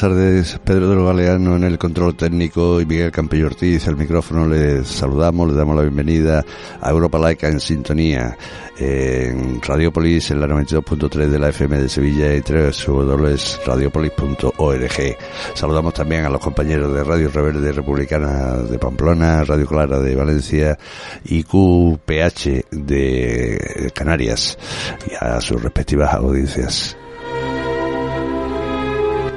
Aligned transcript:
Tardes. 0.00 0.58
Pedro 0.64 0.88
de 0.88 0.96
los 0.96 1.06
Galeano 1.06 1.56
en 1.56 1.64
el 1.64 1.76
control 1.76 2.16
técnico 2.16 2.80
y 2.80 2.86
Miguel 2.86 3.12
Campello 3.12 3.48
Ortiz 3.48 3.86
el 3.86 3.96
micrófono. 3.96 4.48
Les 4.48 4.88
saludamos, 4.88 5.48
les 5.48 5.58
damos 5.58 5.76
la 5.76 5.82
bienvenida 5.82 6.42
a 6.80 6.88
Europa 6.88 7.18
Laica 7.18 7.48
en 7.48 7.60
sintonía 7.60 8.34
en 8.78 9.60
Radiopolis 9.60 10.30
en 10.30 10.40
la 10.40 10.46
92.3 10.46 11.28
de 11.28 11.38
la 11.38 11.50
FM 11.50 11.82
de 11.82 11.90
Sevilla 11.90 12.34
y 12.34 12.40
www.radiopolis.org. 12.40 15.16
Saludamos 15.52 15.92
también 15.92 16.24
a 16.24 16.30
los 16.30 16.40
compañeros 16.40 16.94
de 16.94 17.04
Radio 17.04 17.28
Reverde 17.28 17.70
Republicana 17.70 18.56
de 18.56 18.78
Pamplona, 18.78 19.44
Radio 19.44 19.66
Clara 19.66 20.00
de 20.00 20.16
Valencia 20.16 20.78
y 21.26 21.42
QPH 21.42 22.70
de 22.70 23.92
Canarias 23.94 24.56
y 25.10 25.12
a 25.22 25.38
sus 25.42 25.62
respectivas 25.62 26.14
audiencias. 26.14 26.96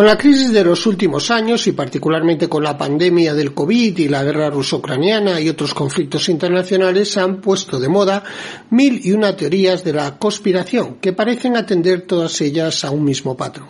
Con 0.00 0.06
la 0.06 0.16
crisis 0.16 0.50
de 0.50 0.64
los 0.64 0.86
últimos 0.86 1.30
años 1.30 1.66
y 1.66 1.72
particularmente 1.72 2.48
con 2.48 2.62
la 2.62 2.78
pandemia 2.78 3.34
del 3.34 3.52
COVID 3.52 3.98
y 3.98 4.08
la 4.08 4.24
guerra 4.24 4.48
ruso-ucraniana 4.48 5.38
y 5.42 5.50
otros 5.50 5.74
conflictos 5.74 6.30
internacionales 6.30 7.10
se 7.10 7.20
han 7.20 7.42
puesto 7.42 7.78
de 7.78 7.90
moda 7.90 8.24
mil 8.70 8.98
y 9.04 9.12
una 9.12 9.36
teorías 9.36 9.84
de 9.84 9.92
la 9.92 10.16
conspiración 10.16 10.94
que 11.02 11.12
parecen 11.12 11.54
atender 11.54 12.06
todas 12.06 12.40
ellas 12.40 12.82
a 12.82 12.90
un 12.90 13.04
mismo 13.04 13.36
patrón. 13.36 13.68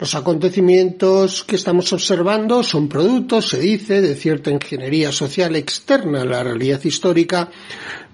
Los 0.00 0.14
acontecimientos 0.14 1.44
que 1.44 1.56
estamos 1.56 1.92
observando 1.92 2.62
son 2.62 2.88
productos, 2.88 3.50
se 3.50 3.60
dice, 3.60 4.00
de 4.00 4.14
cierta 4.14 4.50
ingeniería 4.50 5.12
social 5.12 5.56
externa 5.56 6.22
a 6.22 6.24
la 6.24 6.42
realidad 6.42 6.82
histórica, 6.84 7.50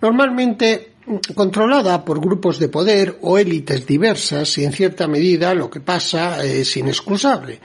normalmente 0.00 0.91
controlada 1.34 2.04
por 2.04 2.20
grupos 2.20 2.58
de 2.58 2.68
poder 2.68 3.18
o 3.22 3.38
élites 3.38 3.86
diversas 3.86 4.56
y 4.58 4.64
en 4.64 4.72
cierta 4.72 5.08
medida 5.08 5.54
lo 5.54 5.68
que 5.68 5.80
pasa 5.80 6.44
es 6.44 6.76
inexcusable, 6.76 7.60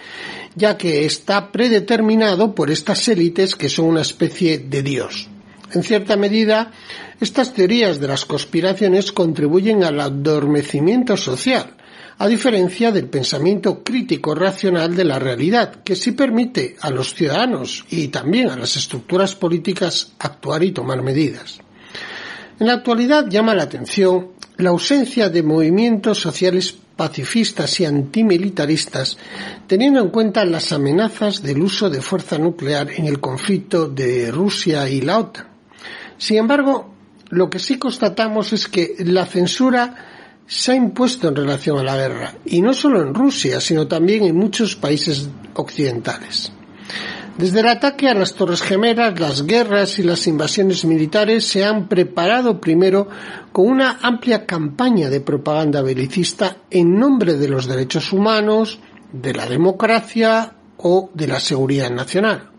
ya 0.56 0.78
que 0.78 1.06
está 1.06 1.52
predeterminado 1.52 2.56
por 2.56 2.72
estas 2.72 3.08
élites 3.08 3.56
que 3.56 3.70
son 3.70 3.86
una 3.86 4.02
especie 4.02 4.58
de 4.58 4.82
Dios. 4.82 5.30
En 5.74 5.84
cierta 5.84 6.16
medida, 6.16 6.72
estas 7.20 7.54
teorías 7.54 8.00
de 8.00 8.08
las 8.08 8.26
conspiraciones 8.26 9.12
contribuyen 9.12 9.84
al 9.84 10.00
adormecimiento 10.00 11.18
social, 11.18 11.76
a 12.20 12.28
diferencia 12.28 12.92
del 12.92 13.10
pensamiento 13.10 13.84
crítico 13.84 14.34
racional 14.34 14.96
de 14.96 15.04
la 15.04 15.20
realidad, 15.20 15.84
que 15.84 15.96
sí 15.96 16.14
permite 16.14 16.76
a 16.82 16.90
los 16.90 17.14
ciudadanos 17.14 17.86
y 17.92 18.08
también 18.08 18.50
a 18.50 18.56
las 18.56 18.76
estructuras 18.78 19.36
políticas 19.36 20.14
actuar 20.18 20.64
y 20.64 20.72
tomar 20.72 21.04
medidas. 21.04 21.60
En 22.60 22.68
la 22.68 22.74
actualidad 22.74 23.28
llama 23.30 23.54
la 23.54 23.64
atención 23.64 24.30
la 24.58 24.72
ausencia 24.72 25.30
de 25.30 25.44
movimientos 25.44 26.20
sociales 26.20 26.76
pacifistas 26.96 27.80
y 27.80 27.86
antimilitaristas, 27.86 29.18
teniendo 29.68 30.00
en 30.02 30.10
cuenta 30.10 30.44
las 30.44 30.72
amenazas 30.72 31.44
del 31.44 31.62
uso 31.62 31.92
de 31.92 32.02
fuerza 32.02 32.40
nuclear 32.40 32.90
en 32.90 33.06
el 33.06 33.20
conflicto 33.20 33.88
de 33.88 34.32
Rusia 34.32 34.90
y 34.90 35.02
la 35.02 35.20
OTAN. 35.20 35.48
Sin 36.18 36.38
embargo, 36.38 36.92
lo 37.30 37.50
que 37.50 37.60
sí 37.60 37.78
constatamos 37.78 38.52
es 38.54 38.68
que 38.68 38.96
la 39.06 39.28
censura 39.28 39.94
se 40.48 40.72
ha 40.72 40.76
impuesto 40.76 41.28
en 41.28 41.36
relación 41.36 41.78
a 41.78 41.84
la 41.84 41.96
guerra, 41.96 42.34
y 42.46 42.62
no 42.62 42.74
solo 42.74 43.04
en 43.04 43.14
Rusia, 43.14 43.62
sino 43.62 43.88
también 43.88 44.24
en 44.24 44.36
muchos 44.36 44.76
países 44.76 45.30
occidentales. 45.54 46.52
Desde 47.38 47.60
el 47.60 47.68
ataque 47.68 48.10
a 48.10 48.16
las 48.16 48.34
Torres 48.34 48.64
Gemelas, 48.64 49.20
las 49.20 49.46
guerras 49.46 50.00
y 50.00 50.04
las 50.04 50.26
invasiones 50.26 50.86
militares 50.86 51.46
se 51.46 51.64
han 51.64 51.88
preparado 51.88 52.60
primero 52.60 53.10
con 53.52 53.68
una 53.68 54.00
amplia 54.02 54.48
campaña 54.48 55.12
de 55.12 55.22
propaganda 55.22 55.84
belicista 55.84 56.58
en 56.72 56.98
nombre 56.98 57.36
de 57.36 57.48
los 57.48 57.68
derechos 57.68 58.12
humanos, 58.12 58.80
de 59.14 59.34
la 59.34 59.46
democracia 59.46 60.56
o 60.78 61.12
de 61.14 61.28
la 61.28 61.40
seguridad 61.40 61.92
nacional. 61.92 62.50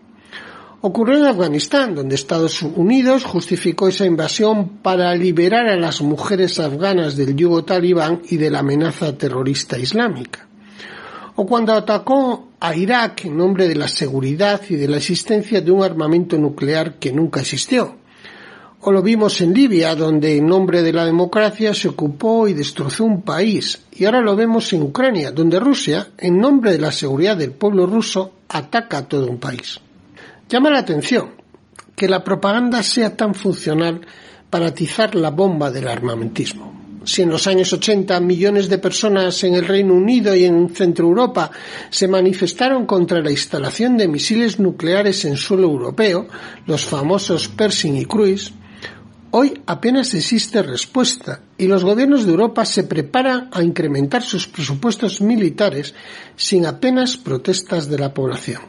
Ocurrió 0.79 1.17
en 1.17 1.25
Afganistán, 1.25 1.93
donde 1.93 2.15
Estados 2.15 2.61
Unidos 2.61 3.25
justificó 3.25 3.89
esa 3.89 4.05
invasión 4.05 4.77
para 4.81 5.13
liberar 5.13 5.67
a 5.67 5.75
las 5.75 6.01
mujeres 6.01 6.57
afganas 6.57 7.17
del 7.17 7.35
yugo 7.35 7.65
talibán 7.65 8.21
y 8.29 8.37
de 8.37 8.49
la 8.49 8.59
amenaza 8.59 9.17
terrorista 9.17 9.77
islámica 9.77 10.48
o 11.39 11.45
cuando 11.45 11.71
atacó 11.71 12.49
a 12.59 12.75
Irak 12.75 13.23
en 13.23 13.37
nombre 13.37 13.69
de 13.69 13.75
la 13.75 13.87
seguridad 13.87 14.59
y 14.67 14.75
de 14.75 14.89
la 14.89 14.97
existencia 14.97 15.61
de 15.61 15.71
un 15.71 15.81
armamento 15.81 16.37
nuclear 16.37 16.95
que 16.95 17.13
nunca 17.13 17.39
existió. 17.39 17.95
O 18.81 18.91
lo 18.91 19.01
vimos 19.01 19.39
en 19.39 19.53
Libia, 19.53 19.95
donde 19.95 20.35
en 20.35 20.45
nombre 20.45 20.81
de 20.81 20.91
la 20.91 21.05
democracia 21.05 21.73
se 21.73 21.87
ocupó 21.87 22.49
y 22.49 22.53
destrozó 22.53 23.05
un 23.05 23.21
país. 23.21 23.81
Y 23.93 24.03
ahora 24.03 24.19
lo 24.19 24.35
vemos 24.35 24.73
en 24.73 24.81
Ucrania, 24.81 25.31
donde 25.31 25.61
Rusia, 25.61 26.09
en 26.17 26.41
nombre 26.41 26.73
de 26.73 26.79
la 26.79 26.91
seguridad 26.91 27.37
del 27.37 27.51
pueblo 27.51 27.85
ruso, 27.85 28.33
ataca 28.49 28.97
a 28.97 29.07
todo 29.07 29.27
un 29.27 29.39
país. 29.39 29.79
Llama 30.49 30.71
la 30.71 30.79
atención 30.79 31.29
que 31.95 32.09
la 32.09 32.21
propaganda 32.21 32.83
sea 32.83 33.15
tan 33.15 33.33
funcional 33.33 34.01
para 34.49 34.67
atizar 34.67 35.15
la 35.15 35.29
bomba 35.29 35.71
del 35.71 35.87
armamentismo 35.87 36.78
si 37.09 37.23
en 37.23 37.29
los 37.29 37.47
años 37.47 37.73
80 37.73 38.19
millones 38.19 38.69
de 38.69 38.77
personas 38.77 39.43
en 39.43 39.55
el 39.55 39.67
Reino 39.67 39.95
Unido 39.95 40.35
y 40.35 40.45
en 40.45 40.69
Centro 40.69 41.07
Europa 41.07 41.49
se 41.89 42.07
manifestaron 42.07 42.85
contra 42.85 43.19
la 43.21 43.31
instalación 43.31 43.97
de 43.97 44.07
misiles 44.07 44.59
nucleares 44.59 45.25
en 45.25 45.35
suelo 45.35 45.63
europeo, 45.63 46.27
los 46.67 46.85
famosos 46.85 47.47
Pershing 47.47 47.97
y 47.97 48.05
Cruise, 48.05 48.53
hoy 49.31 49.59
apenas 49.65 50.13
existe 50.13 50.61
respuesta 50.61 51.41
y 51.57 51.65
los 51.65 51.83
gobiernos 51.83 52.25
de 52.25 52.31
Europa 52.31 52.63
se 52.63 52.83
preparan 52.83 53.49
a 53.51 53.63
incrementar 53.63 54.21
sus 54.21 54.47
presupuestos 54.47 55.19
militares 55.19 55.95
sin 56.35 56.67
apenas 56.67 57.17
protestas 57.17 57.89
de 57.89 57.97
la 57.97 58.13
población. 58.13 58.61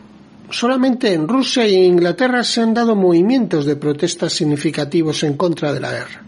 Solamente 0.50 1.12
en 1.12 1.28
Rusia 1.28 1.68
y 1.68 1.74
en 1.74 1.84
Inglaterra 1.84 2.42
se 2.42 2.62
han 2.62 2.72
dado 2.72 2.96
movimientos 2.96 3.66
de 3.66 3.76
protestas 3.76 4.32
significativos 4.32 5.22
en 5.24 5.36
contra 5.36 5.72
de 5.72 5.80
la 5.80 5.92
guerra. 5.92 6.24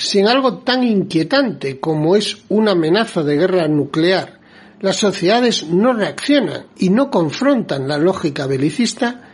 Sin 0.00 0.28
algo 0.28 0.60
tan 0.60 0.82
inquietante 0.82 1.78
como 1.78 2.16
es 2.16 2.38
una 2.48 2.70
amenaza 2.70 3.22
de 3.22 3.36
guerra 3.36 3.68
nuclear, 3.68 4.40
las 4.80 4.96
sociedades 4.96 5.66
no 5.66 5.92
reaccionan 5.92 6.68
y 6.78 6.88
no 6.88 7.10
confrontan 7.10 7.86
la 7.86 7.98
lógica 7.98 8.46
belicista, 8.46 9.28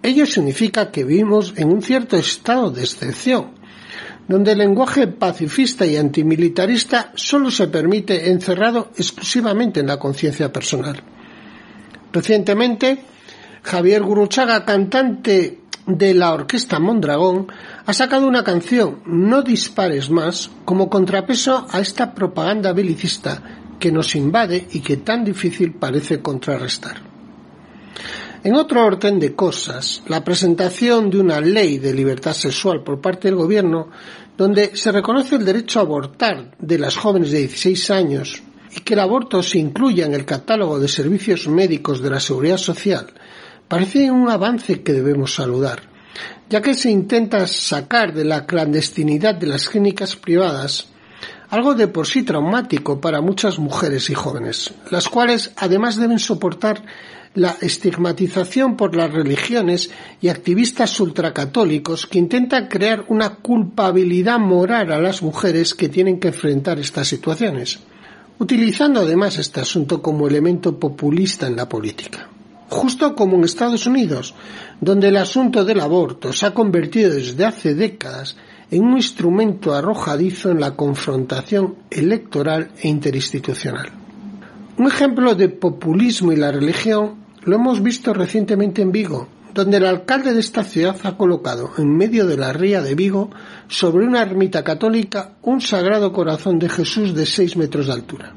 ello 0.00 0.24
significa 0.24 0.92
que 0.92 1.02
vivimos 1.02 1.54
en 1.56 1.72
un 1.72 1.82
cierto 1.82 2.16
estado 2.16 2.70
de 2.70 2.82
excepción, 2.82 3.54
donde 4.28 4.52
el 4.52 4.58
lenguaje 4.58 5.08
pacifista 5.08 5.84
y 5.86 5.96
antimilitarista 5.96 7.10
solo 7.16 7.50
se 7.50 7.66
permite 7.66 8.30
encerrado 8.30 8.92
exclusivamente 8.96 9.80
en 9.80 9.88
la 9.88 9.98
conciencia 9.98 10.52
personal. 10.52 11.02
Recientemente, 12.12 13.02
Javier 13.64 14.04
Guruchaga, 14.04 14.64
cantante 14.64 15.61
de 15.86 16.14
la 16.14 16.32
orquesta 16.32 16.78
Mondragón 16.78 17.48
ha 17.84 17.92
sacado 17.92 18.26
una 18.26 18.44
canción, 18.44 19.00
No 19.06 19.42
dispares 19.42 20.10
más, 20.10 20.50
como 20.64 20.88
contrapeso 20.88 21.66
a 21.70 21.80
esta 21.80 22.14
propaganda 22.14 22.72
belicista 22.72 23.42
que 23.78 23.90
nos 23.90 24.14
invade 24.14 24.68
y 24.72 24.80
que 24.80 24.98
tan 24.98 25.24
difícil 25.24 25.74
parece 25.74 26.22
contrarrestar. 26.22 27.12
En 28.44 28.54
otro 28.56 28.84
orden 28.84 29.20
de 29.20 29.34
cosas, 29.34 30.02
la 30.08 30.24
presentación 30.24 31.10
de 31.10 31.20
una 31.20 31.40
ley 31.40 31.78
de 31.78 31.94
libertad 31.94 32.32
sexual 32.32 32.82
por 32.82 33.00
parte 33.00 33.28
del 33.28 33.36
Gobierno, 33.36 33.88
donde 34.36 34.76
se 34.76 34.90
reconoce 34.90 35.36
el 35.36 35.44
derecho 35.44 35.78
a 35.78 35.82
abortar 35.82 36.56
de 36.58 36.78
las 36.78 36.96
jóvenes 36.96 37.30
de 37.30 37.38
16 37.38 37.90
años 37.90 38.42
y 38.74 38.80
que 38.80 38.94
el 38.94 39.00
aborto 39.00 39.42
se 39.42 39.58
incluya 39.58 40.06
en 40.06 40.14
el 40.14 40.24
catálogo 40.24 40.80
de 40.80 40.88
servicios 40.88 41.46
médicos 41.46 42.02
de 42.02 42.10
la 42.10 42.20
Seguridad 42.20 42.56
Social, 42.56 43.06
parece 43.68 44.10
un 44.10 44.28
avance 44.30 44.82
que 44.82 44.92
debemos 44.92 45.34
saludar, 45.34 45.82
ya 46.48 46.60
que 46.60 46.74
se 46.74 46.90
intenta 46.90 47.46
sacar 47.46 48.12
de 48.12 48.24
la 48.24 48.46
clandestinidad 48.46 49.34
de 49.34 49.46
las 49.46 49.68
clínicas 49.68 50.16
privadas 50.16 50.92
algo 51.52 51.74
de 51.74 51.86
por 51.86 52.06
sí 52.06 52.22
traumático 52.22 52.98
para 52.98 53.20
muchas 53.20 53.58
mujeres 53.58 54.08
y 54.08 54.14
jóvenes, 54.14 54.72
las 54.90 55.10
cuales 55.10 55.52
además 55.56 55.96
deben 55.96 56.18
soportar 56.18 56.82
la 57.34 57.56
estigmatización 57.60 58.74
por 58.76 58.96
las 58.96 59.12
religiones 59.12 59.90
y 60.22 60.28
activistas 60.28 60.98
ultracatólicos 60.98 62.06
que 62.06 62.18
intentan 62.18 62.68
crear 62.68 63.04
una 63.08 63.34
culpabilidad 63.36 64.38
moral 64.38 64.92
a 64.92 65.00
las 65.00 65.22
mujeres 65.22 65.74
que 65.74 65.90
tienen 65.90 66.20
que 66.20 66.28
enfrentar 66.28 66.78
estas 66.78 67.08
situaciones, 67.08 67.80
utilizando 68.38 69.00
además 69.00 69.36
este 69.36 69.60
asunto 69.60 70.00
como 70.00 70.26
elemento 70.26 70.78
populista 70.78 71.46
en 71.46 71.56
la 71.56 71.68
política. 71.68 72.30
Justo 72.72 73.14
como 73.14 73.36
en 73.36 73.44
Estados 73.44 73.86
Unidos, 73.86 74.34
donde 74.80 75.08
el 75.08 75.18
asunto 75.18 75.62
del 75.62 75.78
aborto 75.78 76.32
se 76.32 76.46
ha 76.46 76.54
convertido 76.54 77.10
desde 77.10 77.44
hace 77.44 77.74
décadas 77.74 78.34
en 78.70 78.82
un 78.82 78.96
instrumento 78.96 79.74
arrojadizo 79.74 80.50
en 80.50 80.58
la 80.58 80.74
confrontación 80.74 81.74
electoral 81.90 82.70
e 82.80 82.88
interinstitucional. 82.88 83.90
Un 84.78 84.86
ejemplo 84.86 85.34
de 85.34 85.50
populismo 85.50 86.32
y 86.32 86.36
la 86.36 86.50
religión 86.50 87.16
lo 87.42 87.56
hemos 87.56 87.82
visto 87.82 88.14
recientemente 88.14 88.80
en 88.80 88.90
Vigo, 88.90 89.28
donde 89.52 89.76
el 89.76 89.84
alcalde 89.84 90.32
de 90.32 90.40
esta 90.40 90.64
ciudad 90.64 90.96
ha 91.04 91.18
colocado 91.18 91.72
en 91.76 91.94
medio 91.94 92.26
de 92.26 92.38
la 92.38 92.54
ría 92.54 92.80
de 92.80 92.94
Vigo, 92.94 93.28
sobre 93.68 94.06
una 94.06 94.22
ermita 94.22 94.64
católica, 94.64 95.34
un 95.42 95.60
sagrado 95.60 96.10
corazón 96.10 96.58
de 96.58 96.70
Jesús 96.70 97.14
de 97.14 97.26
seis 97.26 97.54
metros 97.54 97.88
de 97.88 97.92
altura. 97.92 98.32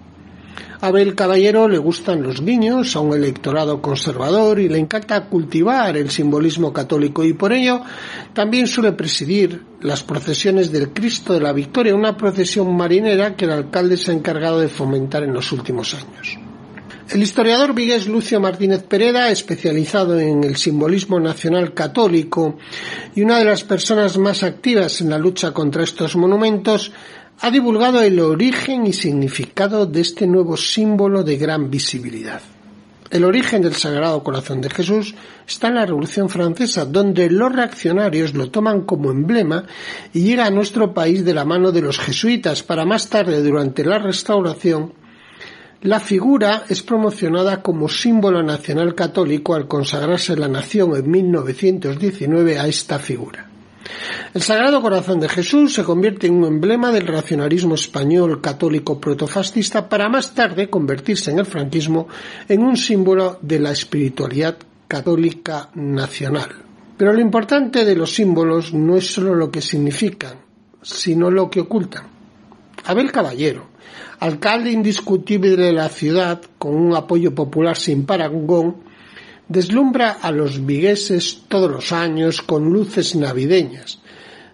Abel 0.82 1.16
Caballero 1.16 1.68
le 1.68 1.78
gustan 1.78 2.24
los 2.24 2.44
guiños 2.44 2.96
a 2.96 3.00
un 3.00 3.14
electorado 3.14 3.82
conservador 3.82 4.60
y 4.60 4.70
le 4.70 4.78
encanta 4.78 5.26
cultivar 5.26 5.98
el 5.98 6.10
simbolismo 6.10 6.74
católico 6.74 7.24
y 7.24 7.34
por 7.34 7.54
ello 7.54 7.82
también 8.34 8.68
suele 8.68 8.92
presidir 8.92 9.64
las 9.82 10.04
procesiones 10.04 10.72
del 10.72 10.90
Cristo 10.90 11.34
de 11.34 11.42
la 11.42 11.54
Victoria, 11.54 11.96
una 11.96 12.18
procesión 12.18 12.76
marinera 12.76 13.36
que 13.36 13.46
el 13.46 13.52
alcalde 13.52 13.98
se 13.98 14.12
ha 14.12 14.14
encargado 14.14 14.60
de 14.60 14.70
fomentar 14.70 15.24
en 15.24 15.34
los 15.34 15.52
últimos 15.52 15.94
años. 15.94 16.40
El 17.10 17.22
historiador 17.22 17.76
vigués 17.76 18.08
Lucio 18.08 18.40
Martínez 18.40 18.82
Pereda, 18.82 19.30
especializado 19.30 20.20
en 20.20 20.44
el 20.44 20.56
simbolismo 20.56 21.20
nacional 21.20 21.72
católico 21.76 22.58
y 23.14 23.22
una 23.22 23.38
de 23.38 23.46
las 23.46 23.64
personas 23.64 24.18
más 24.18 24.42
activas 24.42 25.02
en 25.02 25.12
la 25.12 25.20
lucha 25.20 25.52
contra 25.52 25.84
estos 25.84 26.16
monumentos, 26.16 26.92
ha 27.42 27.52
divulgado 27.52 28.02
el 28.02 28.20
origen 28.20 28.88
y 28.88 28.94
significado 28.94 29.86
de 29.86 30.02
este 30.02 30.26
nuevo 30.28 30.58
símbolo 30.58 31.24
de 31.24 31.38
gran 31.38 31.70
visibilidad. 31.70 32.42
El 33.12 33.24
origen 33.24 33.62
del 33.62 33.76
Sagrado 33.76 34.24
Corazón 34.24 34.62
de 34.62 34.70
Jesús 34.70 35.14
está 35.48 35.68
en 35.68 35.76
la 35.76 35.86
Revolución 35.86 36.28
Francesa, 36.28 36.86
donde 36.86 37.30
los 37.30 37.54
reaccionarios 37.54 38.34
lo 38.34 38.50
toman 38.50 38.82
como 38.82 39.12
emblema 39.12 39.66
y 40.12 40.22
llega 40.22 40.46
a 40.46 40.50
nuestro 40.50 40.94
país 40.94 41.24
de 41.24 41.34
la 41.34 41.46
mano 41.46 41.72
de 41.72 41.82
los 41.82 42.00
jesuitas 42.00 42.64
para 42.64 42.84
más 42.84 43.08
tarde, 43.08 43.42
durante 43.44 43.86
la 43.86 44.00
Restauración, 44.00 44.94
la 45.82 46.00
figura 46.00 46.64
es 46.68 46.82
promocionada 46.82 47.62
como 47.62 47.88
símbolo 47.88 48.42
nacional 48.42 48.96
católico 48.96 49.54
al 49.54 49.68
consagrarse 49.68 50.36
la 50.36 50.48
nación 50.48 50.96
en 50.96 51.12
1919 51.12 52.58
a 52.58 52.68
esta 52.68 52.98
figura. 52.98 53.52
El 54.34 54.42
Sagrado 54.42 54.82
Corazón 54.82 55.20
de 55.20 55.30
Jesús 55.30 55.74
se 55.74 55.84
convierte 55.84 56.28
en 56.28 56.36
un 56.36 56.46
emblema 56.46 56.92
del 56.92 57.08
racionalismo 57.08 57.76
español 57.76 58.42
católico 58.42 59.00
protofascista 59.00 59.88
para 59.88 60.10
más 60.10 60.34
tarde 60.34 60.70
convertirse 60.70 61.32
en 61.32 61.40
el 61.40 61.46
franquismo 61.46 62.08
en 62.48 62.64
un 62.64 62.76
símbolo 62.78 63.40
de 63.42 63.60
la 63.60 63.72
espiritualidad 63.72 64.58
católica 64.88 65.70
nacional. 65.76 66.50
Pero 66.98 67.14
lo 67.14 67.20
importante 67.20 67.86
de 67.86 67.96
los 67.96 68.14
símbolos 68.14 68.74
no 68.74 68.96
es 68.96 69.14
solo 69.14 69.36
lo 69.36 69.52
que 69.52 69.62
significan, 69.62 70.38
sino 70.82 71.30
lo 71.30 71.50
que 71.50 71.62
ocultan. 71.62 72.08
Abel 72.86 73.12
Caballero, 73.12 73.68
alcalde 74.20 74.72
indiscutible 74.72 75.56
de 75.56 75.74
la 75.74 75.90
ciudad, 75.90 76.42
con 76.58 76.76
un 76.76 76.96
apoyo 76.96 77.34
popular 77.34 77.76
sin 77.78 78.06
parangón, 78.06 78.78
deslumbra 79.48 80.18
a 80.22 80.32
los 80.32 80.66
vigueses 80.66 81.44
todos 81.48 81.70
los 81.70 81.92
años 81.92 82.42
con 82.42 82.72
luces 82.72 83.16
navideñas, 83.16 84.00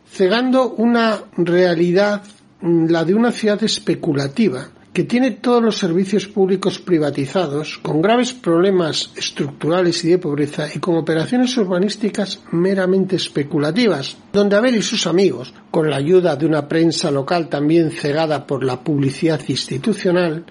cegando 0.10 0.70
una 0.70 1.20
realidad, 1.38 2.24
la 2.62 3.06
de 3.06 3.16
una 3.16 3.32
ciudad 3.32 3.64
especulativa, 3.64 4.70
que 4.94 5.04
tiene 5.06 5.32
todos 5.32 5.64
los 5.64 5.78
servicios 5.78 6.28
públicos 6.28 6.80
privatizados, 6.80 7.78
con 7.78 8.02
graves 8.02 8.34
problemas 8.34 9.12
estructurales 9.16 10.04
y 10.04 10.10
de 10.10 10.18
pobreza 10.18 10.68
y 10.74 10.80
con 10.80 10.98
operaciones 10.98 11.56
urbanísticas 11.56 12.42
meramente 12.52 13.16
especulativas, 13.16 14.18
donde 14.34 14.58
Abel 14.58 14.76
y 14.76 14.82
sus 14.82 15.08
amigos, 15.08 15.54
con 15.72 15.90
la 15.90 15.96
ayuda 15.96 16.36
de 16.36 16.46
una 16.46 16.68
prensa 16.68 17.10
local 17.10 17.48
también 17.48 17.92
cegada 17.92 18.46
por 18.46 18.66
la 18.66 18.84
publicidad 18.84 19.40
institucional, 19.48 20.46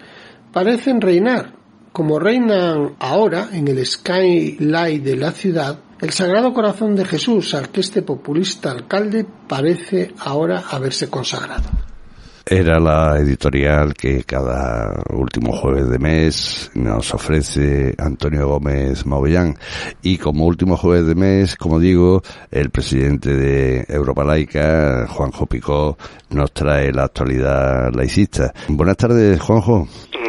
parecen 0.53 1.03
reinar, 1.03 1.60
como 1.93 2.19
reinan 2.19 2.95
ahora 2.99 3.49
en 3.53 3.69
el 3.69 3.85
skyline 3.85 5.03
de 5.03 5.17
la 5.17 5.33
ciudad, 5.33 5.79
el 6.01 6.11
Sagrado 6.11 6.53
Corazón 6.53 6.97
de 6.97 7.05
Jesús 7.05 7.55
al 7.55 7.71
que 7.71 7.81
este 7.81 8.03
populista 8.03 8.71
alcalde 8.71 9.27
parece 9.47 10.15
ahora 10.19 10.63
haberse 10.71 11.09
consagrado 11.09 11.69
era 12.51 12.81
la 12.81 13.17
editorial 13.19 13.95
que 13.95 14.25
cada 14.25 15.05
último 15.11 15.53
jueves 15.53 15.89
de 15.89 16.01
mes 16.01 16.71
nos 16.75 17.15
ofrece 17.15 17.95
Antonio 17.97 18.49
Gómez 18.49 19.07
Mauvillán. 19.07 19.57
Y 20.03 20.19
como 20.19 20.47
último 20.47 20.76
jueves 20.76 21.07
de 21.07 21.14
mes, 21.14 21.55
como 21.55 21.79
digo, 21.79 22.23
el 22.50 22.71
presidente 22.71 23.31
de 23.37 23.85
Europa 23.88 24.25
Laica, 24.25 25.07
Juanjo 25.09 25.47
Picó, 25.47 25.97
nos 26.31 26.53
trae 26.53 26.93
la 26.93 27.05
actualidad 27.05 27.93
laicista. 27.95 28.53
Buenas 28.69 28.97
tardes, 28.97 29.41
Juanjo. 29.41 29.87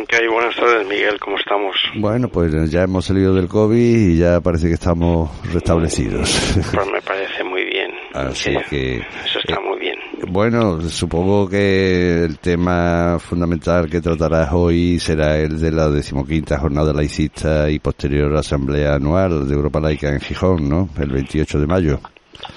¿Qué 0.08 0.18
hay? 0.18 0.28
Buenas 0.28 0.56
tardes, 0.56 0.81
Miguel. 0.92 1.18
¿Cómo 1.20 1.38
estamos? 1.38 1.76
Bueno, 1.96 2.28
pues 2.28 2.70
ya 2.70 2.84
hemos 2.84 3.06
salido 3.06 3.34
del 3.34 3.48
COVID 3.48 4.10
y 4.10 4.18
ya 4.18 4.42
parece 4.42 4.68
que 4.68 4.74
estamos 4.74 5.30
restablecidos. 5.54 6.30
Pues 6.54 6.88
me 6.92 7.02
parece 7.02 7.44
muy 7.46 7.64
bien. 7.64 7.92
Así 8.14 8.54
que... 8.70 8.98
Eso 8.98 9.40
está 9.40 9.60
muy 9.62 9.80
bien. 9.80 9.98
Bueno, 10.28 10.82
supongo 10.82 11.50
que 11.50 12.26
el 12.26 12.40
tema 12.40 13.18
fundamental 13.20 13.90
que 13.90 14.02
tratarás 14.02 14.50
hoy 14.52 15.00
será 15.00 15.38
el 15.38 15.60
de 15.60 15.72
la 15.72 15.90
decimoquinta 15.90 16.60
jornada 16.60 16.94
laicista 16.94 17.70
y 17.70 17.80
posterior 17.80 18.36
asamblea 18.36 18.96
anual 18.96 19.48
de 19.48 19.54
Europa 19.54 19.80
Laica 19.80 20.10
en 20.10 20.20
Gijón, 20.20 20.68
¿no? 20.68 20.90
El 21.00 21.10
28 21.10 21.60
de 21.60 21.68
mayo. 21.68 22.00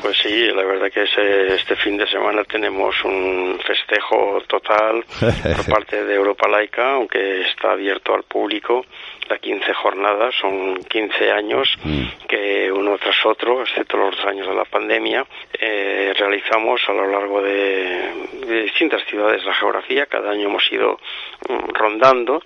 Pues 0.02 0.16
sí, 0.22 0.46
la 0.54 0.64
verdad 0.64 0.88
que 0.92 1.03
ese, 1.14 1.54
este 1.54 1.76
fin 1.76 1.96
de 1.96 2.06
semana 2.06 2.44
tenemos 2.44 2.94
un 3.04 3.58
festejo 3.64 4.42
total 4.46 5.04
por 5.56 5.66
parte 5.66 6.04
de 6.04 6.14
Europa 6.14 6.48
Laica, 6.48 6.92
aunque 6.92 7.42
está 7.42 7.72
abierto 7.72 8.14
al 8.14 8.24
público. 8.24 8.84
La 9.28 9.38
15 9.38 9.72
jornadas 9.74 10.34
son 10.38 10.76
15 10.76 11.30
años 11.30 11.68
mm. 11.82 12.26
que 12.28 12.70
uno 12.70 12.98
tras 12.98 13.24
otro, 13.24 13.62
excepto 13.62 13.96
los 13.96 14.24
años 14.26 14.46
de 14.46 14.54
la 14.54 14.64
pandemia, 14.64 15.24
eh, 15.58 16.12
realizamos 16.16 16.82
a 16.88 16.92
lo 16.92 17.06
largo 17.10 17.40
de, 17.40 18.12
de 18.46 18.62
distintas 18.64 19.02
ciudades 19.06 19.40
de 19.40 19.48
la 19.48 19.54
geografía. 19.54 20.06
Cada 20.06 20.30
año 20.30 20.48
hemos 20.48 20.70
ido 20.70 20.98
mm, 21.48 21.72
rondando 21.72 22.42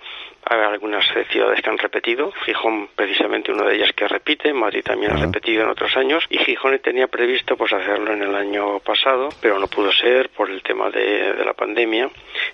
hay 0.50 0.60
algunas 0.60 1.04
ciudades 1.30 1.60
que 1.60 1.68
han 1.68 1.76
repetido, 1.76 2.32
Gijón 2.44 2.88
precisamente 2.94 3.52
una 3.52 3.64
de 3.64 3.76
ellas 3.76 3.92
que 3.94 4.08
repite, 4.08 4.52
Madrid 4.54 4.82
también 4.82 5.12
ha 5.12 5.16
repetido 5.16 5.62
en 5.62 5.68
otros 5.68 5.94
años 5.96 6.24
y 6.30 6.38
Gijón 6.38 6.78
tenía 6.78 7.06
previsto 7.06 7.56
pues 7.56 7.72
hacerlo 7.72 8.14
en 8.14 8.22
el 8.22 8.34
año 8.34 8.57
pasado, 8.84 9.28
pero 9.40 9.58
no 9.58 9.66
pudo 9.66 9.92
ser 9.92 10.30
por 10.30 10.50
el 10.50 10.62
tema 10.62 10.90
de, 10.90 11.44
la 11.44 11.52
pandemia, 11.52 12.10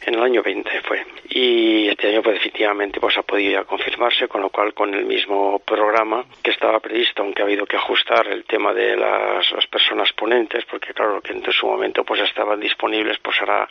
en 0.07 0.15
el 0.15 0.23
año 0.23 0.43
20 0.43 0.81
fue. 0.83 1.05
Y 1.31 1.89
este 1.89 2.09
año 2.09 2.23
pues 2.23 2.37
efectivamente 2.37 3.01
pues 3.01 3.17
ha 3.17 3.23
podido 3.23 3.53
ya 3.53 3.65
confirmarse, 3.65 4.29
con 4.29 4.43
lo 4.43 4.51
cual 4.51 4.75
con 4.75 4.95
el 4.95 5.05
mismo 5.05 5.59
programa 5.61 6.25
que 6.43 6.51
estaba 6.51 6.81
previsto, 6.81 7.23
aunque 7.23 7.43
ha 7.43 7.45
habido 7.45 7.67
que 7.67 7.77
ajustar 7.77 8.29
el 8.29 8.45
tema 8.45 8.73
de 8.73 8.97
las, 8.97 9.45
personas 9.71 10.13
ponentes, 10.13 10.65
porque 10.67 10.93
claro 10.93 11.21
que 11.21 11.33
en 11.33 11.43
su 11.53 11.67
momento 11.67 12.05
pues 12.05 12.21
estaban 12.21 12.61
disponibles, 12.61 13.19
pues 13.19 13.41
ahora 13.41 13.69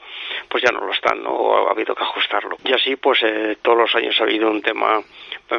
pues 0.49 0.63
ya 0.63 0.71
no 0.71 0.85
lo 0.85 0.91
están, 0.91 1.23
¿no? 1.23 1.67
ha 1.67 1.71
habido 1.71 1.95
que 1.95 2.03
ajustarlo. 2.03 2.57
Y 2.65 2.73
así 2.73 2.95
pues 2.95 3.19
eh, 3.23 3.57
todos 3.61 3.77
los 3.77 3.95
años 3.95 4.19
ha 4.19 4.23
habido 4.23 4.49
un 4.49 4.61
tema 4.61 5.01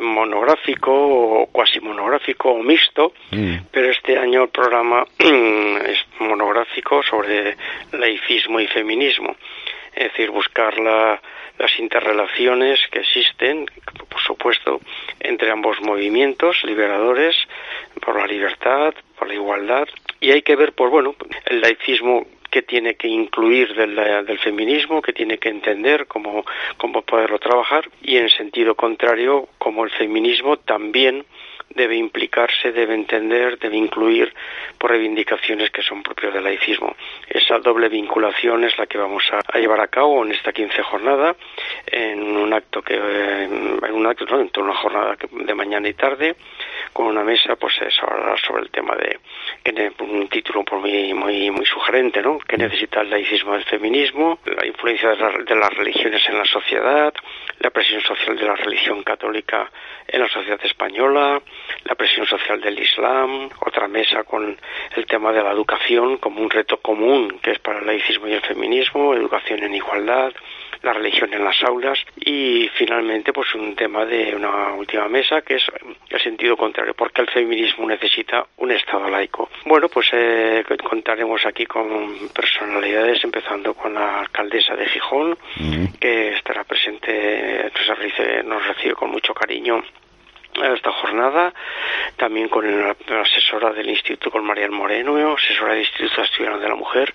monográfico 0.00 0.92
o 0.92 1.46
cuasi 1.46 1.80
monográfico 1.80 2.50
o 2.50 2.62
mixto, 2.62 3.12
mm. 3.30 3.56
pero 3.70 3.90
este 3.90 4.18
año 4.18 4.44
el 4.44 4.48
programa 4.48 5.04
es 5.18 5.98
monográfico 6.18 6.63
sobre 7.02 7.56
laicismo 7.92 8.60
y 8.60 8.66
feminismo, 8.66 9.36
es 9.94 10.04
decir, 10.04 10.30
buscar 10.30 10.78
las 10.78 11.78
interrelaciones 11.78 12.80
que 12.90 13.00
existen, 13.00 13.66
por 14.08 14.20
supuesto, 14.20 14.80
entre 15.20 15.50
ambos 15.50 15.80
movimientos 15.80 16.62
liberadores, 16.64 17.36
por 18.00 18.18
la 18.18 18.26
libertad, 18.26 18.94
por 19.18 19.28
la 19.28 19.34
igualdad, 19.34 19.88
y 20.20 20.32
hay 20.32 20.42
que 20.42 20.56
ver, 20.56 20.72
pues 20.72 20.90
bueno, 20.90 21.14
el 21.46 21.60
laicismo 21.60 22.26
que 22.50 22.62
tiene 22.62 22.94
que 22.94 23.08
incluir 23.08 23.74
del, 23.74 23.96
del, 23.96 24.38
feminismo, 24.38 25.02
que 25.02 25.12
tiene 25.12 25.38
que 25.38 25.48
entender 25.48 26.06
cómo, 26.06 26.44
cómo 26.76 27.02
poderlo 27.02 27.38
trabajar, 27.38 27.88
y 28.02 28.16
en 28.16 28.28
sentido 28.28 28.76
contrario, 28.76 29.48
como 29.58 29.84
el 29.84 29.90
feminismo 29.90 30.56
también 30.58 31.24
debe 31.70 31.96
implicarse, 31.96 32.72
debe 32.72 32.94
entender, 32.94 33.58
debe 33.58 33.76
incluir 33.76 34.32
por 34.78 34.90
reivindicaciones 34.90 35.70
que 35.70 35.82
son 35.82 36.02
propias 36.02 36.32
del 36.32 36.44
laicismo. 36.44 36.94
Esa 37.28 37.58
doble 37.58 37.88
vinculación 37.88 38.64
es 38.64 38.78
la 38.78 38.86
que 38.86 38.98
vamos 38.98 39.24
a, 39.32 39.58
llevar 39.58 39.80
a 39.80 39.88
cabo 39.88 40.24
en 40.24 40.32
esta 40.32 40.52
quince 40.52 40.82
jornada, 40.82 41.34
en 41.86 42.22
un 42.22 42.52
acto 42.52 42.82
que, 42.82 42.94
en 42.94 43.92
un 43.92 44.06
acto, 44.06 44.24
¿no? 44.26 44.40
en 44.40 44.50
una 44.56 44.74
jornada 44.74 45.16
de 45.30 45.54
mañana 45.54 45.88
y 45.88 45.94
tarde, 45.94 46.36
con 46.92 47.06
una 47.06 47.24
mesa, 47.24 47.56
pues 47.56 47.74
hablará 48.00 48.36
sobre 48.36 48.62
el 48.62 48.70
tema 48.70 48.94
de, 48.94 49.18
un 50.00 50.28
título 50.28 50.64
por 50.64 50.78
muy, 50.80 51.12
muy, 51.12 51.50
muy 51.50 51.66
sugerente, 51.66 52.22
¿no? 52.22 52.38
Que 52.38 52.56
necesita 52.56 53.00
el 53.00 53.10
laicismo 53.10 53.52
del 53.52 53.64
feminismo, 53.64 54.38
la 54.44 54.66
influencia 54.66 55.10
de, 55.10 55.44
de 55.44 55.56
las 55.56 55.74
religiones 55.74 56.22
en 56.28 56.38
la 56.38 56.44
sociedad, 56.44 57.12
la 57.58 57.70
presión 57.70 58.00
social 58.02 58.36
de 58.36 58.44
la 58.44 58.54
religión 58.54 59.02
católica 59.02 59.70
en 60.06 60.20
la 60.20 60.28
sociedad 60.28 60.60
española, 60.64 61.42
la 61.84 61.94
presión 61.94 62.26
social 62.26 62.60
del 62.60 62.78
Islam, 62.78 63.50
otra 63.60 63.88
mesa 63.88 64.24
con 64.24 64.56
el 64.96 65.06
tema 65.06 65.32
de 65.32 65.42
la 65.42 65.52
educación 65.52 66.18
como 66.18 66.40
un 66.40 66.50
reto 66.50 66.78
común 66.78 67.38
que 67.42 67.52
es 67.52 67.58
para 67.58 67.80
el 67.80 67.86
laicismo 67.86 68.26
y 68.28 68.32
el 68.32 68.40
feminismo, 68.40 69.14
educación 69.14 69.62
en 69.62 69.74
igualdad, 69.74 70.32
la 70.84 70.92
religión 70.92 71.32
en 71.32 71.44
las 71.44 71.62
aulas 71.62 71.98
y 72.16 72.68
finalmente 72.74 73.32
pues 73.32 73.54
un 73.54 73.74
tema 73.74 74.04
de 74.04 74.34
una 74.36 74.74
última 74.74 75.08
mesa 75.08 75.42
que 75.42 75.56
es 75.56 75.64
el 76.10 76.20
sentido 76.20 76.56
contrario, 76.56 76.94
porque 76.94 77.22
el 77.22 77.30
feminismo 77.30 77.86
necesita 77.88 78.46
un 78.58 78.70
Estado 78.70 79.08
laico. 79.08 79.48
Bueno, 79.64 79.88
pues 79.88 80.08
eh, 80.12 80.64
contaremos 80.88 81.44
aquí 81.46 81.66
con 81.66 82.28
personalidades 82.28 83.24
empezando 83.24 83.74
con 83.74 83.94
la 83.94 84.20
alcaldesa 84.20 84.76
de 84.76 84.86
Gijón, 84.86 85.38
que 85.98 86.28
estará 86.36 86.64
presente, 86.64 87.70
nos, 87.74 88.44
nos 88.44 88.66
recibe 88.66 88.94
con 88.94 89.10
mucho 89.10 89.32
cariño 89.32 89.82
esta 90.62 90.92
jornada, 90.92 91.52
también 92.16 92.48
con 92.48 92.64
la, 92.66 92.94
asesora 93.20 93.72
del 93.72 93.88
Instituto, 93.88 94.30
con 94.30 94.44
María 94.44 94.70
Moreno, 94.70 95.34
asesora 95.34 95.72
del 95.72 95.80
Instituto 95.80 96.22
Asturiano 96.22 96.58
de 96.58 96.68
la 96.68 96.74
Mujer, 96.74 97.12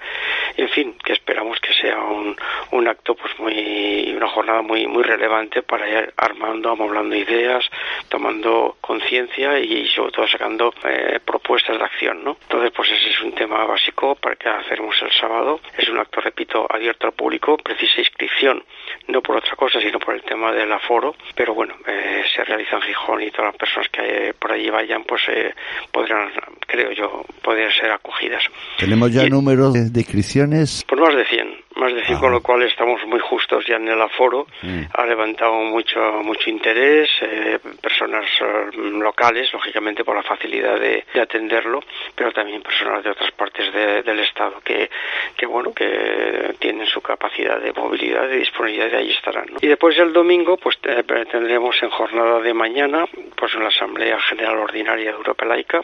en 0.58 0.69
fin, 0.69 0.98
que 1.03 1.13
esperamos 1.13 1.60
que 1.60 1.74
sea 1.74 2.00
un, 2.00 2.36
un 2.72 2.88
acto, 2.88 3.15
pues 3.15 3.38
muy, 3.39 4.13
una 4.15 4.27
jornada 4.27 4.62
muy, 4.62 4.88
muy 4.88 5.03
relevante 5.03 5.62
para 5.62 5.88
ir 5.89 6.13
armando, 6.17 6.72
amoblando 6.72 7.15
ideas, 7.15 7.65
tomando 8.10 8.77
conciencia 8.81 9.60
y 9.60 9.88
sobre 9.88 10.12
todo 10.12 10.27
sacando 10.27 10.74
eh, 10.84 11.19
propuestas 11.24 11.77
de 11.77 11.84
acción, 11.84 12.24
¿no? 12.24 12.38
Entonces, 12.41 12.72
pues 12.75 12.91
ese 12.91 13.10
es 13.10 13.22
un 13.22 13.34
tema 13.34 13.65
básico 13.65 14.15
para 14.15 14.36
que 14.36 14.50
hacemos 14.50 14.96
el 15.01 15.12
sábado. 15.12 15.60
Es 15.77 15.88
un 15.89 15.98
acto, 16.00 16.22
repito, 16.22 16.67
abierto 16.69 17.08
al 17.08 17.13
público, 17.13 17.58
precisa 17.58 18.01
inscripción, 18.01 18.63
no 19.08 19.22
por 19.22 19.38
otra 19.38 19.55
cosa, 19.55 19.79
sino 19.79 20.00
por 20.00 20.15
el 20.15 20.24
tema 20.24 20.51
del 20.51 20.72
aforo, 20.72 21.15
pero 21.36 21.53
bueno, 21.53 21.75
eh, 21.86 22.24
se 22.34 22.43
realiza 22.43 22.75
en 22.75 22.81
Gijón 22.81 23.22
y 23.22 23.28
todas 23.31 23.51
las 23.51 23.57
personas 23.57 23.89
que 23.89 24.33
por 24.39 24.51
allí 24.51 24.69
vayan, 24.69 25.03
pues 25.03 25.21
eh, 25.29 25.53
podrán, 25.91 26.29
creo 26.67 26.91
yo, 26.91 27.25
poder 27.41 27.71
ser 27.74 27.91
acogidas. 27.91 28.43
¿Tenemos 28.77 29.12
ya 29.12 29.27
número 29.27 29.71
de, 29.71 30.00
inscripciones? 30.00 30.86
Pues 30.88 31.01
más 31.01 31.15
de 31.15 31.25
100 31.25 31.68
más 31.79 31.93
de 31.93 32.03
con 32.19 32.31
lo 32.31 32.41
cual 32.41 32.63
estamos 32.63 33.03
muy 33.05 33.19
justos 33.19 33.65
ya 33.65 33.77
en 33.77 33.88
el 33.88 34.01
aforo. 34.01 34.48
Mm. 34.62 34.83
Ha 34.93 35.05
levantado 35.05 35.53
mucho 35.53 36.00
mucho 36.24 36.50
interés, 36.50 37.09
eh, 37.21 37.59
personas 37.81 38.25
eh, 38.41 38.77
locales, 38.77 39.51
lógicamente 39.53 40.03
por 40.03 40.15
la 40.15 40.24
facilidad 40.24 40.79
de, 40.79 41.05
atenderlo, 41.19 41.81
pero 42.15 42.31
también 42.31 42.62
personas 42.62 43.03
de 43.03 43.12
otras 43.12 43.31
partes 43.31 43.71
del 43.74 44.19
Estado 44.19 44.62
que, 44.63 44.89
que, 45.36 45.45
bueno, 45.45 45.74
que 45.74 46.55
tienen 46.59 46.88
su 46.88 47.01
capacidad 47.01 47.59
de 47.59 47.74
movilidad, 47.74 48.27
de 48.27 48.38
disponibilidad 48.38 48.91
y 48.91 48.95
ahí 48.95 49.12
estarán. 49.12 49.48
Y 49.62 49.67
después 49.67 49.98
el 49.98 50.13
domingo, 50.13 50.57
pues 50.57 50.77
tendremos 50.79 51.81
en 51.83 51.89
jornada 51.89 52.39
de 52.39 52.53
mañana, 52.53 53.05
pues 53.36 53.53
en 53.53 53.62
la 53.62 53.67
Asamblea 53.67 54.19
General 54.21 54.57
Ordinaria 54.57 55.12
de 55.12 55.17
Europa 55.17 55.45
Laica, 55.45 55.81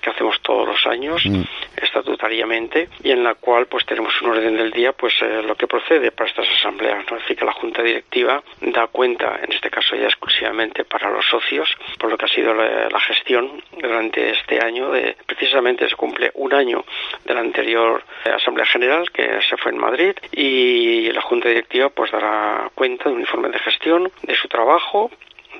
que 0.00 0.10
hacemos 0.10 0.40
todos 0.42 0.68
los 0.68 0.86
años, 0.86 1.24
mm. 1.24 1.42
estatutariamente, 1.82 2.88
y 3.02 3.10
en 3.10 3.24
la 3.24 3.34
cual 3.34 3.66
pues 3.66 3.84
tenemos 3.84 4.12
un 4.22 4.30
orden 4.30 4.56
del 4.56 4.70
día, 4.70 4.92
pues 4.92 5.14
eh, 5.28 5.42
lo 5.42 5.54
que 5.56 5.66
procede 5.66 6.10
para 6.10 6.30
estas 6.30 6.48
asambleas. 6.48 7.04
¿no? 7.10 7.18
Es 7.18 7.22
decir, 7.24 7.36
que 7.36 7.44
la 7.44 7.52
Junta 7.52 7.82
Directiva 7.82 8.42
da 8.62 8.86
cuenta, 8.86 9.38
en 9.42 9.52
este 9.52 9.68
caso 9.68 9.94
ya 9.94 10.06
exclusivamente 10.06 10.84
para 10.84 11.10
los 11.10 11.26
socios, 11.26 11.68
por 11.98 12.10
lo 12.10 12.16
que 12.16 12.24
ha 12.24 12.28
sido 12.28 12.54
la, 12.54 12.98
gestión 13.00 13.62
durante 13.78 14.30
este 14.30 14.58
año. 14.60 14.90
De, 14.90 15.16
precisamente 15.26 15.88
se 15.88 15.96
cumple 15.96 16.30
un 16.34 16.54
año 16.54 16.84
de 17.24 17.34
la 17.34 17.40
anterior 17.40 18.02
Asamblea 18.24 18.66
General, 18.66 19.10
que 19.10 19.40
se 19.42 19.56
fue 19.58 19.72
en 19.72 19.78
Madrid, 19.78 20.14
y 20.32 21.12
la 21.12 21.20
Junta 21.20 21.48
Directiva 21.48 21.90
pues 21.90 22.10
dará 22.10 22.70
cuenta 22.74 23.08
de 23.08 23.14
un 23.14 23.20
informe 23.20 23.50
de 23.50 23.58
gestión, 23.58 24.10
de 24.22 24.34
su 24.34 24.48
trabajo, 24.48 25.10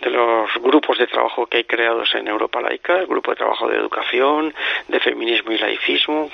de 0.00 0.10
los 0.10 0.50
grupos 0.62 0.98
de 0.98 1.06
trabajo 1.06 1.46
que 1.46 1.58
hay 1.58 1.64
creados 1.64 2.14
en 2.14 2.28
Europa 2.28 2.60
Laica, 2.60 2.98
el 2.98 3.06
grupo 3.06 3.30
de 3.32 3.36
trabajo 3.36 3.68
de 3.68 3.76
educación, 3.76 4.54
de 4.88 5.00
feminismo 5.00 5.52
y 5.52 5.58
laicismo, 5.58 6.30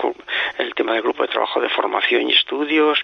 el 0.59 0.75
tema 0.75 0.93
del 0.93 1.03
grupo 1.03 1.23
de 1.23 1.29
trabajo 1.29 1.61
de 1.61 1.69
formación 1.69 2.29
y 2.29 2.33
estudios 2.33 2.99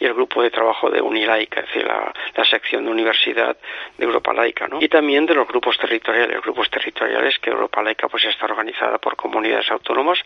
y 0.00 0.04
el 0.04 0.14
grupo 0.14 0.42
de 0.42 0.50
trabajo 0.50 0.90
de 0.90 1.00
Unilaica, 1.00 1.60
es 1.60 1.66
decir, 1.66 1.86
la, 1.86 2.12
sección 2.46 2.84
de 2.84 2.92
universidad 2.92 3.56
de 3.98 4.04
Europa 4.04 4.32
Laica, 4.32 4.68
¿no? 4.68 4.78
Y 4.80 4.88
también 4.88 5.26
de 5.26 5.34
los 5.34 5.48
grupos 5.48 5.76
territoriales, 5.78 6.40
grupos 6.42 6.70
territoriales 6.70 7.40
que 7.40 7.50
Europa 7.50 7.82
Laica 7.82 8.08
pues 8.08 8.24
está 8.24 8.44
organizada 8.44 8.98
por 8.98 9.16
comunidades 9.16 9.68
autónomas, 9.72 10.20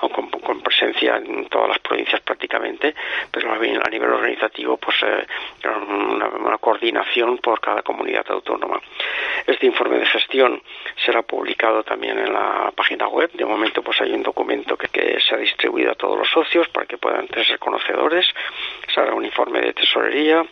aunque 0.00 0.40
con, 0.40 0.62
presencia 0.62 1.16
en 1.18 1.46
todas 1.48 1.68
las 1.68 1.78
provincias 1.80 2.22
prácticamente, 2.22 2.94
pero 3.30 3.52
a 3.52 3.90
nivel 3.90 4.10
organizativo 4.10 4.78
pues 4.78 4.96
eh, 5.02 5.26
una 5.68 6.56
coordinación 6.58 7.38
por 7.38 7.60
cada 7.60 7.82
comunidad 7.82 8.24
autónoma. 8.30 8.80
Este 9.46 9.66
informe 9.66 9.98
de 9.98 10.06
gestión 10.06 10.62
será 11.04 11.22
publicado 11.22 11.82
también 11.82 12.18
en 12.18 12.32
la 12.32 12.72
página 12.74 13.08
web. 13.08 13.30
De 13.32 13.44
momento, 13.44 13.82
pues 13.82 14.00
hay 14.00 14.12
un 14.12 14.22
documento 14.22 14.76
que, 14.76 15.18
se 15.20 15.34
ha 15.34 15.38
distribuido 15.38 15.92
a 15.92 15.94
todos 15.94 16.18
los 16.18 16.28
socios 16.28 16.68
para 16.68 16.86
que 16.86 16.98
puedan 16.98 17.28
ser 17.28 17.58
conocedores. 17.58 18.26
Será 18.94 19.14
un 19.14 19.24
informe 19.24 19.60
de 19.60 19.72
tesorería 19.72 20.44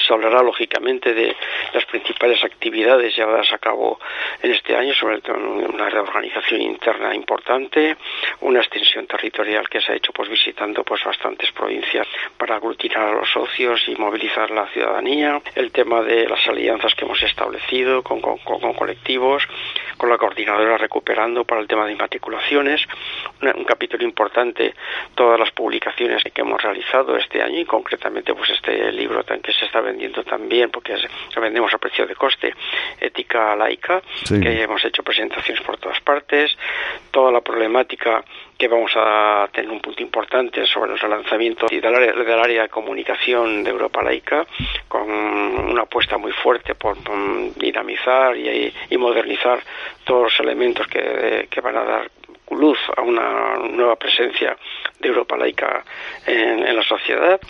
se 0.00 0.12
hablará 0.12 0.42
lógicamente 0.42 1.14
de 1.14 1.34
las 1.72 1.84
principales 1.86 2.42
actividades 2.44 3.16
llevadas 3.16 3.52
a 3.52 3.58
cabo 3.58 3.98
en 4.42 4.52
este 4.52 4.76
año, 4.76 4.94
sobre 4.94 5.20
todo 5.20 5.36
una 5.36 5.88
reorganización 5.88 6.62
interna 6.62 7.14
importante, 7.14 7.96
una 8.40 8.60
extensión 8.60 9.06
territorial 9.06 9.68
que 9.68 9.80
se 9.80 9.92
ha 9.92 9.96
hecho 9.96 10.12
pues 10.12 10.28
visitando 10.28 10.82
pues 10.84 11.04
bastantes 11.04 11.50
provincias 11.52 12.06
para 12.36 12.56
aglutinar 12.56 13.08
a 13.08 13.12
los 13.12 13.30
socios 13.30 13.82
y 13.88 13.94
movilizar 13.96 14.50
la 14.50 14.66
ciudadanía, 14.68 15.40
el 15.54 15.72
tema 15.72 16.02
de 16.02 16.28
las 16.28 16.46
alianzas 16.48 16.94
que 16.94 17.04
hemos 17.04 17.22
establecido 17.22 18.02
con, 18.02 18.20
colectivos, 18.20 19.46
con 20.00 20.08
la 20.08 20.16
coordinadora 20.16 20.78
recuperando 20.78 21.44
para 21.44 21.60
el 21.60 21.68
tema 21.68 21.84
de 21.84 21.92
inmatriculaciones, 21.92 22.80
un 23.42 23.64
capítulo 23.64 24.02
importante, 24.02 24.74
todas 25.14 25.38
las 25.38 25.50
publicaciones 25.50 26.22
que 26.24 26.40
hemos 26.40 26.62
realizado 26.62 27.18
este 27.18 27.42
año 27.42 27.60
y 27.60 27.66
concretamente 27.66 28.32
pues 28.32 28.48
este 28.48 28.90
libro 28.92 29.22
que 29.22 29.52
se 29.52 29.66
está 29.66 29.82
vendiendo 29.82 30.24
también, 30.24 30.70
porque 30.70 30.96
lo 31.34 31.42
vendemos 31.42 31.74
a 31.74 31.76
precio 31.76 32.06
de 32.06 32.14
coste, 32.14 32.54
Ética 32.98 33.54
Laica, 33.54 34.00
que 34.26 34.62
hemos 34.62 34.82
hecho 34.86 35.02
presentaciones 35.02 35.62
por 35.62 35.76
todas 35.76 36.00
partes, 36.00 36.56
toda 37.10 37.30
la 37.30 37.42
problemática 37.42 38.24
que 38.60 38.68
vamos 38.68 38.92
a 38.94 39.48
tener 39.50 39.70
un 39.70 39.80
punto 39.80 40.02
importante 40.02 40.66
sobre 40.66 40.92
el 40.92 40.98
relanzamiento 40.98 41.66
del 41.66 41.94
área, 41.94 42.12
del 42.12 42.38
área 42.38 42.62
de 42.64 42.68
comunicación 42.68 43.64
de 43.64 43.70
Europa 43.70 44.02
Laica, 44.02 44.46
con 44.86 45.10
una 45.10 45.82
apuesta 45.82 46.18
muy 46.18 46.30
fuerte 46.32 46.74
por, 46.74 46.98
dinamizar 47.56 48.36
y, 48.36 48.70
modernizar 48.98 49.60
todos 50.04 50.24
los 50.24 50.40
elementos 50.40 50.86
que 50.86 51.60
van 51.62 51.76
a 51.78 51.84
dar 51.84 52.10
luz 52.50 52.78
a 52.96 53.02
una 53.02 53.56
nueva 53.70 53.96
presencia 53.96 54.56
de 54.98 55.08
Europa 55.08 55.36
laica 55.36 55.84
en, 56.26 56.74
la 56.74 56.82
sociedad, 56.82 57.40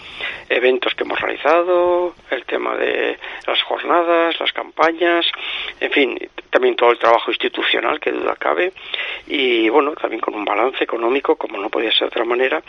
eventos 0.49 0.95
que 0.95 1.05
hemos 1.05 1.21
realizado, 1.21 2.15
el 2.31 2.45
tema 2.45 2.77
de 2.77 3.19
las 3.47 3.63
jornadas, 3.63 4.39
las 4.39 4.53
campañas, 4.53 5.27
en 5.81 5.91
fin, 5.91 6.31
también 6.51 6.77
todo 6.77 6.91
el 6.91 6.99
trabajo 6.99 7.31
institucional 7.31 8.01
que 8.01 8.13
duda 8.13 8.37
cabe 8.37 8.73
y 9.27 9.69
bueno, 9.69 9.93
también 9.93 10.21
con 10.21 10.35
un 10.35 10.45
balance 10.45 10.83
económico 10.83 11.37
como 11.37 11.59
no 11.59 11.71
podía 11.71 11.91
ser 11.93 12.03
de 12.03 12.07
otra 12.07 12.25
manera 12.25 12.63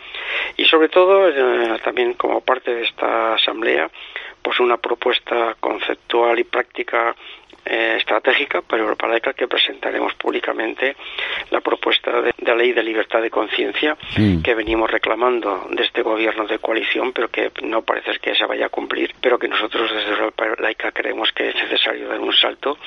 y 0.57 0.65
sobre 0.65 0.89
todo 0.89 1.29
eh, 1.29 1.79
también 1.83 2.13
como 2.13 2.41
parte 2.41 2.73
de 2.73 2.83
esta 2.83 3.35
asamblea 3.35 3.89
pues 4.41 4.59
una 4.59 4.77
propuesta 4.77 5.55
conceptual 5.59 6.39
y 6.39 6.43
práctica 6.43 7.15
eh, 7.63 7.97
estratégica 7.99 8.61
para 8.63 8.81
Europa 8.81 9.07
Laica 9.07 9.33
que 9.33 9.47
presentaremos 9.47 10.15
públicamente 10.15 10.95
la 11.51 11.61
propuesta 11.61 12.21
de, 12.21 12.33
ley 12.55 12.73
de 12.73 12.81
libertad 12.81 13.21
de 13.21 13.29
conciencia 13.29 13.95
mm. 14.17 14.41
que 14.41 14.55
venimos 14.55 14.89
reclamando 14.89 15.67
de 15.69 15.83
este 15.83 16.01
gobierno 16.01 16.47
de 16.47 16.57
coalición, 16.57 17.13
pero 17.13 17.29
que 17.29 17.51
no 17.61 17.83
parece 17.83 18.17
que 18.19 18.33
se 18.33 18.45
vaya 18.45 18.65
a 18.65 18.69
cumplir, 18.69 19.13
pero 19.21 19.37
que 19.37 19.47
nosotros 19.47 19.93
desde 19.93 20.09
Europa 20.09 20.45
Laica 20.57 20.91
creemos 20.91 21.31
que 21.33 21.49
es 21.49 21.55
necesario 21.55 22.07
dar 22.07 22.19
un 22.19 22.33
salto 22.33 22.79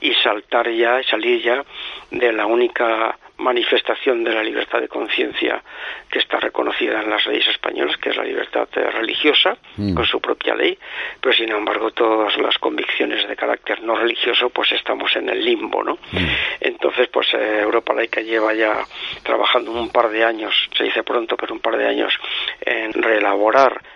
y 0.00 0.14
saltar 0.14 0.70
ya, 0.70 1.02
salir 1.02 1.42
ya 1.42 1.62
de 2.10 2.32
la 2.32 2.46
única 2.46 3.18
manifestación 3.42 4.24
de 4.24 4.32
la 4.32 4.42
libertad 4.42 4.80
de 4.80 4.88
conciencia 4.88 5.62
que 6.10 6.20
está 6.20 6.38
reconocida 6.38 7.02
en 7.02 7.10
las 7.10 7.26
leyes 7.26 7.48
españolas, 7.48 7.96
que 7.98 8.10
es 8.10 8.16
la 8.16 8.24
libertad 8.24 8.68
eh, 8.76 8.90
religiosa, 8.90 9.56
mm. 9.76 9.94
con 9.94 10.06
su 10.06 10.20
propia 10.20 10.54
ley, 10.54 10.78
pero 11.20 11.34
sin 11.34 11.50
embargo 11.50 11.90
todas 11.90 12.36
las 12.38 12.56
convicciones 12.58 13.26
de 13.28 13.36
carácter 13.36 13.82
no 13.82 13.94
religioso, 13.94 14.50
pues 14.50 14.72
estamos 14.72 15.14
en 15.16 15.28
el 15.28 15.44
limbo, 15.44 15.82
¿no? 15.82 15.94
Mm. 16.12 16.26
Entonces, 16.60 17.08
pues 17.08 17.34
eh, 17.34 17.60
Europa 17.60 17.92
Laica 17.92 18.20
lleva 18.20 18.54
ya 18.54 18.84
trabajando 19.22 19.72
un 19.72 19.90
par 19.90 20.08
de 20.08 20.24
años, 20.24 20.54
se 20.76 20.84
dice 20.84 21.02
pronto, 21.02 21.36
pero 21.36 21.54
un 21.54 21.60
par 21.60 21.76
de 21.76 21.86
años, 21.86 22.14
en 22.60 22.92
reelaborar 22.92 23.72
la 23.72 23.91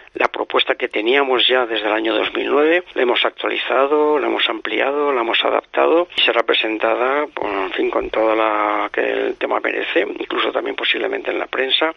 propuesta 0.56 0.74
que 0.74 0.88
teníamos 0.88 1.46
ya 1.46 1.66
desde 1.66 1.86
el 1.86 1.92
año 1.92 2.14
2009, 2.14 2.84
la 2.94 3.02
hemos 3.02 3.22
actualizado, 3.26 4.18
la 4.18 4.26
hemos 4.26 4.48
ampliado, 4.48 5.12
la 5.12 5.20
hemos 5.20 5.44
adaptado 5.44 6.08
y 6.16 6.22
será 6.22 6.44
presentada, 6.44 7.26
pues, 7.26 7.52
en 7.52 7.72
fin, 7.72 7.90
con 7.90 8.08
toda 8.08 8.34
la 8.34 8.88
que 8.90 9.02
el 9.02 9.36
tema 9.36 9.60
merece, 9.60 10.06
incluso 10.18 10.50
también 10.52 10.74
posiblemente 10.74 11.30
en 11.30 11.38
la 11.38 11.46
prensa, 11.46 11.94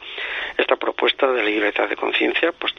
esta 0.57 0.75
propuesta 0.75 1.31
de 1.31 1.41
libertad 1.41 1.87
de 1.87 1.95
conciencia, 1.95 2.51
pues 2.51 2.73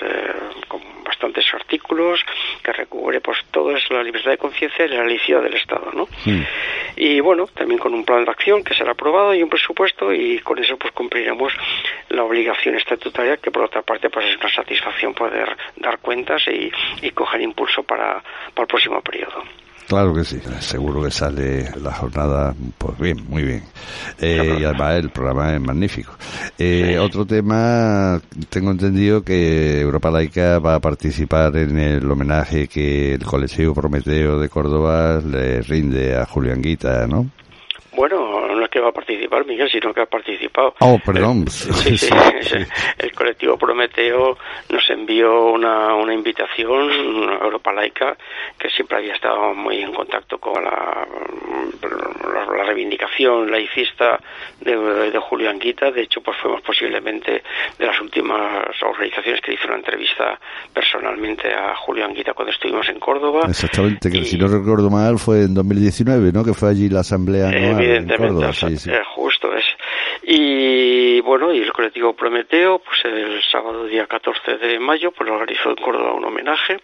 con 0.69 0.83
bastantes 1.03 1.47
artículos 1.55 2.21
que 2.63 2.73
recubre 2.73 3.21
pues 3.21 3.39
todo 3.51 3.75
es 3.75 3.91
la 3.91 4.03
libertad 4.03 4.31
de 4.31 4.39
conciencia 4.39 4.85
y 4.85 4.89
la 4.89 5.05
laicidad 5.05 5.43
del 5.43 5.55
Estado, 5.55 5.91
¿no? 5.93 6.07
Y 6.97 7.21
bueno, 7.21 7.47
también 7.47 7.79
con 7.79 7.95
un 7.95 8.05
plan 8.05 8.25
de 8.25 8.31
acción 8.31 8.63
que 8.63 8.75
será 8.75 8.93
aprobado 8.93 9.35
y 9.35 9.43
un 9.43 9.49
presupuesto 9.49 10.13
y 10.13 10.39
con 10.41 10.59
eso 10.59 10.77
pues 10.77 10.93
cumpliremos 10.93 11.53
la 12.11 12.25
obligación 12.25 12.77
estatutaria 12.77 13.39
que 13.39 13.51
por 13.51 13.65
otra 13.65 13.83
parte 13.83 14.11
pues 14.11 14.27
es 14.27 14.37
una 14.37 14.49
satisfacción 14.49 15.15
poder 15.15 15.57
dar 15.77 15.99
cuentas 15.99 16.43
y, 16.49 16.71
y 17.07 17.11
coger 17.11 17.41
impulso 17.41 17.83
para, 17.83 18.23
para 18.55 18.63
el 18.63 18.69
próximo 18.69 19.01
periodo. 19.01 19.43
Claro 19.91 20.15
que 20.15 20.23
sí, 20.23 20.41
seguro 20.61 21.03
que 21.03 21.11
sale 21.11 21.69
la 21.83 21.93
jornada, 21.93 22.55
pues 22.79 22.97
bien, 22.97 23.27
muy 23.29 23.43
bien. 23.43 23.65
Eh, 24.21 24.59
y 24.61 24.65
además 24.65 24.95
el 24.95 25.11
programa 25.11 25.53
es 25.53 25.61
magnífico. 25.61 26.13
Eh, 26.57 26.97
Otro 26.97 27.27
tema, 27.27 28.21
tengo 28.51 28.71
entendido 28.71 29.25
que 29.25 29.81
Europa 29.81 30.13
Laica 30.13 30.61
va 30.61 30.77
a 30.77 30.81
participar 30.81 31.57
en 31.57 31.77
el 31.77 32.09
homenaje 32.09 32.69
que 32.69 33.15
el 33.15 33.25
colectivo 33.25 33.75
Prometeo 33.75 34.39
de 34.39 34.49
Córdoba 34.49 35.21
le 35.27 35.61
rinde 35.63 36.17
a 36.17 36.25
Julián 36.25 36.63
Guita, 36.63 37.09
¿no? 37.09 37.27
Bueno, 37.97 38.30
que 38.71 38.81
va 38.81 38.91
a 38.91 38.93
participar 38.93 39.45
Miguel, 39.47 39.69
sino 39.71 39.93
que 39.93 40.03
ha 40.03 40.07
participado. 40.07 40.75
Oh, 40.81 40.99
perdón. 41.05 41.49
Sí, 41.49 41.99
sí, 41.99 42.09
El 42.99 43.13
colectivo 43.13 43.57
Prometeo 43.59 44.39
nos 44.71 44.91
envió 44.91 45.47
una, 45.47 45.95
una 45.95 46.15
invitación 46.15 46.91
Europa 47.43 47.73
Laica, 47.73 48.17
que 48.59 48.71
siempre 48.71 48.99
había 48.99 49.15
estado 49.15 49.55
muy 49.55 49.79
en 49.79 49.93
contacto 49.93 50.39
con 50.39 50.63
la, 50.63 51.07
la, 51.83 52.65
reivindicación 52.65 53.51
laicista 53.51 54.21
de, 54.61 54.77
de, 55.11 55.19
Julio 55.19 55.51
Anguita. 55.51 55.91
De 55.91 56.03
hecho, 56.03 56.21
pues 56.21 56.37
fuimos 56.41 56.61
posiblemente 56.63 57.43
de 57.79 57.87
las 57.87 58.01
últimas 58.01 58.65
organizaciones 58.83 59.41
que 59.41 59.55
hizo 59.55 59.67
una 59.67 59.77
entrevista 59.77 60.39
personalmente 60.73 61.53
a 61.53 61.75
Julio 61.75 62.05
Anguita 62.05 62.33
cuando 62.33 62.53
estuvimos 62.53 62.89
en 62.89 63.01
Córdoba. 63.01 63.47
Exactamente, 63.49 64.11
que 64.11 64.25
si 64.25 64.39
no 64.39 64.47
recuerdo 64.47 64.91
mal 64.91 65.19
fue 65.19 65.43
en 65.43 65.55
2019, 65.55 66.33
¿no? 66.33 66.45
Que 66.45 66.55
fue 66.55 66.71
allí 66.71 66.89
la 66.89 67.01
asamblea 67.01 67.51
evidentemente, 67.51 68.47
eh, 68.63 69.03
justo 69.15 69.55
es. 69.55 69.65
Y 70.23 71.21
bueno, 71.21 71.53
y 71.53 71.61
el 71.61 71.73
colectivo 71.73 72.15
Prometeo, 72.15 72.79
pues 72.79 73.05
el 73.05 73.43
sábado 73.51 73.87
día 73.87 74.07
14 74.07 74.59
de 74.59 74.79
mayo, 74.79 75.13
pues 75.13 75.31
organizó 75.31 75.71
en 75.71 75.77
Córdoba 75.77 76.13
un 76.13 76.25
homenaje. 76.25 76.79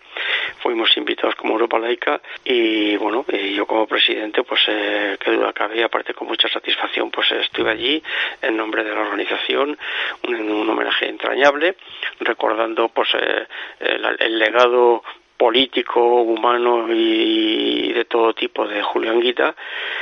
Fuimos 0.59 0.96
invitados 0.96 1.35
como 1.35 1.55
Europa 1.55 1.79
Laica 1.79 2.20
y 2.44 2.96
bueno, 2.96 3.24
y 3.29 3.55
yo 3.55 3.66
como 3.66 3.87
presidente, 3.87 4.42
pues 4.42 4.61
eh, 4.68 5.16
qué 5.20 5.33
duda 5.33 5.53
cabe, 5.53 5.83
aparte 5.85 6.14
con 6.14 6.29
mucha 6.29 6.48
satisfacción, 6.48 7.11
pues 7.11 7.31
estuve 7.33 7.70
allí 7.70 8.03
en 8.42 8.57
nombre 8.57 8.85
de 8.85 8.94
la 8.94 9.01
organización, 9.01 9.79
un, 10.27 10.35
un 10.35 10.68
homenaje 10.68 11.09
entrañable, 11.09 11.77
recordando 12.20 12.88
pues 12.88 13.09
eh, 13.14 13.46
el 13.81 14.38
legado 14.38 15.03
político, 15.37 16.22
humano 16.22 16.87
y 16.90 17.92
de 17.92 18.05
todo 18.05 18.33
tipo 18.33 18.66
de 18.66 18.83
Julio 18.83 19.12
Anguita 19.12 19.55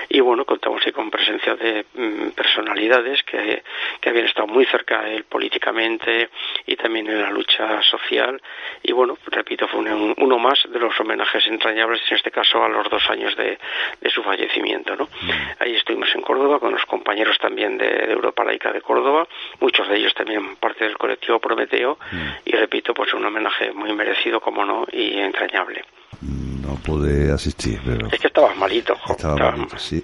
y 0.09 0.21
bueno, 0.21 0.45
contamos 0.45 0.83
ahí 0.85 0.93
con 0.93 1.11
presencia 1.11 1.55
de 1.57 1.87
mm, 1.95 2.31
personalidades 2.31 3.23
que, 3.25 3.63
que, 4.01 4.09
habían 4.09 4.27
estado 4.27 4.47
muy 4.47 4.65
cerca 4.67 5.03
de 5.03 5.17
él 5.17 5.25
políticamente 5.25 6.31
y 6.67 6.77
también 6.77 7.09
en 7.09 7.23
la 7.23 7.31
lucha 7.31 7.83
social 7.83 8.41
y 8.83 8.93
bueno, 8.93 9.19
repito, 9.27 9.67
fue 9.69 9.81
uno 9.81 10.39
más 10.39 10.61
de 10.69 10.79
los 10.79 10.99
homenajes 11.01 11.47
entrañables 11.47 12.01
en 12.11 12.17
este 12.17 12.31
caso 12.31 12.63
a 12.63 12.69
los 12.69 12.89
dos 12.89 13.09
años 13.11 13.37
de, 13.37 13.59
de 14.01 14.11
su 14.11 14.23
fallecimiento, 14.23 14.97
¿no? 14.97 15.05
Mm. 15.05 15.31
Ahí 15.59 15.75
estuvimos 15.75 16.15
en 16.15 16.23
Córdoba 16.23 16.59
con 16.59 16.73
los 16.73 16.85
compañeros 16.87 17.39
también 17.39 17.77
de, 17.79 17.89
de, 17.89 18.13
Europa 18.13 18.45
Laica 18.45 18.73
de 18.73 18.81
Córdoba, 18.81 19.27
muchos 19.61 19.89
de 19.89 19.97
ellos 19.97 20.15
también 20.15 20.57
parte 20.57 20.85
del 20.85 20.97
colectivo 20.97 21.39
Prometeo 21.39 21.99
mm. 22.11 22.29
y 22.45 22.53
repito, 22.53 22.95
pues 22.95 23.13
un 23.15 23.25
homenaje 23.25 23.73
muy 23.73 23.93
merecido, 23.95 24.41
como 24.41 24.65
no, 24.65 24.87
y 24.93 25.24
entrañable. 25.25 25.83
No 26.21 26.75
pude 26.77 27.31
asistir, 27.31 27.79
pero... 27.85 28.09
Es 28.09 28.19
que 28.19 28.29
estabas 28.29 28.57
malito, 28.57 28.95
Estaba, 29.09 29.53
malito, 29.53 29.75
sí. 29.79 30.01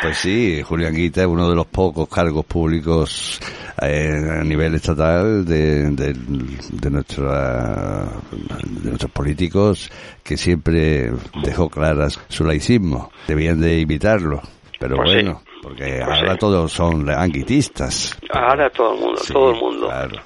Pues 0.00 0.16
sí, 0.18 0.62
Julián 0.62 0.94
Guita 0.94 1.20
es 1.20 1.26
uno 1.28 1.48
de 1.48 1.54
los 1.54 1.66
pocos 1.66 2.08
cargos 2.08 2.44
públicos 2.44 3.40
eh, 3.80 4.40
a 4.40 4.42
nivel 4.42 4.74
estatal 4.74 5.44
de, 5.44 5.90
de, 5.90 6.12
de, 6.14 6.90
nuestra, 6.90 8.08
de 8.32 8.88
nuestros 8.88 9.12
políticos 9.12 9.90
que 10.24 10.36
siempre 10.36 11.12
dejó 11.44 11.68
claras 11.68 12.18
su 12.28 12.44
laicismo. 12.44 13.12
Debían 13.28 13.60
de 13.60 13.78
imitarlo, 13.78 14.42
pero 14.78 14.96
pues 14.96 15.12
bueno... 15.12 15.42
Porque 15.62 16.02
pues 16.04 16.18
ahora 16.18 16.36
todos 16.36 16.72
son 16.72 17.08
anguitistas. 17.08 18.18
Ahora 18.30 18.68
todo 18.70 18.94
el 18.94 19.00
mundo, 19.00 19.22
todo 19.32 19.50
el 19.52 19.60
mundo. 19.60 19.86
Claro. 19.86 20.20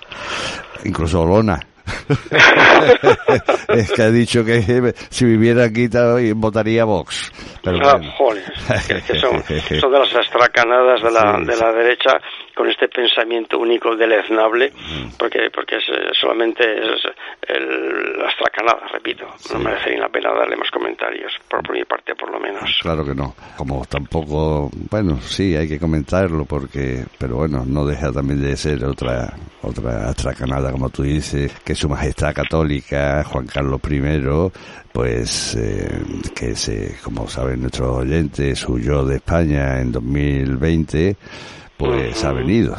Incluso 0.85 1.21
Olona. 1.21 1.61
es 3.69 3.93
que 3.93 4.03
ha 4.03 4.11
dicho 4.11 4.45
que 4.45 4.95
si 5.11 5.25
viviera 5.25 5.65
aquí 5.65 5.89
votaría 6.35 6.85
Vox. 6.85 7.33
Pero 7.63 7.79
ah, 7.89 8.01
que 8.87 9.19
son, 9.19 9.43
son, 9.81 9.93
de 9.93 9.99
las 9.99 10.15
astracanadas 10.15 11.03
de 11.03 11.11
la, 11.11 11.39
de 11.45 11.57
la 11.57 11.73
derecha 11.73 12.19
con 12.57 12.71
este 12.71 12.89
pensamiento 12.89 13.59
único 13.59 13.95
deleznable, 13.95 14.73
porque 15.19 15.51
porque 15.53 15.77
es, 15.77 15.85
solamente 16.19 16.65
es 16.65 17.03
el, 17.47 18.19
la 18.19 18.29
astracanada, 18.29 18.89
repito. 18.91 19.27
No 19.53 19.59
merece 19.59 19.91
ni 19.91 19.99
la 19.99 20.09
pena 20.09 20.33
darle 20.33 20.57
más 20.57 20.71
comentarios, 20.71 21.33
por, 21.49 21.71
mi 21.71 21.85
parte 21.85 22.15
por 22.15 22.33
lo 22.33 22.41
menos. 22.41 22.63
Claro 22.81 23.05
que 23.05 23.15
no. 23.15 23.35
Como 23.59 23.85
tampoco, 23.85 24.71
bueno, 24.91 25.21
sí, 25.21 25.55
hay 25.55 25.69
que 25.69 25.79
comentarlo, 25.79 26.47
porque 26.47 27.05
pero 27.19 27.37
bueno, 27.37 27.65
no 27.67 27.85
deja 27.85 28.11
también 28.11 28.41
de 28.41 28.57
ser 28.57 28.83
otra 28.85 29.35
otra 29.61 30.09
astracanada, 30.09 30.73
como 30.73 30.89
tú 30.89 31.03
dices, 31.03 31.53
que 31.61 31.75
su 31.75 31.91
majestad 31.91 32.35
católica, 32.35 33.23
Juan 33.25 33.47
Carlos 33.47 33.81
I, 33.91 34.51
pues 34.93 35.57
eh, 35.57 36.01
que 36.35 36.55
se, 36.55 36.97
como 37.03 37.29
saben 37.29 37.61
nuestros 37.61 37.99
oyentes, 37.99 38.67
huyó 38.67 39.05
de 39.05 39.17
España 39.17 39.79
en 39.81 39.93
2020 39.93 41.17
pues 41.77 42.25
ha 42.25 42.33
venido. 42.33 42.77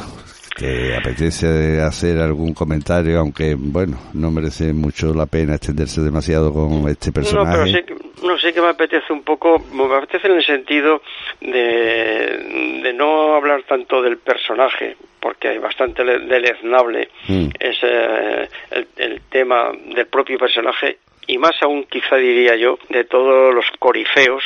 Que 0.56 0.96
apetece 0.96 1.80
hacer 1.80 2.18
algún 2.18 2.52
comentario, 2.52 3.20
aunque 3.20 3.54
bueno, 3.56 3.96
no 4.14 4.32
merece 4.32 4.72
mucho 4.72 5.14
la 5.14 5.26
pena 5.26 5.54
extenderse 5.54 6.00
demasiado 6.00 6.52
con 6.52 6.88
este 6.88 7.12
personaje. 7.12 7.72
No, 7.72 7.78
pero 7.86 7.98
no 8.24 8.38
sé 8.38 8.52
que 8.52 8.60
me 8.60 8.68
apetece 8.68 9.12
un 9.12 9.22
poco, 9.22 9.62
me 9.72 9.84
apetece 9.84 10.26
en 10.26 10.34
el 10.34 10.44
sentido 10.44 11.00
de, 11.40 12.80
de 12.82 12.92
no 12.92 13.36
hablar 13.36 13.62
tanto 13.68 14.02
del 14.02 14.18
personaje, 14.18 14.96
porque 15.20 15.48
hay 15.48 15.58
bastante 15.58 16.04
deleznable 16.04 17.08
mm. 17.28 17.48
es 17.58 17.82
el, 17.82 18.88
el, 18.96 19.20
tema 19.30 19.70
del 19.94 20.06
propio 20.06 20.38
personaje 20.38 20.98
y 21.28 21.38
más 21.38 21.62
aún 21.62 21.84
quizá 21.84 22.16
diría 22.16 22.56
yo 22.56 22.78
de 22.88 23.04
todos 23.04 23.54
los 23.54 23.66
corifeos 23.78 24.42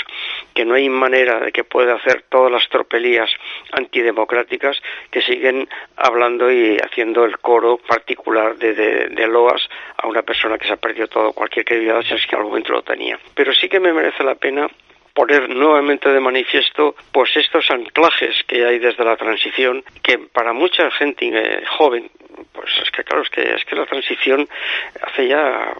que 0.52 0.64
no 0.64 0.74
hay 0.74 0.88
manera 0.88 1.38
de 1.40 1.52
que 1.52 1.64
pueda 1.64 1.94
hacer 1.94 2.24
todas 2.28 2.50
las 2.52 2.68
tropelías 2.68 3.30
antidemocráticas 3.70 4.76
que 5.10 5.22
siguen 5.22 5.68
hablando 5.96 6.50
y 6.50 6.76
haciendo 6.78 7.24
el 7.24 7.38
coro 7.38 7.78
particular 7.78 8.56
de, 8.56 8.74
de, 8.74 9.26
loas 9.28 9.62
a 9.96 10.08
una 10.08 10.22
persona 10.22 10.58
que 10.58 10.66
se 10.66 10.72
ha 10.72 10.76
perdido 10.76 11.06
todo 11.06 11.32
cualquier 11.32 11.64
credibilidad 11.64 12.02
si 12.02 12.14
es 12.14 12.26
que 12.26 12.36
al 12.36 12.42
momento 12.42 12.72
lo 12.72 12.82
tenía. 12.82 13.18
Pero 13.34 13.54
sí 13.54 13.68
que 13.68 13.80
me 13.80 13.92
merece 13.92 14.24
la 14.24 14.34
pena 14.34 14.68
poner 15.14 15.48
nuevamente 15.48 16.08
de 16.08 16.20
manifiesto 16.20 16.94
pues 17.12 17.36
estos 17.36 17.70
anclajes 17.70 18.42
que 18.46 18.64
hay 18.64 18.78
desde 18.78 19.04
la 19.04 19.16
transición 19.16 19.84
que 20.02 20.18
para 20.18 20.52
mucha 20.52 20.90
gente 20.92 21.28
eh, 21.32 21.64
joven 21.78 22.10
Pues 22.52 22.70
es 22.82 22.90
que 22.90 23.04
claro, 23.04 23.22
es 23.22 23.30
que, 23.30 23.42
es 23.42 23.64
que 23.64 23.76
la 23.76 23.86
transición 23.86 24.46
hace 25.02 25.28
ya 25.28 25.74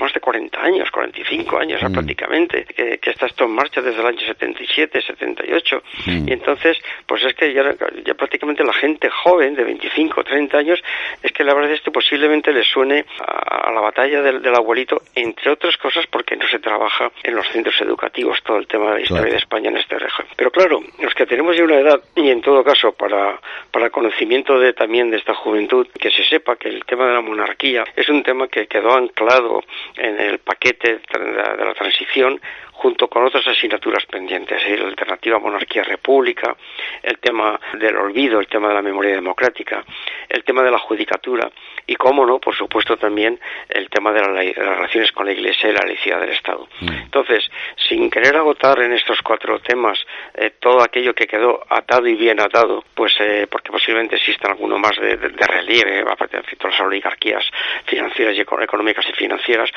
más 0.00 0.12
de 0.12 0.20
40 0.20 0.60
años, 0.60 0.90
45 0.90 1.58
años 1.58 1.82
mm. 1.82 1.92
prácticamente, 1.92 2.64
que, 2.64 3.10
está 3.10 3.26
esto 3.26 3.44
en 3.44 3.52
marcha 3.52 3.80
desde 3.80 4.00
el 4.00 4.06
año 4.06 4.20
77, 4.20 5.00
78. 5.00 5.82
Mm. 6.06 6.28
Y 6.28 6.32
entonces, 6.32 6.78
pues 7.06 7.24
es 7.24 7.34
que 7.34 7.52
ya, 7.52 7.74
ya 8.04 8.14
prácticamente 8.14 8.64
la 8.64 8.72
gente 8.72 9.08
joven 9.10 9.54
de 9.54 9.64
25, 9.64 10.24
30 10.24 10.58
años, 10.58 10.82
es 11.22 11.32
que 11.32 11.44
la 11.44 11.54
verdad 11.54 11.72
es 11.72 11.80
que 11.80 11.90
posiblemente 11.90 12.52
le 12.52 12.64
suene 12.64 13.04
a, 13.20 13.70
la 13.72 13.80
batalla 13.80 14.22
del, 14.22 14.54
abuelito, 14.54 15.02
entre 15.14 15.50
otras 15.50 15.76
cosas 15.76 16.06
porque 16.06 16.36
no 16.36 16.46
se 16.48 16.58
trabaja 16.58 17.10
en 17.22 17.34
los 17.34 17.46
centros 17.48 17.80
educativos 17.80 18.42
todo 18.42 18.55
el 18.58 18.66
tema 18.66 18.86
de 18.90 18.94
la 18.94 19.00
historia 19.00 19.32
de 19.32 19.38
España 19.38 19.70
en 19.70 19.76
este 19.76 19.98
régimen. 19.98 20.32
Pero 20.36 20.50
claro, 20.50 20.80
los 21.00 21.14
que 21.14 21.26
tenemos 21.26 21.56
ya 21.56 21.64
una 21.64 21.78
edad, 21.78 22.00
y 22.14 22.30
en 22.30 22.40
todo 22.40 22.62
caso 22.62 22.92
para, 22.92 23.40
para 23.70 23.90
conocimiento 23.90 24.58
de 24.58 24.72
también 24.72 25.10
de 25.10 25.18
esta 25.18 25.34
juventud, 25.34 25.86
que 25.98 26.10
se 26.10 26.24
sepa 26.24 26.56
que 26.56 26.68
el 26.68 26.84
tema 26.84 27.06
de 27.06 27.14
la 27.14 27.20
monarquía 27.20 27.84
es 27.94 28.08
un 28.08 28.22
tema 28.22 28.48
que 28.48 28.66
quedó 28.66 28.94
anclado 28.94 29.62
en 29.96 30.20
el 30.20 30.38
paquete 30.38 30.98
de 30.98 31.64
la, 31.64 31.74
transición 31.74 32.40
junto 32.76 33.08
con 33.08 33.24
otras 33.24 33.46
asignaturas 33.46 34.04
pendientes, 34.06 34.62
¿eh? 34.66 34.76
la 34.76 34.88
alternativa 34.88 35.38
monarquía-república, 35.38 36.54
el 37.02 37.18
tema 37.18 37.58
del 37.78 37.96
olvido, 37.96 38.38
el 38.38 38.48
tema 38.48 38.68
de 38.68 38.74
la 38.74 38.82
memoria 38.82 39.14
democrática, 39.14 39.82
el 40.28 40.44
tema 40.44 40.62
de 40.62 40.70
la 40.70 40.78
judicatura 40.78 41.50
y, 41.86 41.94
cómo 41.96 42.26
no, 42.26 42.38
por 42.38 42.54
supuesto 42.54 42.96
también 42.96 43.40
el 43.68 43.88
tema 43.88 44.12
de, 44.12 44.20
las 44.20 44.56
relaciones 44.56 45.10
con 45.12 45.24
la 45.24 45.32
Iglesia 45.32 45.70
y 45.70 45.72
la 45.72 45.86
laicidad 45.86 46.20
del 46.20 46.30
Estado. 46.30 46.68
Mm. 46.80 46.88
Entonces, 47.04 47.50
sin 47.88 48.10
querer 48.10 48.36
agotar 48.36 48.80
en 48.80 48.92
estos 48.92 49.22
cuatro 49.22 49.58
temas 49.60 49.98
eh, 50.34 50.52
todo 50.60 50.82
aquello 50.82 51.14
que 51.14 51.26
quedó 51.26 51.64
atado 51.68 52.06
y 52.06 52.14
bien 52.14 52.40
atado, 52.40 52.84
pues 52.94 53.14
eh, 53.20 53.46
porque 53.50 53.70
posiblemente 53.70 54.16
exista 54.16 54.48
alguno 54.48 54.78
más 54.78 54.96
de, 55.00 55.16
relieve, 55.16 56.00
aparte 56.00 56.36
de 56.36 56.42
todas 56.58 56.78
las 56.78 56.86
oligarquías 56.86 57.44
financieras 57.86 58.36
y 58.36 58.40
económicas 58.40 59.06
y 59.08 59.12
financieras, 59.12 59.70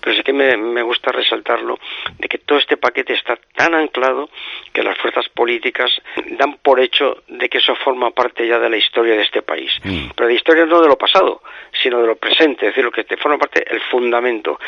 pero 0.00 0.14
sí 0.14 0.22
que 0.22 0.32
me, 0.32 0.56
me 0.56 0.82
gusta 0.82 1.10
resaltarlo 1.10 1.78
de 2.18 2.28
que 2.28 2.43
todo 2.46 2.58
este 2.58 2.76
paquete 2.76 3.14
está 3.14 3.38
tan 3.54 3.74
anclado 3.74 4.28
que 4.72 4.82
las 4.82 4.98
fuerzas 4.98 5.28
políticas 5.28 5.90
dan 6.38 6.58
por 6.62 6.80
hecho 6.80 7.22
de 7.28 7.48
que 7.48 7.58
eso 7.58 7.74
forma 7.76 8.10
parte 8.10 8.46
ya 8.46 8.58
de 8.58 8.68
la 8.68 8.76
historia 8.76 9.14
de 9.14 9.22
este 9.22 9.42
país. 9.42 9.72
Mm. 9.82 10.10
Pero 10.14 10.28
de 10.28 10.34
historia 10.34 10.66
no 10.66 10.80
de 10.80 10.88
lo 10.88 10.98
pasado, 10.98 11.42
sino 11.72 12.00
de 12.00 12.06
lo 12.06 12.16
presente, 12.16 12.66
es 12.66 12.72
decir, 12.72 12.84
lo 12.84 12.90
que 12.90 13.04
te 13.04 13.16
forma 13.16 13.38
parte 13.38 13.64
el 13.70 13.80
fundamento. 13.82 14.58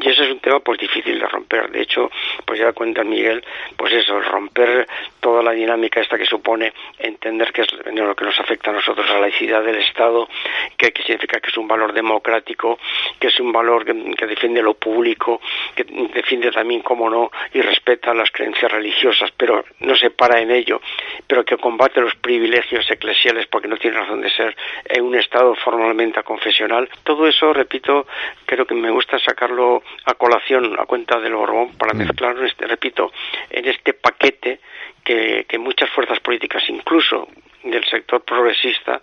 Y 0.00 0.08
ese 0.08 0.24
es 0.24 0.30
un 0.30 0.40
tema 0.40 0.60
pues 0.60 0.78
difícil 0.78 1.18
de 1.18 1.26
romper. 1.26 1.70
De 1.70 1.82
hecho, 1.82 2.10
pues 2.44 2.60
ya 2.60 2.72
cuenta 2.72 3.02
Miguel, 3.04 3.44
pues 3.76 3.92
eso, 3.92 4.20
romper 4.20 4.86
toda 5.20 5.42
la 5.42 5.52
dinámica 5.52 6.00
esta 6.00 6.18
que 6.18 6.26
supone 6.26 6.72
entender 6.98 7.52
que 7.52 7.62
es 7.62 7.68
lo 7.72 8.14
que 8.14 8.24
nos 8.24 8.38
afecta 8.38 8.70
a 8.70 8.74
nosotros, 8.74 9.08
a 9.08 9.14
la 9.14 9.20
laicidad 9.20 9.62
del 9.62 9.76
Estado, 9.76 10.28
que, 10.76 10.92
significa 11.04 11.40
que 11.40 11.48
es 11.48 11.56
un 11.56 11.66
valor 11.66 11.92
democrático, 11.92 12.78
que 13.18 13.28
es 13.28 13.40
un 13.40 13.52
valor 13.52 13.84
que, 13.84 14.14
que 14.14 14.26
defiende 14.26 14.62
lo 14.62 14.74
público, 14.74 15.40
que 15.74 15.84
defiende 15.84 16.50
también, 16.50 16.82
como 16.82 17.08
no, 17.08 17.23
y 17.52 17.60
respeta 17.60 18.14
las 18.14 18.30
creencias 18.30 18.70
religiosas, 18.70 19.30
pero 19.36 19.64
no 19.80 19.94
se 19.96 20.10
para 20.10 20.40
en 20.40 20.50
ello, 20.50 20.80
pero 21.26 21.44
que 21.44 21.56
combate 21.56 22.00
los 22.00 22.14
privilegios 22.16 22.90
eclesiales 22.90 23.46
porque 23.46 23.68
no 23.68 23.76
tiene 23.76 23.98
razón 23.98 24.20
de 24.20 24.30
ser 24.30 24.56
en 24.84 25.04
un 25.04 25.14
Estado 25.14 25.54
formalmente 25.54 26.22
confesional. 26.22 26.88
Todo 27.02 27.26
eso, 27.26 27.52
repito, 27.52 28.06
creo 28.46 28.66
que 28.66 28.74
me 28.74 28.90
gusta 28.90 29.18
sacarlo 29.18 29.82
a 30.04 30.14
colación 30.14 30.78
a 30.78 30.86
cuenta 30.86 31.18
del 31.20 31.34
Borbón 31.34 31.76
para 31.76 31.94
mm. 31.94 31.98
mezclarlo, 31.98 32.44
este, 32.44 32.66
repito, 32.66 33.12
en 33.50 33.66
este 33.66 33.94
paquete 33.94 34.60
que, 35.02 35.44
que 35.48 35.58
muchas 35.58 35.90
fuerzas 35.90 36.20
políticas, 36.20 36.62
incluso 36.68 37.28
del 37.64 37.84
sector 37.84 38.22
progresista, 38.22 39.00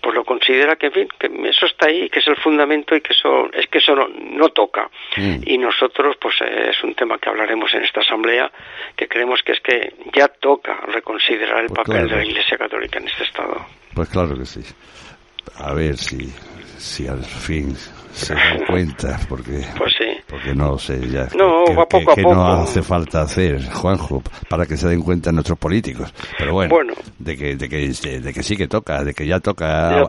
pues 0.00 0.14
lo 0.16 0.24
considera 0.24 0.74
que, 0.76 0.86
en 0.86 0.92
fin, 0.92 1.08
que 1.18 1.28
eso 1.48 1.66
está 1.66 1.86
ahí, 1.86 2.10
que 2.10 2.18
es 2.18 2.26
el 2.26 2.36
fundamento 2.36 2.96
y 2.96 3.00
que 3.00 3.12
eso 3.12 3.48
es 3.52 3.68
que 3.68 3.78
eso 3.78 3.94
no, 3.94 4.48
toca. 4.48 4.90
Mm. 5.16 5.42
Y 5.46 5.58
nosotros, 5.58 6.16
pues 6.20 6.34
es 6.40 6.82
un 6.82 6.94
tema 6.94 7.18
que 7.18 7.28
hablaremos 7.28 7.72
en 7.74 7.84
esta 7.84 8.00
asamblea, 8.00 8.50
que 8.96 9.06
creemos 9.06 9.42
que 9.44 9.52
es 9.52 9.60
que 9.60 9.94
ya 10.12 10.26
toca 10.26 10.80
reconsiderar 10.88 11.62
el 11.62 11.68
pues 11.68 11.86
papel 11.86 12.08
de 12.08 12.16
la 12.16 12.24
Iglesia 12.24 12.58
Católica 12.58 12.98
en 12.98 13.06
este 13.06 13.22
Estado. 13.22 13.64
Pues 13.94 14.08
claro 14.08 14.36
que 14.36 14.44
sí. 14.44 14.60
A 15.58 15.72
ver 15.72 15.96
si, 15.96 16.32
si 16.78 17.06
al 17.06 17.24
fin 17.24 17.76
se 18.12 18.34
dan 18.34 18.64
cuenta, 18.66 19.18
porque, 19.28 19.64
pues 19.76 19.92
sí. 19.98 20.04
porque 20.28 20.54
no 20.54 20.78
sé 20.78 21.00
ya. 21.08 21.28
No, 21.36 21.64
que, 21.64 21.72
a 21.72 21.86
poco 21.86 22.12
a 22.12 22.16
poco. 22.16 22.34
no 22.34 22.52
hace 22.62 22.82
falta 22.82 23.22
hacer, 23.22 23.64
Juanjo, 23.70 24.22
para 24.48 24.66
que 24.66 24.76
se 24.76 24.88
den 24.88 25.02
cuenta 25.02 25.32
nuestros 25.32 25.58
políticos. 25.58 26.12
Pero 26.38 26.52
bueno, 26.52 26.94
De, 27.18 27.36
que, 27.36 27.56
de, 27.56 27.68
que, 27.68 27.88
de 28.20 28.32
que 28.32 28.42
sí 28.42 28.56
que 28.56 28.68
toca, 28.68 29.02
de 29.04 29.14
que 29.14 29.26
ya 29.26 29.40
toca, 29.40 30.04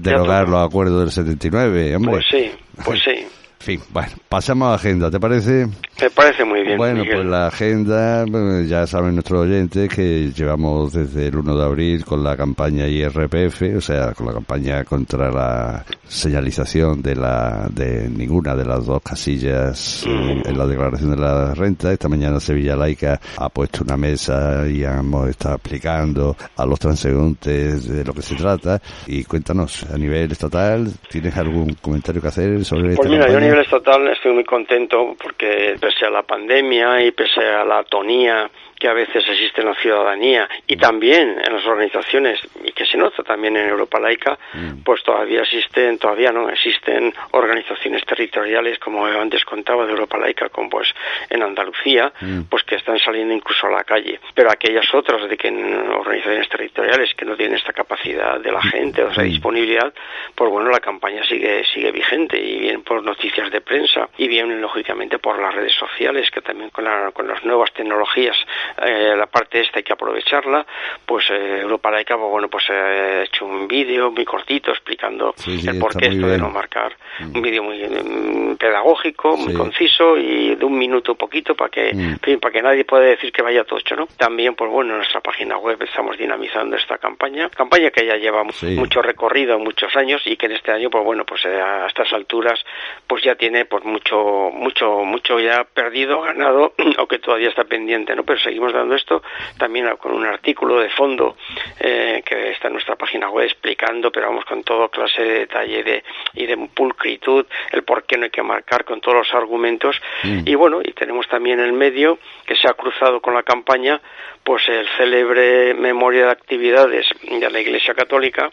derogar 0.00 0.48
los 0.48 0.66
acuerdos 0.66 1.00
del 1.00 1.10
79, 1.10 1.96
hombre. 1.96 2.12
Pues 2.12 2.24
sí, 2.30 2.50
pues 2.84 3.00
sí. 3.04 3.26
En 3.60 3.66
fin, 3.66 3.80
bueno, 3.90 4.12
pasamos 4.26 4.68
a 4.68 4.70
la 4.70 4.76
agenda, 4.76 5.10
¿te 5.10 5.20
parece? 5.20 5.66
Me 6.00 6.08
parece 6.08 6.46
muy 6.46 6.62
bien. 6.62 6.78
Bueno, 6.78 7.04
pues 7.04 7.26
la 7.26 7.48
agenda, 7.48 8.24
ya 8.66 8.86
saben 8.86 9.12
nuestros 9.12 9.42
oyentes 9.42 9.86
que 9.90 10.32
llevamos 10.34 10.94
desde 10.94 11.26
el 11.26 11.36
1 11.36 11.56
de 11.58 11.64
abril 11.64 12.04
con 12.06 12.24
la 12.24 12.38
campaña 12.38 12.88
IRPF, 12.88 13.76
o 13.76 13.80
sea, 13.82 14.14
con 14.14 14.28
la 14.28 14.32
campaña 14.32 14.82
contra 14.84 15.30
la 15.30 15.84
señalización 16.08 17.02
de 17.02 17.16
la 17.16 17.68
de 17.70 18.08
ninguna 18.08 18.56
de 18.56 18.64
las 18.64 18.86
dos 18.86 19.02
casillas 19.02 20.04
mm. 20.06 20.48
en, 20.48 20.58
la 20.58 20.66
declaración 20.66 21.10
de 21.10 21.16
la 21.18 21.52
renta. 21.52 21.92
Esta 21.92 22.08
mañana 22.08 22.40
Sevilla 22.40 22.76
Laica 22.76 23.20
ha 23.36 23.50
puesto 23.50 23.84
una 23.84 23.98
mesa 23.98 24.66
y 24.66 24.84
hemos 24.84 25.28
estado 25.28 25.56
explicando 25.56 26.34
a 26.56 26.64
los 26.64 26.78
transeúntes 26.78 27.86
de 27.86 28.04
lo 28.04 28.14
que 28.14 28.22
se 28.22 28.36
trata. 28.36 28.80
Y 29.06 29.22
cuéntanos, 29.24 29.84
a 29.92 29.98
nivel 29.98 30.32
estatal, 30.32 30.90
¿tienes 31.10 31.36
algún 31.36 31.74
comentario 31.74 32.22
que 32.22 32.28
hacer 32.28 32.64
sobre 32.64 32.96
pues 32.96 33.10
mira, 33.10 33.28
yo 33.28 33.36
a 33.36 33.40
nivel 33.50 33.64
estatal 33.64 34.08
estoy 34.08 34.32
muy 34.32 34.44
contento 34.44 35.16
porque 35.20 35.76
pese 35.80 36.06
a 36.06 36.10
la 36.10 36.22
pandemia 36.22 37.02
y 37.02 37.10
pese 37.10 37.40
a 37.40 37.64
la 37.64 37.78
atonía 37.78 38.50
que 38.80 38.88
a 38.88 38.94
veces 38.94 39.22
existe 39.28 39.60
en 39.60 39.68
la 39.68 39.74
ciudadanía 39.74 40.48
y 40.66 40.76
también 40.76 41.38
en 41.44 41.52
las 41.54 41.64
organizaciones 41.66 42.40
y 42.64 42.72
que 42.72 42.86
se 42.86 42.96
nota 42.96 43.22
también 43.22 43.56
en 43.56 43.68
Europa 43.68 44.00
laica, 44.00 44.38
mm. 44.54 44.82
pues 44.82 45.02
todavía 45.02 45.42
existen, 45.42 45.98
todavía 45.98 46.32
no 46.32 46.48
existen 46.48 47.14
organizaciones 47.32 48.04
territoriales 48.06 48.78
como 48.78 49.04
antes 49.04 49.44
contaba 49.44 49.84
de 49.84 49.92
Europa 49.92 50.16
laica, 50.16 50.48
como 50.48 50.70
pues 50.70 50.88
en 51.28 51.42
Andalucía, 51.42 52.10
mm. 52.20 52.42
pues 52.48 52.64
que 52.64 52.76
están 52.76 52.98
saliendo 52.98 53.34
incluso 53.34 53.66
a 53.66 53.70
la 53.70 53.84
calle. 53.84 54.18
Pero 54.34 54.50
aquellas 54.50 54.92
otras 54.94 55.28
de 55.28 55.36
que 55.36 55.48
en 55.48 55.90
organizaciones 55.90 56.48
territoriales 56.48 57.14
que 57.14 57.26
no 57.26 57.36
tienen 57.36 57.58
esta 57.58 57.74
capacidad 57.74 58.40
de 58.40 58.50
la 58.50 58.62
gente, 58.62 59.04
o 59.04 59.10
esa 59.10 59.22
mm. 59.22 59.26
disponibilidad, 59.26 59.92
pues 60.34 60.50
bueno, 60.50 60.70
la 60.70 60.80
campaña 60.80 61.22
sigue 61.24 61.64
sigue 61.64 61.92
vigente 61.92 62.40
y 62.40 62.58
bien 62.60 62.82
por 62.82 63.02
noticias 63.02 63.50
de 63.50 63.60
prensa 63.60 64.08
y 64.16 64.26
bien 64.26 64.60
lógicamente 64.62 65.18
por 65.18 65.38
las 65.38 65.54
redes 65.54 65.74
sociales 65.74 66.30
que 66.30 66.40
también 66.40 66.70
con, 66.70 66.86
con 67.12 67.28
las 67.28 67.44
nuevas 67.44 67.70
tecnologías 67.74 68.36
eh, 68.84 69.14
la 69.16 69.26
parte 69.26 69.60
esta 69.60 69.78
hay 69.78 69.82
que 69.82 69.92
aprovecharla, 69.92 70.66
pues 71.04 71.30
eh, 71.30 71.60
Europa 71.60 71.90
Laica, 71.90 72.16
bueno, 72.16 72.48
pues 72.48 72.68
ha 72.70 73.22
hecho 73.22 73.44
un 73.44 73.66
vídeo 73.68 74.10
muy 74.10 74.24
cortito 74.24 74.70
explicando 74.70 75.34
el 75.46 75.78
porqué 75.78 76.08
esto 76.08 76.26
de 76.26 76.38
no 76.38 76.50
marcar, 76.50 76.96
mm. 77.20 77.36
un 77.36 77.42
vídeo 77.42 77.62
muy 77.62 77.82
mm, 77.82 78.56
pedagógico, 78.56 79.36
muy 79.36 79.54
conciso 79.54 80.16
y 80.16 80.54
de 80.54 80.64
un 80.64 80.76
minuto 80.78 81.14
poquito 81.14 81.54
para 81.54 81.70
que, 81.70 81.92
mm. 81.94 82.38
para 82.38 82.52
que 82.52 82.62
nadie 82.62 82.84
pueda 82.84 83.04
decir 83.04 83.32
que 83.32 83.42
vaya 83.42 83.64
tocho, 83.64 83.96
¿no? 83.96 84.06
También, 84.16 84.54
pues 84.54 84.70
bueno, 84.70 84.92
en 84.92 84.98
nuestra 84.98 85.20
página 85.20 85.56
web 85.58 85.82
estamos 85.82 86.16
dinamizando 86.18 86.76
esta 86.76 86.98
campaña, 86.98 87.48
campaña 87.50 87.90
que 87.90 88.06
ya 88.06 88.16
lleva 88.16 88.44
mucho 88.44 89.02
recorrido, 89.02 89.58
muchos 89.58 89.94
años 89.96 90.22
y 90.24 90.36
que 90.36 90.46
en 90.46 90.52
este 90.52 90.72
año, 90.72 90.90
pues 90.90 91.04
bueno, 91.04 91.24
pues 91.24 91.44
eh, 91.44 91.60
a 91.60 91.86
estas 91.86 92.12
alturas, 92.12 92.58
pues 93.06 93.22
ya 93.22 93.34
tiene 93.34 93.64
pues 93.64 93.84
mucho, 93.84 94.50
mucho, 94.52 95.04
mucho 95.04 95.38
ya 95.40 95.64
perdido, 95.64 96.20
ganado, 96.22 96.74
o 96.98 97.06
que 97.06 97.18
todavía 97.18 97.48
está 97.48 97.64
pendiente, 97.64 98.14
¿no? 98.14 98.24
Pero 98.24 98.38
seguimos 98.40 98.59
dando 98.68 98.94
esto, 98.94 99.22
también 99.58 99.88
con 99.96 100.12
un 100.12 100.26
artículo 100.26 100.78
de 100.80 100.90
fondo 100.90 101.36
eh, 101.78 102.22
que 102.24 102.50
está 102.50 102.68
en 102.68 102.74
nuestra 102.74 102.96
página 102.96 103.30
web 103.30 103.46
explicando, 103.46 104.10
pero 104.10 104.28
vamos 104.28 104.44
con 104.44 104.62
todo 104.62 104.88
clase 104.88 105.22
de 105.22 105.38
detalle 105.40 105.82
de, 105.82 106.04
y 106.34 106.46
de 106.46 106.56
pulcritud, 106.74 107.46
el 107.72 107.82
por 107.82 108.04
qué 108.04 108.16
no 108.16 108.24
hay 108.24 108.30
que 108.30 108.42
marcar 108.42 108.84
con 108.84 109.00
todos 109.00 109.18
los 109.18 109.34
argumentos. 109.34 110.00
Mm. 110.22 110.42
Y 110.46 110.54
bueno, 110.54 110.80
y 110.82 110.92
tenemos 110.92 111.26
también 111.28 111.60
el 111.60 111.72
medio 111.72 112.18
que 112.46 112.54
se 112.54 112.68
ha 112.68 112.74
cruzado 112.74 113.20
con 113.20 113.34
la 113.34 113.42
campaña, 113.42 114.00
pues 114.44 114.68
el 114.68 114.86
célebre 114.96 115.74
Memoria 115.74 116.26
de 116.26 116.32
Actividades 116.32 117.06
de 117.22 117.50
la 117.50 117.60
Iglesia 117.60 117.94
Católica, 117.94 118.50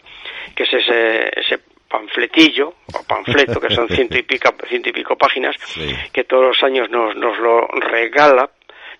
que 0.54 0.64
es 0.64 0.72
ese, 0.72 1.40
ese 1.40 1.60
panfletillo 1.88 2.74
o 2.92 3.02
panfleto 3.06 3.60
que 3.60 3.74
son 3.74 3.88
ciento 3.88 4.18
y 4.18 4.22
pico, 4.22 4.54
ciento 4.68 4.90
y 4.90 4.92
pico 4.92 5.16
páginas 5.16 5.56
que 6.12 6.24
todos 6.24 6.48
los 6.48 6.62
años 6.62 6.90
nos, 6.90 7.16
nos 7.16 7.38
lo 7.38 7.66
regala 7.66 8.50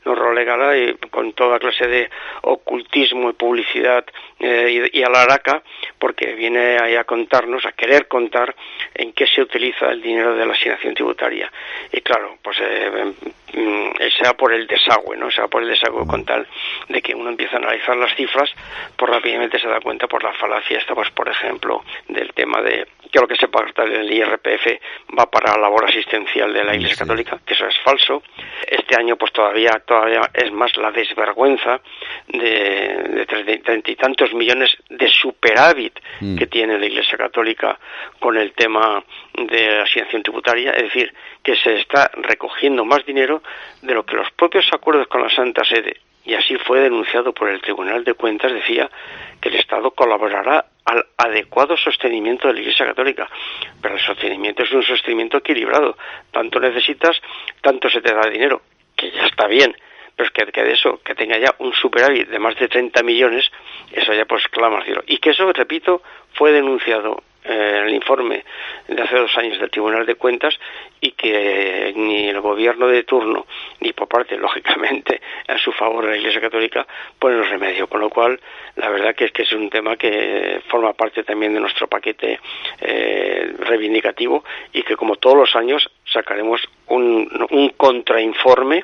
nos 0.04 0.18
relegara 0.18 0.76
y 0.76 0.94
con 1.10 1.32
toda 1.32 1.58
clase 1.58 1.86
de 1.86 2.10
ocultismo 2.42 3.30
y 3.30 3.32
publicidad 3.34 4.04
eh, 4.38 4.90
y, 4.92 4.98
y 4.98 5.02
alaraca, 5.02 5.62
porque 5.98 6.34
viene 6.34 6.78
ahí 6.80 6.96
a 6.96 7.04
contarnos, 7.04 7.64
a 7.66 7.72
querer 7.72 8.08
contar 8.08 8.54
en 8.94 9.12
qué 9.12 9.26
se 9.26 9.42
utiliza 9.42 9.90
el 9.90 10.02
dinero 10.02 10.34
de 10.34 10.46
la 10.46 10.52
asignación 10.52 10.94
tributaria. 10.94 11.50
Y 11.92 12.00
claro, 12.00 12.38
pues 12.42 12.56
eh, 12.60 13.12
mm, 13.54 13.90
sea 14.22 14.34
por 14.34 14.52
el 14.52 14.66
desagüe, 14.66 15.16
¿no? 15.16 15.30
Sea 15.30 15.48
por 15.48 15.62
el 15.62 15.68
desagüe 15.68 16.06
con 16.06 16.24
tal 16.24 16.46
de 16.88 17.02
que 17.02 17.14
uno 17.14 17.30
empieza 17.30 17.56
a 17.56 17.58
analizar 17.58 17.96
las 17.96 18.14
cifras, 18.14 18.50
pues 18.96 19.10
rápidamente 19.10 19.58
se 19.58 19.68
da 19.68 19.80
cuenta 19.80 20.06
por 20.06 20.22
la 20.22 20.32
falacia 20.34 20.78
esta, 20.78 20.94
pues 20.94 21.10
por 21.10 21.28
ejemplo, 21.28 21.82
del 22.08 22.32
tema 22.32 22.62
de 22.62 22.86
que 23.10 23.20
lo 23.20 23.28
que 23.28 23.36
se 23.36 23.48
paga 23.48 23.84
del 23.84 24.12
IRPF 24.12 24.66
va 25.18 25.26
para 25.30 25.52
la 25.52 25.62
labor 25.62 25.86
asistencial 25.86 26.52
de 26.52 26.64
la 26.64 26.74
Iglesia 26.74 26.96
Católica, 26.96 27.38
que 27.44 27.54
eso 27.54 27.66
es 27.66 27.78
falso. 27.78 28.22
Este 28.66 28.96
año 28.96 29.16
pues 29.16 29.32
todavía 29.32 29.82
todavía 29.88 30.20
es 30.34 30.52
más 30.52 30.76
la 30.76 30.92
desvergüenza 30.92 31.80
de, 32.28 33.26
treinta 33.64 33.90
y 33.90 33.96
tantos 33.96 34.32
millones 34.34 34.70
de 34.90 35.08
superávit 35.08 35.98
mm. 36.20 36.36
que 36.36 36.46
tiene 36.46 36.78
la 36.78 36.86
Iglesia 36.86 37.16
Católica 37.16 37.78
con 38.20 38.36
el 38.36 38.52
tema 38.52 39.02
de 39.34 39.78
la 39.78 39.82
asignación 39.84 40.22
tributaria, 40.22 40.72
es 40.72 40.82
decir, 40.84 41.12
que 41.42 41.56
se 41.56 41.80
está 41.80 42.10
recogiendo 42.14 42.84
más 42.84 43.04
dinero 43.06 43.42
de 43.80 43.94
lo 43.94 44.04
que 44.04 44.16
los 44.16 44.30
propios 44.32 44.68
acuerdos 44.72 45.08
con 45.08 45.22
la 45.22 45.30
Santa 45.30 45.64
Sede 45.64 45.96
y 46.28 46.34
así 46.34 46.56
fue 46.56 46.80
denunciado 46.80 47.32
por 47.32 47.48
el 47.48 47.62
Tribunal 47.62 48.04
de 48.04 48.12
Cuentas, 48.12 48.52
decía 48.52 48.90
que 49.40 49.48
el 49.48 49.54
Estado 49.54 49.92
colaborará 49.92 50.66
al 50.84 51.06
adecuado 51.16 51.74
sostenimiento 51.78 52.48
de 52.48 52.54
la 52.54 52.60
Iglesia 52.60 52.84
Católica. 52.84 53.26
Pero 53.80 53.94
el 53.94 54.00
sostenimiento 54.00 54.62
es 54.62 54.72
un 54.72 54.82
sostenimiento 54.82 55.38
equilibrado. 55.38 55.96
Tanto 56.30 56.60
necesitas, 56.60 57.16
tanto 57.62 57.88
se 57.88 58.02
te 58.02 58.12
da 58.12 58.28
dinero, 58.28 58.60
que 58.98 59.10
ya 59.12 59.24
está 59.26 59.46
bien. 59.46 59.74
Pero 60.16 60.26
es 60.26 60.52
que, 60.52 60.62
de 60.62 60.72
eso, 60.72 61.00
que 61.04 61.14
tenga 61.14 61.38
ya 61.38 61.54
un 61.60 61.72
superávit 61.72 62.28
de 62.28 62.40
más 62.40 62.56
de 62.56 62.66
30 62.66 63.04
millones, 63.04 63.48
eso 63.92 64.12
ya 64.12 64.24
pues 64.24 64.48
clama 64.48 64.78
al 64.78 64.84
cielo. 64.84 65.02
Y 65.06 65.18
que 65.18 65.30
eso, 65.30 65.50
repito, 65.52 66.02
fue 66.34 66.50
denunciado 66.50 67.22
en 67.48 67.86
el 67.86 67.94
informe 67.94 68.44
de 68.86 69.02
hace 69.02 69.16
dos 69.16 69.36
años 69.36 69.58
del 69.58 69.70
Tribunal 69.70 70.04
de 70.06 70.14
Cuentas 70.16 70.54
y 71.00 71.12
que 71.12 71.92
ni 71.96 72.28
el 72.28 72.40
gobierno 72.40 72.88
de 72.88 73.04
turno 73.04 73.46
ni 73.80 73.92
por 73.92 74.08
parte, 74.08 74.36
lógicamente, 74.38 75.20
a 75.46 75.58
su 75.58 75.72
favor 75.72 76.04
de 76.04 76.12
la 76.12 76.16
Iglesia 76.18 76.40
Católica 76.40 76.86
ponen 77.18 77.44
remedio. 77.44 77.88
Con 77.88 78.00
lo 78.00 78.10
cual, 78.10 78.40
la 78.76 78.90
verdad 78.90 79.14
que 79.14 79.26
es 79.26 79.32
que 79.32 79.42
es 79.42 79.52
un 79.52 79.70
tema 79.70 79.96
que 79.96 80.60
forma 80.68 80.92
parte 80.92 81.24
también 81.24 81.54
de 81.54 81.60
nuestro 81.60 81.86
paquete 81.86 82.38
eh, 82.80 83.54
reivindicativo 83.58 84.44
y 84.72 84.82
que, 84.82 84.96
como 84.96 85.16
todos 85.16 85.36
los 85.36 85.56
años, 85.56 85.88
sacaremos 86.04 86.60
un, 86.88 87.46
un 87.50 87.70
contrainforme 87.70 88.82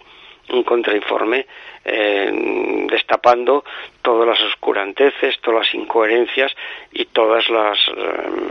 un 0.51 0.63
contrainforme 0.63 1.47
eh, 1.85 2.87
destapando 2.91 3.65
todas 4.03 4.27
las 4.27 4.41
oscuranteces, 4.43 5.41
todas 5.41 5.67
las 5.67 5.75
incoherencias 5.75 6.53
y 6.93 7.07
todas 7.07 7.49
las 7.49 7.79
eh, 7.89 8.44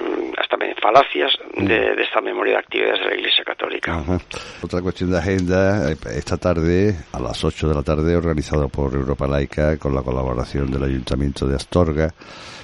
falacias 0.81 1.31
mm. 1.55 1.65
de, 1.65 2.01
esta 2.01 2.21
memoria 2.21 2.53
de 2.53 2.59
actividades 2.59 2.99
de 2.99 3.05
la 3.07 3.15
Iglesia 3.15 3.43
Católica. 3.43 4.03
Otra 4.61 4.81
cuestión 4.81 5.11
de 5.11 5.17
agenda, 5.17 5.91
eh, 5.91 5.97
esta 6.15 6.37
tarde, 6.37 6.95
a 7.11 7.19
las 7.19 7.43
8 7.43 7.69
de 7.69 7.75
la 7.75 7.83
tarde, 7.83 8.15
organizado 8.15 8.69
por 8.69 8.93
Europa 8.93 9.27
Laica 9.27 9.77
con 9.77 9.93
la 9.93 10.01
colaboración 10.01 10.71
del 10.71 10.83
Ayuntamiento 10.83 11.47
de 11.47 11.55
Astorga, 11.55 12.13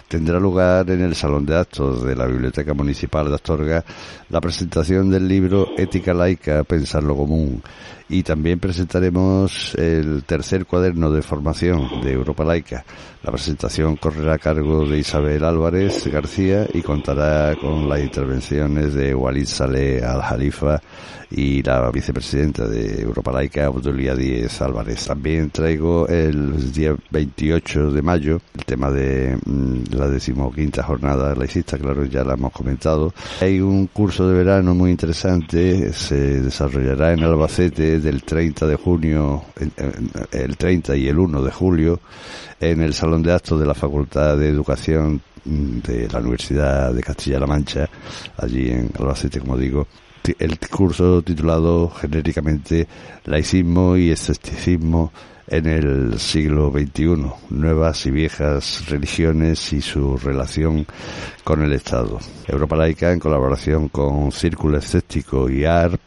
tendrá 0.10 0.40
lugar 0.40 0.90
en 0.90 1.02
el 1.02 1.16
Salón 1.16 1.46
de 1.46 1.56
Actos 1.56 2.04
de 2.04 2.16
la 2.16 2.26
Biblioteca 2.26 2.74
Municipal 2.74 3.30
de 3.30 3.36
Astorga 3.36 3.86
la 4.30 4.42
presentación 4.42 5.12
del 5.12 5.28
libro 5.28 5.70
Ética 5.78 6.16
Laica, 6.16 6.64
Pensar 6.64 7.04
lo 7.04 7.16
Común 7.16 7.62
y 8.10 8.24
también 8.24 8.60
presentaremos 8.60 9.76
el 9.76 10.24
tercer 10.24 10.66
cuaderno 10.66 11.12
de 11.12 11.22
formación 11.22 12.02
de 12.02 12.12
Europa 12.12 12.44
Laica. 12.44 12.84
La 13.22 13.32
presentación 13.32 13.98
correrá 13.98 14.34
a 14.34 14.40
cargo 14.40 14.88
de 14.88 14.98
Isabel 14.98 15.44
Álvarez 15.44 16.08
García 16.08 16.66
y 16.74 16.82
contará 16.82 17.56
con 17.56 17.88
las 17.88 18.00
intervenciones 18.00 18.96
de 18.96 19.14
Walid 19.14 19.46
Saleh 19.46 20.04
Al-Jalifa 20.04 20.82
y 21.32 21.62
la 21.62 21.92
vicepresidenta 21.92 22.68
de 22.68 23.02
Europa 23.02 23.32
Laica, 23.32 23.66
Abdulia 23.66 24.16
Díez 24.16 24.62
Álvarez. 24.62 25.06
También 25.06 25.52
traigo 25.52 26.08
el 26.08 26.72
día 26.74 26.96
28 27.12 27.92
de 27.92 28.02
mayo 28.02 28.42
el 28.56 28.66
tema 28.66 28.90
de 28.90 29.38
mm, 29.46 29.96
la 29.96 30.08
decimoquinta 30.08 30.84
jornada 30.84 31.36
laicista, 31.36 31.78
claro, 31.78 32.06
ya 32.06 32.24
la 32.24 32.34
hemos 32.34 32.52
comentado. 32.52 33.14
Hay 33.42 33.60
un 33.60 33.88
curso 33.88 34.28
de 34.28 34.38
verano 34.38 34.74
muy 34.74 34.92
interesante, 34.92 35.94
se 35.94 36.42
desarrollará 36.42 37.14
en 37.14 37.24
Albacete 37.24 38.00
del 38.00 38.24
30 38.24 38.66
de 38.66 38.76
junio, 38.76 39.44
el 40.32 40.58
30 40.58 40.96
y 40.96 41.08
el 41.08 41.20
1 41.20 41.42
de 41.44 41.52
julio, 41.52 42.00
en 42.60 42.82
el 42.82 42.94
Salón 42.94 43.22
de 43.24 43.34
Actos 43.34 43.60
de 43.60 43.66
la 43.66 43.76
Facultad 43.76 44.38
de 44.38 44.50
Educación 44.50 45.22
de 45.46 46.08
la 46.12 46.20
Universidad 46.20 46.94
de 46.94 47.02
Castilla-La 47.02 47.48
Mancha, 47.48 47.90
allí 48.38 48.70
en 48.70 48.92
Albacete, 48.98 49.40
como 49.40 49.58
digo 49.58 49.88
el 50.40 50.60
curso 50.60 51.22
titulado 51.22 51.90
genéricamente 51.90 52.88
Laicismo 53.26 53.98
y 53.98 54.12
Escepticismo 54.12 55.12
en 55.48 55.66
el 55.66 56.20
siglo 56.20 56.72
XXI, 56.72 57.32
nuevas 57.50 58.06
y 58.06 58.12
viejas 58.12 58.88
religiones 58.88 59.74
y 59.74 59.82
su 59.82 60.18
relación 60.18 60.86
con 61.44 61.64
el 61.64 61.74
Estado. 61.74 62.20
Europa 62.48 62.76
Laica, 62.76 63.12
en 63.12 63.20
colaboración 63.20 63.90
con 63.90 64.32
Círculo 64.32 64.78
Escéptico 64.78 65.50
y 65.50 65.66
ARP, 65.66 66.00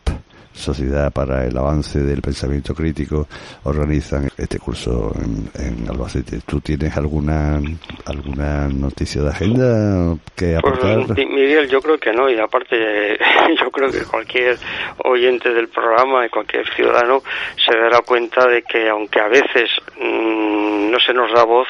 Sociedad 0.55 1.13
para 1.13 1.47
el 1.47 1.57
Avance 1.57 1.99
del 2.01 2.23
Pensamiento 2.23 2.75
Crítico 2.75 3.27
organizan 3.65 4.29
este 4.37 4.59
curso 4.59 5.13
en, 5.15 5.89
Albacete. 5.89 6.41
¿Tú 6.47 6.61
tienes 6.61 6.97
alguna 6.97 7.61
alguna 8.07 8.69
noticia 8.69 9.23
de 9.23 9.31
agenda 9.31 10.17
que 10.37 10.59
pues, 10.61 10.75
aportar? 10.75 11.17
Miguel, 11.17 11.69
yo 11.69 11.81
creo 11.81 11.99
que 11.99 12.13
no, 12.13 12.29
y 12.31 12.39
aparte 12.39 12.77
yo 13.61 13.71
creo 13.71 13.91
que 13.91 14.03
cualquier 14.05 14.59
oyente 15.05 15.53
del 15.53 15.69
programa 15.69 16.27
y 16.27 16.29
cualquier 16.29 16.69
ciudadano 16.75 17.23
se 17.57 17.77
dará 17.77 18.01
cuenta 18.03 18.47
de 18.47 18.63
que 18.63 18.89
aunque 18.89 19.21
a 19.21 19.29
veces 19.29 19.71
mm, 20.01 20.52
no 20.93 21.01
se 21.01 21.15
nos 21.15 21.33
da 21.33 21.45
voz, 21.45 21.69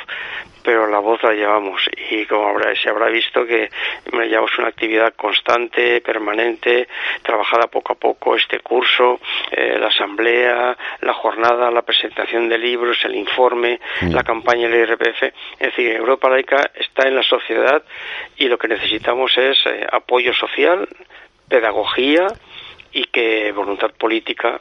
pero 0.64 0.88
la 0.88 0.98
voz 0.98 1.22
la 1.22 1.32
llevamos 1.32 1.80
y 2.10 2.26
como 2.26 2.48
habrá, 2.48 2.74
se 2.74 2.88
habrá 2.88 3.06
visto 3.06 3.46
que 3.46 3.70
llevamos 4.12 4.58
una 4.58 4.68
actividad 4.68 5.14
constante, 5.14 6.00
permanente, 6.00 6.88
trabajada 7.22 7.68
poco 7.68 7.92
a 7.92 7.96
poco, 7.96 8.34
este 8.34 8.58
curso, 8.58 9.20
eh, 9.52 9.78
la 9.78 9.86
asamblea, 9.86 10.76
la 11.00 11.14
jornada, 11.14 11.70
la 11.70 11.82
presentación 11.82 12.48
de 12.48 12.58
libros, 12.58 12.98
el 13.04 13.14
informe, 13.14 13.80
mm. 14.00 14.10
la 14.10 14.24
campaña 14.24 14.68
del 14.68 14.88
IRPF. 14.88 15.22
Es 15.22 15.68
decir, 15.70 15.92
Europa 15.92 16.28
Laica 16.28 16.70
está 16.74 17.06
en 17.06 17.14
la 17.14 17.22
sociedad 17.22 17.82
y 18.36 18.48
lo 18.48 18.58
que 18.58 18.66
necesitamos 18.66 19.38
es 19.38 19.56
eh, 19.66 19.86
apoyo 19.90 20.34
social, 20.34 20.88
pedagogía 21.48 22.26
y 22.92 23.04
que 23.04 23.52
voluntad 23.52 23.92
política, 23.92 24.60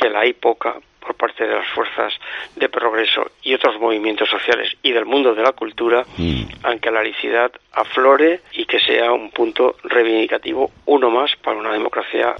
que 0.00 0.08
la 0.08 0.20
hay 0.20 0.32
poca, 0.32 0.76
por 1.00 1.14
parte 1.14 1.44
de 1.44 1.54
las 1.54 1.66
fuerzas 1.74 2.12
de 2.56 2.68
progreso 2.68 3.30
y 3.42 3.54
otros 3.54 3.80
movimientos 3.80 4.28
sociales 4.28 4.68
y 4.82 4.92
del 4.92 5.06
mundo 5.06 5.34
de 5.34 5.42
la 5.42 5.52
cultura, 5.52 6.04
mm. 6.16 6.42
aunque 6.62 6.90
la 6.90 7.02
laicidad 7.02 7.50
aflore 7.72 8.40
y 8.52 8.64
que 8.66 8.78
sea 8.78 9.12
un 9.12 9.30
punto 9.30 9.76
reivindicativo, 9.84 10.70
uno 10.86 11.10
más 11.10 11.30
para 11.42 11.58
una 11.58 11.72
democracia 11.72 12.34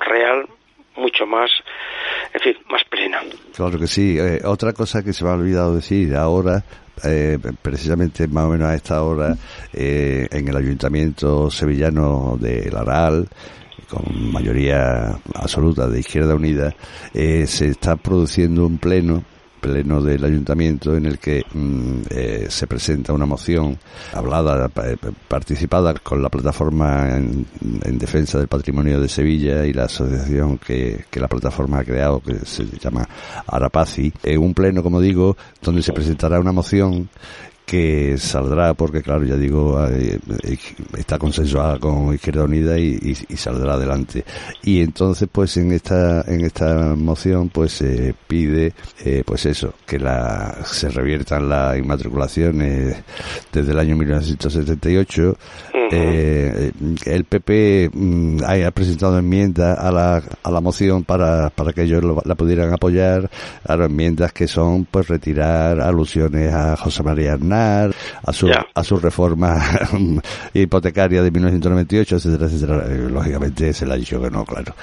real, 0.00 0.46
mucho 0.96 1.26
más, 1.26 1.50
en 2.32 2.40
fin, 2.40 2.56
más 2.70 2.82
plena. 2.84 3.20
Claro 3.54 3.78
que 3.78 3.86
sí. 3.86 4.16
Eh, 4.18 4.40
otra 4.44 4.72
cosa 4.72 5.02
que 5.02 5.12
se 5.12 5.24
me 5.24 5.30
ha 5.30 5.34
olvidado 5.34 5.74
decir 5.74 6.14
ahora, 6.14 6.62
eh, 7.04 7.38
precisamente 7.60 8.28
más 8.28 8.44
o 8.44 8.50
menos 8.50 8.68
a 8.68 8.74
esta 8.74 9.02
hora, 9.02 9.34
eh, 9.72 10.28
en 10.30 10.48
el 10.48 10.56
ayuntamiento 10.56 11.50
sevillano 11.50 12.36
de 12.38 12.70
Laral, 12.70 13.28
con 13.94 14.32
mayoría 14.32 15.18
absoluta 15.34 15.88
de 15.88 16.00
Izquierda 16.00 16.34
Unida, 16.34 16.74
eh, 17.12 17.46
se 17.46 17.68
está 17.68 17.96
produciendo 17.96 18.66
un 18.66 18.78
pleno 18.78 19.22
pleno 19.60 20.02
del 20.02 20.22
ayuntamiento 20.22 20.94
en 20.94 21.06
el 21.06 21.18
que 21.18 21.42
mm, 21.54 22.00
eh, 22.10 22.46
se 22.50 22.66
presenta 22.66 23.14
una 23.14 23.24
moción 23.24 23.78
hablada, 24.12 24.70
eh, 24.84 24.96
participada 25.26 25.94
con 25.94 26.20
la 26.20 26.28
plataforma 26.28 27.16
en, 27.16 27.46
defensa 27.98 28.36
del 28.36 28.48
patrimonio 28.48 29.00
de 29.00 29.08
Sevilla 29.08 29.64
y 29.64 29.72
la 29.72 29.84
asociación 29.84 30.58
que, 30.58 31.06
que 31.08 31.18
la 31.18 31.28
plataforma 31.28 31.78
ha 31.78 31.84
creado, 31.84 32.20
que 32.20 32.44
se 32.44 32.66
llama 32.78 33.08
Arapazi, 33.46 34.12
un 34.38 34.52
pleno, 34.52 34.82
como 34.82 35.00
digo, 35.00 35.34
donde 35.62 35.82
se 35.82 35.94
presentará 35.94 36.38
una 36.38 36.52
moción 36.52 37.08
que 37.64 38.18
saldrá, 38.18 38.74
porque 38.74 39.02
claro, 39.02 39.24
ya 39.24 39.36
digo, 39.36 39.78
está 40.96 41.18
consensuada 41.18 41.78
con 41.78 42.14
Izquierda 42.14 42.44
Unida 42.44 42.78
y, 42.78 43.14
saldrá 43.36 43.74
adelante. 43.74 44.24
Y 44.62 44.80
entonces, 44.80 45.28
pues 45.30 45.56
en 45.56 45.72
esta, 45.72 46.22
en 46.22 46.42
esta 46.42 46.94
moción, 46.96 47.48
pues 47.48 47.72
se 47.72 48.14
pide, 48.26 48.72
eh, 49.04 49.22
pues 49.24 49.46
eso, 49.46 49.74
que 49.86 49.98
la, 49.98 50.58
se 50.64 50.88
reviertan 50.88 51.48
las 51.48 51.76
inmatriculaciones 51.78 52.96
desde 53.52 53.72
el 53.72 53.78
año 53.78 53.96
1978. 53.96 55.36
Eh, 55.90 56.72
el 57.04 57.24
PP 57.24 57.90
mm, 57.92 58.38
ha 58.44 58.70
presentado 58.70 59.18
enmiendas 59.18 59.78
a 59.78 59.92
la, 59.92 60.22
a 60.42 60.50
la 60.50 60.60
moción 60.60 61.04
para, 61.04 61.50
para 61.50 61.72
que 61.72 61.82
ellos 61.82 62.02
la 62.24 62.34
pudieran 62.34 62.72
apoyar, 62.72 63.30
a 63.64 63.76
las 63.76 63.88
enmiendas 63.88 64.32
que 64.32 64.48
son, 64.48 64.86
pues 64.86 65.08
retirar 65.08 65.80
alusiones 65.80 66.52
a 66.52 66.76
José 66.76 67.02
María 67.02 67.36
Aznar, 67.54 67.94
a 68.22 68.32
su, 68.32 68.50
a 68.74 68.84
su 68.84 68.96
reforma 68.96 69.62
hipotecaria 70.54 71.22
de 71.22 71.30
1998, 71.30 72.16
etcétera, 72.16 72.46
etcétera. 72.46 72.84
Eh, 72.88 73.08
lógicamente 73.10 73.72
se 73.72 73.86
le 73.86 73.94
ha 73.94 73.96
dicho 73.96 74.20
que 74.20 74.30
no, 74.30 74.44
claro. 74.44 74.74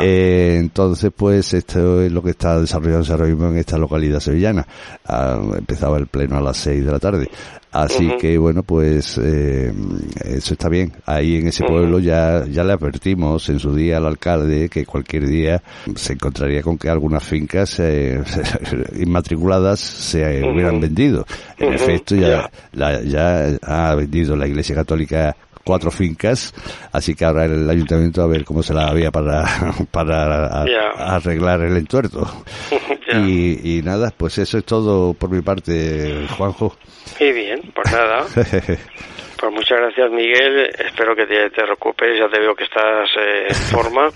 Eh, 0.00 0.56
entonces, 0.58 1.12
pues 1.14 1.52
esto 1.54 2.02
es 2.02 2.12
lo 2.12 2.22
que 2.22 2.30
está 2.30 2.60
desarrollándose 2.60 3.12
ahora 3.12 3.26
mismo 3.26 3.48
en 3.48 3.58
esta 3.58 3.78
localidad 3.78 4.20
sevillana. 4.20 4.66
Ha 5.06 5.38
empezado 5.58 5.96
el 5.96 6.06
pleno 6.06 6.36
a 6.36 6.40
las 6.40 6.56
6 6.58 6.84
de 6.84 6.92
la 6.92 6.98
tarde. 6.98 7.30
Así 7.72 8.16
que 8.18 8.38
bueno, 8.38 8.62
pues 8.62 9.18
eh, 9.22 9.72
eso 10.24 10.54
está 10.54 10.68
bien. 10.68 10.92
Ahí 11.04 11.36
en 11.36 11.48
ese 11.48 11.64
pueblo 11.64 11.98
ya, 11.98 12.44
ya 12.46 12.64
le 12.64 12.72
advertimos 12.72 13.48
en 13.48 13.58
su 13.58 13.74
día 13.74 13.98
al 13.98 14.06
alcalde 14.06 14.68
que 14.68 14.86
cualquier 14.86 15.26
día 15.26 15.62
se 15.94 16.14
encontraría 16.14 16.62
con 16.62 16.78
que 16.78 16.88
algunas 16.88 17.22
fincas 17.22 17.78
eh, 17.80 18.22
inmatriculadas 18.98 19.80
se 19.80 20.42
hubieran 20.42 20.80
vendido. 20.80 21.26
En 21.58 21.74
efecto, 21.74 22.14
ya, 22.14 22.50
la, 22.72 23.02
ya 23.02 23.58
ha 23.62 23.94
vendido 23.94 24.36
la 24.36 24.46
Iglesia 24.46 24.74
Católica 24.74 25.36
cuatro 25.66 25.90
fincas, 25.90 26.54
así 26.92 27.16
que 27.16 27.24
ahora 27.24 27.44
el 27.44 27.68
ayuntamiento 27.68 28.22
a 28.22 28.28
ver 28.28 28.44
cómo 28.44 28.62
se 28.62 28.72
la 28.72 28.86
había 28.86 29.10
para, 29.10 29.44
para 29.90 30.62
arreglar 30.96 31.60
el 31.62 31.76
entuerto. 31.76 32.24
y, 33.12 33.78
y, 33.78 33.82
nada, 33.82 34.12
pues 34.16 34.38
eso 34.38 34.58
es 34.58 34.64
todo 34.64 35.12
por 35.12 35.28
mi 35.30 35.42
parte, 35.42 36.26
Juanjo. 36.36 36.76
Muy 37.18 37.32
bien, 37.32 37.60
pues 37.74 37.92
nada. 37.92 38.24
Pues 39.38 39.52
muchas 39.52 39.78
gracias, 39.78 40.10
Miguel. 40.12 40.70
Espero 40.78 41.14
que 41.14 41.26
te, 41.26 41.50
te 41.50 41.66
recuperes. 41.66 42.18
Ya 42.18 42.26
te 42.26 42.40
veo 42.40 42.54
que 42.54 42.64
estás 42.64 43.10
eh, 43.18 43.48
en 43.48 43.54
forma. 43.54 44.08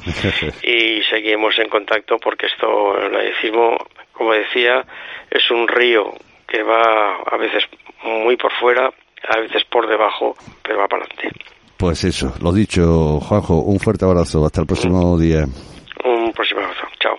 y 0.62 1.02
seguimos 1.10 1.58
en 1.58 1.68
contacto 1.68 2.16
porque 2.16 2.46
esto, 2.46 2.66
lo 2.66 3.18
decimos, 3.18 3.76
como 4.12 4.32
decía, 4.32 4.82
es 5.30 5.50
un 5.50 5.68
río 5.68 6.14
que 6.48 6.62
va 6.62 7.16
a 7.30 7.36
veces 7.36 7.64
muy 8.02 8.38
por 8.38 8.50
fuera, 8.52 8.90
a 9.28 9.40
veces 9.40 9.64
por 9.70 9.88
debajo, 9.88 10.34
pero 10.62 10.78
va 10.78 10.88
para 10.88 11.04
adelante. 11.04 11.30
Pues 11.76 12.04
eso, 12.04 12.34
lo 12.40 12.52
dicho, 12.52 13.20
Juanjo, 13.20 13.60
un 13.60 13.78
fuerte 13.80 14.04
abrazo. 14.04 14.44
Hasta 14.44 14.60
el 14.60 14.66
próximo 14.66 15.18
día. 15.18 15.46
Un 16.04 16.32
próximo 16.32 16.60
abrazo. 16.60 16.86
Chao. 16.98 17.16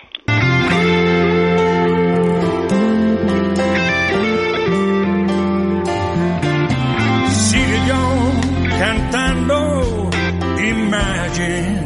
cantando 8.80 10.10
Imagine. 10.58 11.84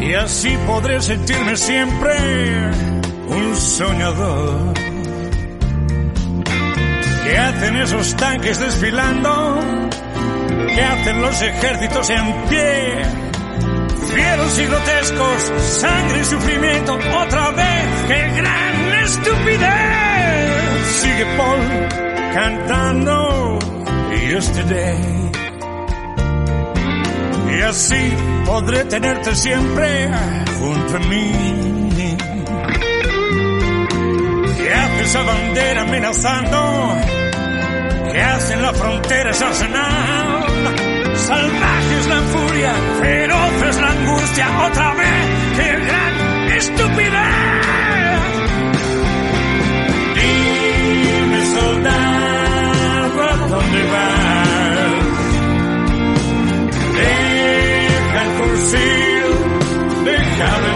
Y 0.00 0.14
así 0.14 0.56
podré 0.66 1.00
sentirme 1.00 1.56
siempre 1.56 2.14
un 3.28 3.56
soñador. 3.56 4.74
¿Qué 7.26 7.38
hacen 7.38 7.76
esos 7.76 8.16
tanques 8.16 8.58
desfilando? 8.60 9.60
¿Qué 10.74 10.82
hacen 10.82 11.22
los 11.22 11.42
ejércitos 11.42 12.10
en 12.10 12.32
pie? 12.48 13.02
Fieros 14.14 14.58
y 14.58 14.64
grotescos, 14.66 15.52
sangre 15.80 16.20
y 16.20 16.24
sufrimiento, 16.24 16.94
otra 16.94 17.50
vez, 17.50 17.86
qué 18.08 18.30
gran 18.36 19.04
estupidez. 19.04 20.86
Sigue 21.00 21.26
Paul 21.36 21.60
cantando 22.32 23.58
yesterday. 24.28 25.30
Y 27.56 27.62
así 27.62 28.12
podré 28.44 28.84
tenerte 28.84 29.34
siempre 29.34 30.10
junto 30.58 30.96
a 30.96 31.00
mí. 31.00 32.16
¿Qué 34.56 34.74
hace 34.74 35.02
esa 35.02 35.22
bandera 35.22 35.82
amenazando? 35.82 37.15
¿Qué 38.16 38.22
hace 38.22 38.54
en 38.54 38.62
la 38.62 38.72
frontera 38.72 39.30
ese 39.30 39.44
arsenal? 39.44 40.46
Salvaje 41.16 41.98
es 42.00 42.06
la 42.06 42.22
furia, 42.22 42.72
feroz 42.98 43.62
es 43.68 43.76
la 43.78 43.90
angustia, 43.90 44.66
otra 44.68 44.94
vez, 44.94 45.26
qué 45.54 45.72
gran 45.84 46.50
estupidez. 46.56 47.66
Dime, 50.14 51.44
soldado, 51.56 53.22
¿a 53.22 53.36
dónde 53.48 53.82
vas? 53.92 55.04
Deja 56.96 58.22
el 58.22 58.30
fusil, 58.38 59.26
en 60.06 60.75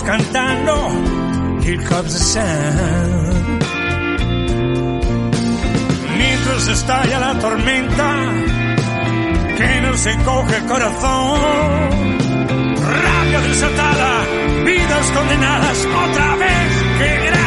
cantando, 0.00 1.62
Here 1.62 1.82
comes 1.88 2.12
the 2.14 2.18
sun. 2.18 3.58
Mientras 6.16 6.68
estalla 6.68 7.18
la 7.18 7.38
tormenta, 7.38 8.08
que 9.56 9.80
no 9.82 9.96
se 9.96 10.16
coge 10.24 10.56
el 10.56 10.64
corazón. 10.64 12.18
Rabia 12.80 13.40
desatada, 13.42 14.24
vidas 14.64 15.10
condenadas, 15.10 15.86
otra 15.86 16.36
vez, 16.36 16.68
qué 16.98 17.41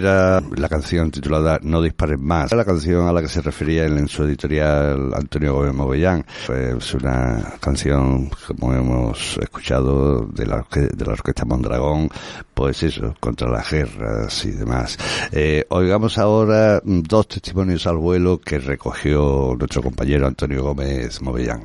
Era 0.00 0.42
la 0.56 0.70
canción 0.70 1.10
titulada 1.10 1.58
No 1.62 1.82
disparen 1.82 2.24
más, 2.24 2.50
la 2.52 2.64
canción 2.64 3.06
a 3.06 3.12
la 3.12 3.20
que 3.20 3.28
se 3.28 3.42
refería 3.42 3.84
en 3.84 4.08
su 4.08 4.24
editorial 4.24 5.12
Antonio 5.12 5.52
Gómez 5.52 5.74
Movellán. 5.74 6.24
Es 6.48 6.94
una 6.94 7.56
canción, 7.60 8.30
como 8.46 8.72
hemos 8.72 9.36
escuchado, 9.36 10.22
de 10.22 10.46
la, 10.46 10.66
de 10.72 11.04
la 11.04 11.12
Orquesta 11.12 11.44
Mondragón, 11.44 12.08
pues 12.54 12.82
eso, 12.82 13.14
contra 13.20 13.50
las 13.50 13.70
guerras 13.70 14.42
y 14.46 14.52
demás. 14.52 14.96
Eh, 15.32 15.66
oigamos 15.68 16.16
ahora 16.16 16.80
dos 16.82 17.28
testimonios 17.28 17.86
al 17.86 17.98
vuelo 17.98 18.40
que 18.40 18.58
recogió 18.58 19.54
nuestro 19.58 19.82
compañero 19.82 20.26
Antonio 20.26 20.62
Gómez 20.62 21.20
Movellán. 21.20 21.60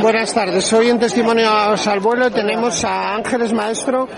Buenas 0.00 0.34
tardes. 0.34 0.72
Hoy 0.72 0.90
en 0.90 0.98
Testimonios 0.98 1.86
al 1.86 2.00
Vuelo 2.00 2.28
tenemos 2.28 2.84
a 2.84 3.14
Ángeles 3.14 3.52
Maestro, 3.52 4.08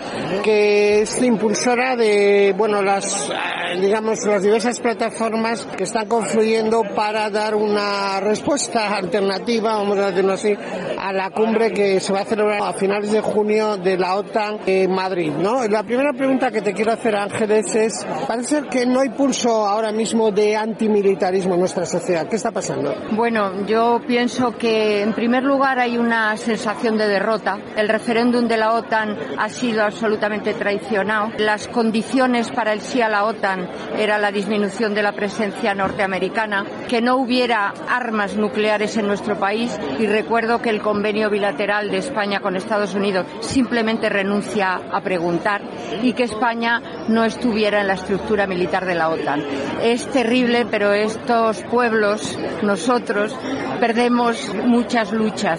que 0.43 1.03
es 1.03 1.23
impulsora 1.23 1.95
de, 1.95 2.55
bueno, 2.57 2.81
las, 2.81 3.29
eh, 3.29 3.79
digamos, 3.79 4.25
las 4.25 4.43
diversas 4.43 4.81
plataformas 4.81 5.67
que 5.77 5.85
están 5.85 6.09
confluyendo 6.09 6.83
para 6.95 7.29
dar 7.29 7.55
una 7.55 8.19
respuesta 8.21 8.97
alternativa, 8.97 9.75
vamos 9.75 9.99
a 9.99 10.11
decirlo 10.11 10.33
así, 10.33 10.55
a 10.99 11.12
la 11.12 11.29
cumbre 11.31 11.71
que 11.71 12.01
se 12.01 12.12
va 12.12 12.21
a 12.21 12.25
celebrar 12.25 12.62
a 12.62 12.73
finales 12.73 13.12
de 13.12 13.21
junio 13.21 13.77
de 13.77 13.99
la 13.99 14.17
OTAN 14.17 14.61
en 14.67 14.91
Madrid, 14.91 15.31
¿no? 15.39 15.69
La 15.69 15.83
primera 15.83 16.15
pregunta 16.15 16.51
que 16.51 16.62
te 16.62 16.73
quiero 16.73 16.93
hacer, 16.93 17.15
Ángeles, 17.15 17.75
es, 17.75 18.07
parece 18.27 18.62
que 18.62 18.87
no 18.87 19.01
hay 19.01 19.11
pulso 19.11 19.67
ahora 19.67 19.93
mismo 19.93 20.33
de 20.33 20.57
antimilitarismo 20.57 21.53
en 21.53 21.61
nuestra 21.61 21.85
sociedad. 21.85 22.27
¿Qué 22.29 22.37
está 22.37 22.51
pasando? 22.51 22.95
Bueno, 23.12 23.67
yo 23.67 24.01
pienso 24.07 24.57
que 24.57 25.03
en 25.03 25.13
primer 25.13 25.42
lugar 25.44 25.65
hay 25.67 25.98
una 25.98 26.37
sensación 26.37 26.96
de 26.96 27.08
derrota. 27.08 27.58
El 27.77 27.88
referéndum 27.88 28.46
de 28.46 28.56
la 28.56 28.73
OTAN 28.75 29.17
ha 29.37 29.48
sido 29.48 29.83
absolutamente 29.83 30.54
traicionado. 30.54 31.33
Las 31.38 31.67
condiciones 31.67 32.52
para 32.52 32.73
el 32.73 32.81
sí 32.81 33.02
a 33.02 33.08
la 33.08 33.25
OTAN 33.25 33.69
era 33.98 34.17
la 34.17 34.31
disminución 34.31 34.94
de 34.94 35.02
la 35.02 35.12
presencia 35.12 35.75
norteamericana, 35.75 36.64
que 36.88 37.02
no 37.02 37.17
hubiera 37.17 37.75
armas 37.88 38.37
nucleares 38.37 38.96
en 38.96 39.08
nuestro 39.08 39.40
país 39.40 39.77
y 39.98 40.06
recuerdo 40.06 40.62
que 40.62 40.71
el 40.71 40.81
convenio 40.81 41.31
bilateral 41.31 41.90
de 41.90 41.98
España 41.98 42.38
con 42.38 42.54
Estados 42.54 42.94
Unidos 42.94 43.27
simplemente 43.40 44.08
renuncia 44.08 44.81
a 44.92 45.00
preguntar 45.00 45.62
y 46.00 46.12
que 46.12 46.25
España 46.25 46.81
no 47.08 47.25
estuviera 47.25 47.81
en 47.81 47.88
la 47.88 47.94
estructura 47.94 48.46
militar 48.46 48.87
de 48.87 48.94
la 48.94 49.08
OTAN. 49.08 49.44
Es 49.83 50.08
terrible, 50.12 50.64
pero 50.71 50.92
estos 50.92 51.62
pueblos, 51.64 52.38
nosotros, 52.62 53.37
perdemos 53.81 54.54
muchas 54.64 55.12
luchas 55.12 55.56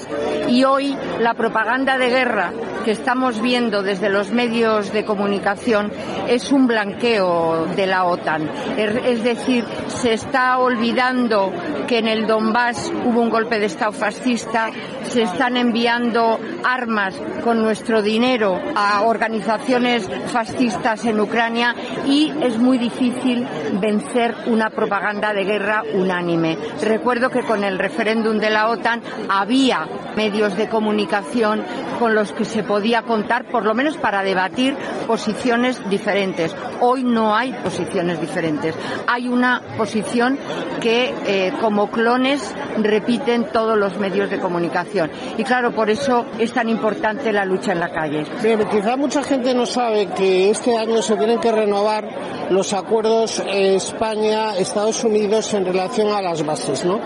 y 0.47 0.63
hoy 0.63 0.95
la 1.19 1.33
propaganda 1.33 1.97
de 1.97 2.09
guerra 2.09 2.51
que 2.85 2.91
estamos 2.91 3.41
viendo 3.41 3.83
desde 3.83 4.09
los 4.09 4.31
medios 4.31 4.93
de 4.93 5.03
comunicación 5.03 5.91
es 6.27 6.51
un 6.51 6.67
blanqueo 6.67 7.65
de 7.75 7.85
la 7.85 8.05
OTAN. 8.05 8.49
Es 8.77 9.23
decir, 9.23 9.65
se 9.87 10.13
está 10.13 10.57
olvidando 10.59 11.51
que 11.87 11.99
en 11.99 12.07
el 12.07 12.27
Donbass 12.27 12.91
hubo 13.05 13.21
un 13.21 13.29
golpe 13.29 13.59
de 13.59 13.65
Estado 13.65 13.91
fascista, 13.91 14.69
se 15.09 15.23
están 15.23 15.57
enviando 15.57 16.39
armas 16.63 17.15
con 17.43 17.61
nuestro 17.61 18.01
dinero 18.01 18.59
a 18.75 19.01
organizaciones 19.03 20.07
fascistas 20.31 21.05
en 21.05 21.19
Ucrania 21.19 21.75
y 22.05 22.33
es 22.41 22.57
muy 22.57 22.77
difícil 22.77 23.47
vencer 23.79 24.35
una 24.47 24.69
propaganda 24.69 25.33
de 25.33 25.45
guerra 25.45 25.83
unánime. 25.93 26.57
Recuerdo 26.81 27.29
que 27.29 27.41
con 27.41 27.63
el 27.63 27.79
referéndum 27.79 28.37
de 28.37 28.49
la 28.49 28.69
OTAN 28.69 29.01
había 29.29 29.87
medios 30.15 30.57
de 30.57 30.67
comunicación 30.67 31.63
con 31.99 32.13
los 32.13 32.31
que 32.31 32.45
se 32.45 32.63
podía 32.63 33.03
contar, 33.03 33.45
por 33.45 33.65
lo 33.65 33.73
menos 33.73 33.97
para 33.97 34.23
debatir 34.23 34.75
posiciones 35.07 35.81
diferentes. 35.89 36.55
Hoy 36.79 37.03
no 37.03 37.35
hay 37.35 37.53
posiciones 37.53 38.19
diferentes. 38.19 38.75
Hay 39.07 39.27
una 39.27 39.61
posición 39.77 40.37
que, 40.81 41.13
eh, 41.25 41.53
como 41.59 41.89
clones, 41.89 42.53
repiten 42.77 43.45
todos 43.51 43.77
los 43.77 43.97
medios 43.97 44.29
de 44.29 44.39
comunicación. 44.39 44.96
Y 45.37 45.43
claro, 45.43 45.73
por 45.73 45.89
eso 45.89 46.25
es 46.39 46.53
tan 46.53 46.69
importante 46.69 47.31
la 47.31 47.45
lucha 47.45 47.73
en 47.73 47.79
la 47.79 47.89
calle. 47.89 48.23
Bien, 48.41 48.59
quizá 48.69 48.95
mucha 48.95 49.23
gente 49.23 49.53
no 49.53 49.65
sabe 49.65 50.07
que 50.07 50.49
este 50.49 50.77
año 50.77 51.01
se 51.01 51.15
tienen 51.15 51.39
que 51.39 51.51
renovar 51.51 52.07
los 52.49 52.73
acuerdos 52.73 53.43
España-Estados 53.45 55.03
Unidos 55.03 55.53
en 55.53 55.65
relación 55.65 56.09
a 56.09 56.21
las 56.21 56.45
bases, 56.45 56.85
¿no? 56.85 56.99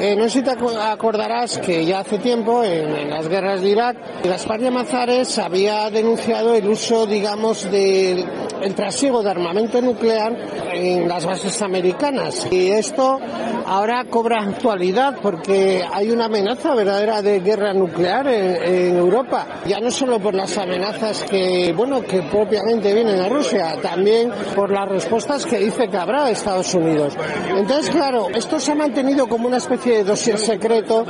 Eh, 0.00 0.14
no 0.16 0.24
sé 0.24 0.30
si 0.30 0.42
te 0.42 0.50
acordarás 0.50 1.58
que 1.58 1.84
ya 1.84 2.00
hace 2.00 2.18
tiempo, 2.18 2.62
en, 2.62 3.10
las 3.10 3.28
guerras 3.28 3.62
de 3.62 3.70
Irak, 3.70 3.96
Gaspar 4.24 4.60
Mazares 4.70 5.38
había 5.38 5.90
denunciado 5.90 6.54
el 6.54 6.68
uso, 6.68 7.06
digamos, 7.06 7.70
del 7.70 8.24
el 8.62 8.74
trasiego 8.74 9.22
de 9.22 9.30
armamento 9.30 9.80
nuclear 9.80 10.36
en 10.72 11.08
las 11.08 11.24
bases 11.24 11.60
americanas. 11.62 12.46
Y 12.50 12.70
esto 12.70 13.18
ahora 13.66 14.04
cobra 14.04 14.42
actualidad 14.42 15.18
porque 15.22 15.84
hay 15.92 16.10
una 16.10 16.26
amenaza 16.26 16.74
verdadera 16.74 17.22
de 17.22 17.37
guerra 17.40 17.72
nuclear 17.72 18.26
en, 18.28 18.96
Europa. 18.96 19.46
Ya 19.66 19.80
no 19.80 19.90
solo 19.90 20.18
por 20.18 20.34
las 20.34 20.56
amenazas 20.58 21.24
que, 21.24 21.72
bueno, 21.76 22.02
que 22.02 22.22
propiamente 22.22 22.92
vienen 22.92 23.20
a 23.20 23.28
Rusia, 23.28 23.76
también 23.82 24.30
por 24.54 24.70
las 24.70 24.88
respuestas 24.88 25.44
que 25.46 25.58
dice 25.58 25.88
que 25.88 25.96
habrá 25.96 26.30
Estados 26.30 26.74
Unidos. 26.74 27.14
Entonces, 27.48 27.90
claro, 27.90 28.28
esto 28.34 28.58
se 28.58 28.72
ha 28.72 28.74
mantenido 28.74 29.28
como 29.28 29.48
una 29.48 29.58
especie 29.58 29.98
de 29.98 30.04
dossier 30.04 30.38
secreto, 30.38 31.06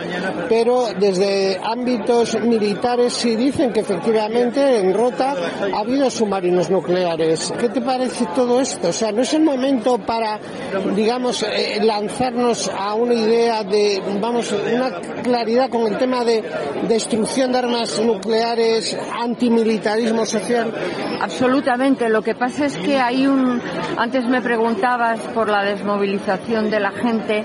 pero 0.48 0.88
desde 0.98 1.60
ámbitos 1.62 2.40
militares 2.40 3.12
sí 3.12 3.36
dicen 3.36 3.72
que 3.72 3.80
efectivamente 3.80 4.80
en 4.80 4.94
Rota 4.94 5.34
ha 5.72 5.78
habido 5.78 6.10
submarinos 6.10 6.70
nucleares. 6.70 7.52
¿Qué 7.58 7.68
te 7.68 7.80
parece 7.80 8.26
todo 8.34 8.60
esto? 8.60 8.88
O 8.88 8.92
sea, 8.92 9.12
no 9.12 9.22
es 9.22 9.32
el 9.34 9.42
momento 9.42 9.98
para, 9.98 10.38
digamos, 10.94 11.42
eh, 11.42 11.78
lanzarnos 11.82 12.68
a 12.68 12.94
una 12.94 13.14
idea 13.14 13.62
de, 13.64 14.02
vamos, 14.20 14.52
una 14.52 14.90
claridad 15.22 15.70
con 15.70 15.92
el 15.92 15.98
tema 15.98 16.17
de 16.24 16.42
destrucción 16.88 17.52
de 17.52 17.58
armas 17.58 18.00
nucleares, 18.00 18.96
antimilitarismo 19.12 20.26
social. 20.26 20.72
Absolutamente. 21.20 22.08
Lo 22.08 22.22
que 22.22 22.34
pasa 22.34 22.66
es 22.66 22.76
que 22.76 22.98
hay 22.98 23.26
un, 23.26 23.60
antes 23.96 24.26
me 24.26 24.40
preguntabas 24.40 25.20
por 25.34 25.48
la 25.48 25.64
desmovilización 25.64 26.70
de 26.70 26.80
la 26.80 26.90
gente 26.92 27.44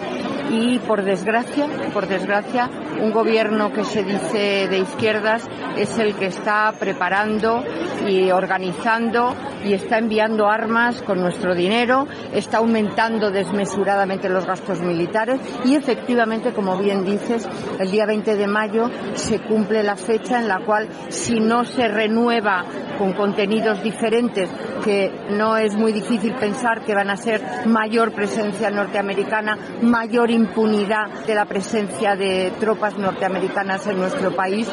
y 0.49 0.79
por 0.79 1.03
desgracia, 1.03 1.67
por 1.93 2.07
desgracia, 2.07 2.69
un 3.01 3.11
gobierno 3.11 3.71
que 3.71 3.83
se 3.83 4.03
dice 4.03 4.67
de 4.67 4.79
izquierdas 4.79 5.47
es 5.77 5.97
el 5.97 6.15
que 6.15 6.27
está 6.27 6.73
preparando 6.79 7.63
y 8.07 8.31
organizando 8.31 9.35
y 9.63 9.73
está 9.73 9.97
enviando 9.97 10.47
armas 10.47 11.01
con 11.01 11.19
nuestro 11.19 11.55
dinero, 11.55 12.07
está 12.33 12.57
aumentando 12.57 13.31
desmesuradamente 13.31 14.29
los 14.29 14.45
gastos 14.45 14.81
militares 14.81 15.39
y 15.65 15.75
efectivamente, 15.75 16.51
como 16.53 16.77
bien 16.77 17.05
dices, 17.05 17.47
el 17.79 17.91
día 17.91 18.05
20 18.05 18.35
de 18.35 18.47
mayo 18.47 18.89
se 19.15 19.39
cumple 19.39 19.83
la 19.83 19.95
fecha 19.95 20.39
en 20.39 20.47
la 20.47 20.59
cual 20.59 20.89
si 21.09 21.39
no 21.39 21.63
se 21.63 21.87
renueva 21.87 22.65
con 22.97 23.13
contenidos 23.13 23.81
diferentes, 23.81 24.49
que 24.83 25.11
no 25.31 25.57
es 25.57 25.75
muy 25.75 25.91
difícil 25.91 26.33
pensar 26.35 26.81
que 26.83 26.93
van 26.93 27.09
a 27.09 27.17
ser 27.17 27.41
mayor 27.65 28.11
presencia 28.11 28.69
norteamericana, 28.69 29.57
mayor 29.81 30.29
impunidad 30.33 31.25
de 31.25 31.35
la 31.35 31.45
presencia 31.45 32.15
de 32.15 32.51
tropas 32.59 32.97
norteamericanas 32.97 33.87
en 33.87 33.97
nuestro 33.97 34.35
país. 34.35 34.67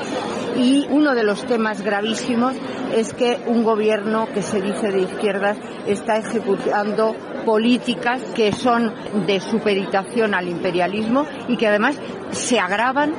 Y 0.57 0.87
uno 0.91 1.15
de 1.15 1.23
los 1.23 1.45
temas 1.45 1.83
gravísimos 1.83 2.55
es 2.95 3.15
que 3.15 3.39
un 3.47 3.63
gobierno 3.63 4.29
que 4.33 4.43
se 4.43 4.61
dice 4.61 4.91
de 4.91 5.03
izquierdas 5.03 5.57
está 5.87 6.19
ejecutando 6.19 7.15
políticas 7.45 8.23
que 8.35 8.53
son 8.53 8.93
de 9.27 9.41
supeditación 9.41 10.35
al 10.35 10.49
imperialismo 10.49 11.27
y 11.49 11.57
que 11.57 11.67
además 11.67 11.97
se 12.33 12.59
agravan 12.59 13.13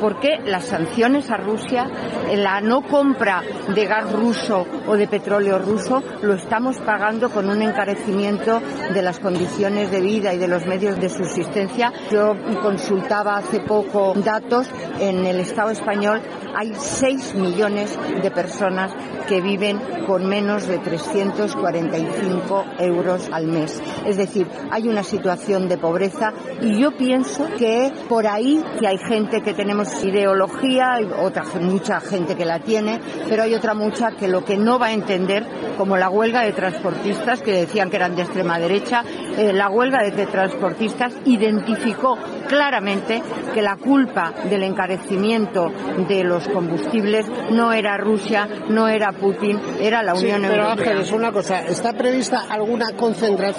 porque 0.00 0.38
las 0.44 0.66
sanciones 0.66 1.30
a 1.30 1.36
Rusia, 1.36 1.86
la 2.34 2.60
no 2.60 2.82
compra 2.82 3.42
de 3.74 3.86
gas 3.86 4.12
ruso 4.12 4.66
o 4.86 4.96
de 4.96 5.08
petróleo 5.08 5.58
ruso, 5.58 6.02
lo 6.22 6.34
estamos 6.34 6.78
pagando 6.78 7.30
con 7.30 7.48
un 7.48 7.62
encarecimiento 7.62 8.60
de 8.94 9.02
las 9.02 9.18
condiciones 9.18 9.90
de 9.90 10.00
vida 10.00 10.34
y 10.34 10.38
de 10.38 10.48
los 10.48 10.66
medios 10.66 11.00
de 11.00 11.08
subsistencia. 11.08 11.92
Yo 12.10 12.34
consultaba 12.62 13.38
hace 13.38 13.60
poco 13.60 14.14
datos, 14.14 14.68
en 15.00 15.26
el 15.26 15.40
Estado 15.40 15.70
español 15.70 16.20
hay 16.54 16.72
6 16.74 17.34
millones 17.34 17.98
de 18.22 18.30
personas 18.30 18.92
que 19.28 19.40
viven 19.40 19.78
con 20.06 20.26
menos 20.26 20.66
de 20.66 20.78
345 20.78 22.64
euros 22.78 23.28
al 23.32 23.46
mes. 23.46 23.77
Es 24.06 24.16
decir, 24.16 24.46
hay 24.70 24.88
una 24.88 25.02
situación 25.02 25.68
de 25.68 25.78
pobreza 25.78 26.32
y 26.60 26.80
yo 26.80 26.96
pienso 26.96 27.46
que 27.58 27.92
por 28.08 28.26
ahí 28.26 28.62
que 28.78 28.86
hay 28.86 28.98
gente 28.98 29.42
que 29.42 29.54
tenemos 29.54 30.04
ideología, 30.04 30.98
otra 31.20 31.44
mucha 31.60 32.00
gente 32.00 32.36
que 32.36 32.44
la 32.44 32.60
tiene, 32.60 33.00
pero 33.28 33.42
hay 33.42 33.54
otra 33.54 33.74
mucha 33.74 34.12
que 34.12 34.28
lo 34.28 34.44
que 34.44 34.56
no 34.56 34.78
va 34.78 34.86
a 34.86 34.92
entender, 34.92 35.44
como 35.76 35.96
la 35.96 36.10
huelga 36.10 36.42
de 36.42 36.52
transportistas 36.52 37.42
que 37.42 37.52
decían 37.52 37.90
que 37.90 37.96
eran 37.96 38.16
de 38.16 38.22
extrema 38.22 38.58
derecha, 38.58 39.02
eh, 39.36 39.52
la 39.52 39.70
huelga 39.70 40.02
de 40.02 40.26
transportistas 40.26 41.14
identificó 41.24 42.18
claramente 42.48 43.22
que 43.54 43.62
la 43.62 43.76
culpa 43.76 44.32
del 44.48 44.62
encarecimiento 44.62 45.70
de 46.08 46.24
los 46.24 46.48
combustibles 46.48 47.26
no 47.50 47.72
era 47.72 47.96
Rusia, 47.96 48.48
no 48.68 48.88
era 48.88 49.12
Putin, 49.12 49.60
era 49.80 50.02
la 50.02 50.14
Unión 50.14 50.42
pero 50.42 50.64
Europea. 50.64 50.72
Ángeles, 50.72 51.12
una 51.12 51.32
cosa, 51.32 51.60
¿está 51.66 51.92
prevista 51.92 52.46
alguna 52.48 52.92
concentración, 52.96 53.57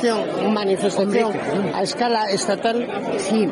manifestación 0.51 1.33
a 1.73 1.81
escala 1.81 2.29
estatal? 2.29 2.87
Sí. 3.17 3.49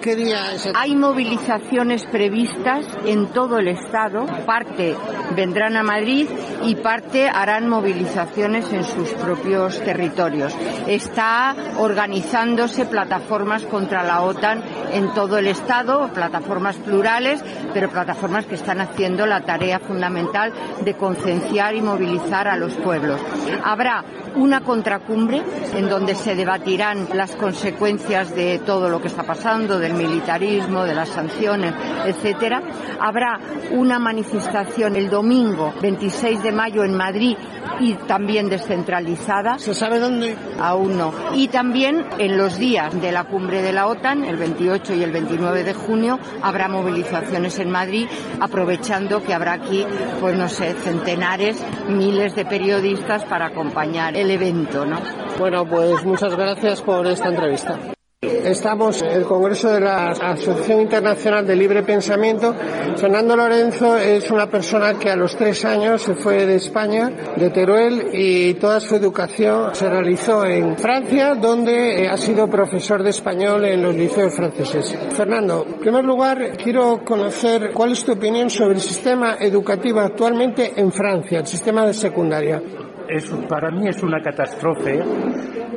¿Qué 0.00 0.16
día 0.16 0.52
es? 0.54 0.68
Hay 0.74 0.96
movilizaciones 0.96 2.04
previstas 2.06 2.86
en 3.04 3.28
todo 3.28 3.58
el 3.58 3.68
Estado, 3.68 4.26
parte 4.46 4.96
vendrán 5.34 5.76
a 5.76 5.82
Madrid 5.82 6.28
y 6.64 6.74
parte 6.76 7.28
harán 7.28 7.68
movilizaciones 7.68 8.72
en 8.72 8.84
sus 8.84 9.08
propios 9.10 9.80
territorios. 9.80 10.54
Está 10.86 11.54
organizándose 11.78 12.86
plataformas 12.86 13.62
contra 13.64 14.02
la 14.02 14.22
OTAN 14.22 14.62
en 14.92 15.12
todo 15.14 15.38
el 15.38 15.46
Estado, 15.46 16.10
plataformas 16.12 16.76
plurales, 16.76 17.42
pero 17.72 17.90
plataformas 17.90 18.46
que 18.46 18.56
están 18.56 18.80
haciendo 18.80 19.26
la 19.26 19.42
tarea 19.42 19.78
fundamental 19.78 20.52
de 20.84 20.94
concienciar 20.94 21.74
y 21.74 21.80
movilizar 21.80 22.48
a 22.48 22.56
los 22.56 22.74
pueblos. 22.74 23.20
Habrá 23.64 24.04
una 24.36 24.60
contracumbre 24.62 25.42
en 25.74 25.88
donde 25.88 26.14
se 26.14 26.34
debatirán 26.34 27.08
las 27.14 27.32
consecuencias 27.36 28.34
de 28.34 28.58
todo 28.58 28.88
lo 28.88 29.00
que 29.00 29.08
está 29.08 29.22
pasando, 29.22 29.78
del 29.78 29.94
militarismo, 29.94 30.84
de 30.84 30.94
las 30.94 31.08
sanciones, 31.08 31.74
etcétera. 32.04 32.62
Habrá 33.00 33.38
una 33.72 33.98
manifestación 33.98 34.96
el 34.96 35.10
domingo 35.10 35.72
26 35.80 36.42
de 36.42 36.52
mayo 36.52 36.84
en 36.84 36.96
Madrid 36.96 37.36
y 37.80 37.94
también 37.94 38.48
descentralizada. 38.48 39.58
¿Se 39.58 39.74
sabe 39.74 39.98
dónde? 39.98 40.36
Aún 40.60 40.96
no. 40.96 41.12
Y 41.34 41.48
también 41.48 42.04
en 42.18 42.36
los 42.36 42.58
días 42.58 43.00
de 43.00 43.12
la 43.12 43.24
cumbre 43.24 43.62
de 43.62 43.72
la 43.72 43.86
OTAN, 43.86 44.24
el 44.24 44.36
28 44.36 44.94
y 44.94 45.02
el 45.02 45.12
29 45.12 45.64
de 45.64 45.74
junio, 45.74 46.18
habrá 46.42 46.68
movilizaciones 46.68 47.58
en 47.58 47.70
Madrid, 47.70 48.06
aprovechando 48.40 49.22
que 49.22 49.34
habrá 49.34 49.54
aquí, 49.54 49.86
pues 50.20 50.36
no 50.36 50.48
sé, 50.48 50.74
centenares, 50.74 51.62
miles 51.88 52.34
de 52.34 52.44
periodistas 52.44 53.24
para 53.24 53.46
acompañar 53.46 54.16
el 54.20 54.30
evento, 54.30 54.84
¿no? 54.84 54.98
Bueno, 55.38 55.66
pues 55.66 56.04
muchas 56.04 56.36
gracias 56.36 56.82
por 56.82 57.06
esta 57.06 57.28
entrevista. 57.28 57.78
Estamos 58.22 59.00
en 59.00 59.12
el 59.12 59.24
Congreso 59.24 59.70
de 59.72 59.80
la 59.80 60.10
Asociación 60.10 60.82
Internacional 60.82 61.46
de 61.46 61.56
Libre 61.56 61.82
Pensamiento. 61.82 62.54
Fernando 62.96 63.34
Lorenzo 63.34 63.96
es 63.96 64.30
una 64.30 64.46
persona 64.46 64.98
que 64.98 65.08
a 65.08 65.16
los 65.16 65.34
tres 65.36 65.64
años 65.64 66.02
se 66.02 66.14
fue 66.14 66.44
de 66.44 66.56
España, 66.56 67.10
de 67.36 67.48
Teruel, 67.48 68.10
y 68.12 68.54
toda 68.54 68.78
su 68.78 68.96
educación 68.96 69.74
se 69.74 69.88
realizó 69.88 70.44
en 70.44 70.76
Francia, 70.76 71.34
donde 71.34 72.02
eh, 72.02 72.08
ha 72.08 72.18
sido 72.18 72.46
profesor 72.46 73.02
de 73.02 73.08
español 73.08 73.64
en 73.64 73.82
los 73.82 73.94
liceos 73.94 74.34
franceses. 74.34 74.94
Fernando, 75.12 75.64
en 75.66 75.78
primer 75.78 76.04
lugar, 76.04 76.58
quiero 76.62 77.02
conocer 77.02 77.70
cuál 77.72 77.92
es 77.92 78.04
tu 78.04 78.12
opinión 78.12 78.50
sobre 78.50 78.74
el 78.74 78.80
sistema 78.82 79.36
educativo 79.40 80.00
actualmente 80.00 80.74
en 80.76 80.92
Francia, 80.92 81.38
el 81.38 81.46
sistema 81.46 81.86
de 81.86 81.94
secundaria. 81.94 82.62
Es, 83.10 83.28
para 83.48 83.72
mí 83.72 83.88
es 83.88 84.02
una 84.04 84.20
catástrofe 84.20 85.02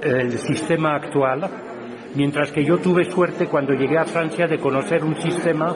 el 0.04 0.34
sistema 0.34 0.96
actual 0.96 1.50
mientras 2.14 2.52
que 2.52 2.64
yo 2.64 2.78
tuve 2.78 3.06
suerte 3.06 3.48
cuando 3.48 3.74
llegué 3.74 3.98
a 3.98 4.06
Francia 4.06 4.46
de 4.46 4.60
conocer 4.60 5.04
un 5.04 5.20
sistema 5.20 5.76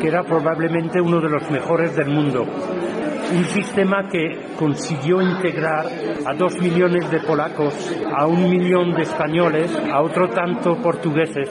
que 0.00 0.06
era 0.06 0.22
probablemente 0.22 1.00
uno 1.00 1.20
de 1.20 1.28
los 1.28 1.50
mejores 1.50 1.96
del 1.96 2.08
mundo. 2.08 2.44
Un 2.44 3.44
sistema 3.46 4.08
que 4.08 4.54
consiguió 4.56 5.20
integrar 5.20 5.86
a 6.24 6.34
dos 6.34 6.56
millones 6.60 7.10
de 7.10 7.18
polacos, 7.20 7.74
a 8.14 8.26
un 8.26 8.48
millón 8.48 8.92
de 8.92 9.02
españoles, 9.02 9.76
a 9.92 10.02
otro 10.02 10.28
tanto 10.28 10.76
portugueses, 10.80 11.48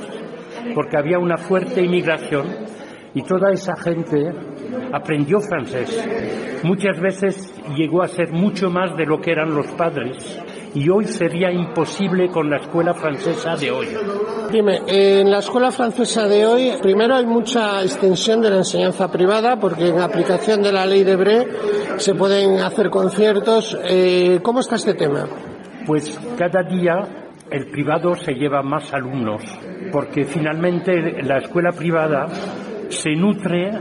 porque 0.74 0.98
había 0.98 1.20
una 1.20 1.38
fuerte 1.38 1.82
inmigración 1.82 2.71
y 3.14 3.24
toda 3.24 3.52
esa 3.52 3.76
gente 3.76 4.32
aprendió 4.94 5.40
francés. 5.40 6.04
Muchas 6.64 7.00
veces 7.00 7.54
llegó 7.76 8.02
a 8.04 8.08
ser 8.08 8.32
mucho 8.32 8.70
más 8.70 8.96
de 8.96 9.06
lo 9.06 9.20
que 9.20 9.32
eran 9.32 9.54
los 9.56 9.68
padres 9.72 10.40
y 10.74 10.90
hoy 10.90 11.06
sería 11.06 11.52
imposible 11.52 12.30
con 12.30 12.50
la 12.50 12.58
escuela 12.58 12.94
francesa 12.94 13.56
de 13.56 13.72
hoy. 13.72 13.88
Dime, 14.52 14.82
en 14.88 15.30
la 15.30 15.40
escuela 15.40 15.72
francesa 15.72 16.28
de 16.28 16.46
hoy, 16.46 16.74
primero 16.82 17.16
hay 17.16 17.26
mucha 17.26 17.82
extensión 17.82 18.42
de 18.42 18.50
la 18.50 18.58
enseñanza 18.58 19.12
privada, 19.12 19.58
porque 19.58 19.90
en 19.90 20.00
aplicación 20.00 20.62
de 20.62 20.72
la 20.72 20.86
ley 20.86 21.04
de 21.04 21.16
Bre 21.16 21.48
se 21.98 22.16
pueden 22.16 22.60
hacer 22.60 22.90
conciertos. 22.90 23.78
Eh, 23.84 24.40
¿Cómo 24.42 24.62
está 24.62 24.76
este 24.76 24.94
tema? 24.94 25.28
Pues 25.86 26.20
cada 26.38 26.64
día 26.64 27.22
el 27.50 27.68
privado 27.68 28.16
se 28.16 28.34
lleva 28.34 28.62
más 28.62 28.94
alumnos, 28.94 29.44
porque 29.92 30.24
finalmente 30.24 31.22
la 31.22 31.40
escuela 31.40 31.72
privada 31.72 32.28
se 32.92 33.16
nutre 33.16 33.72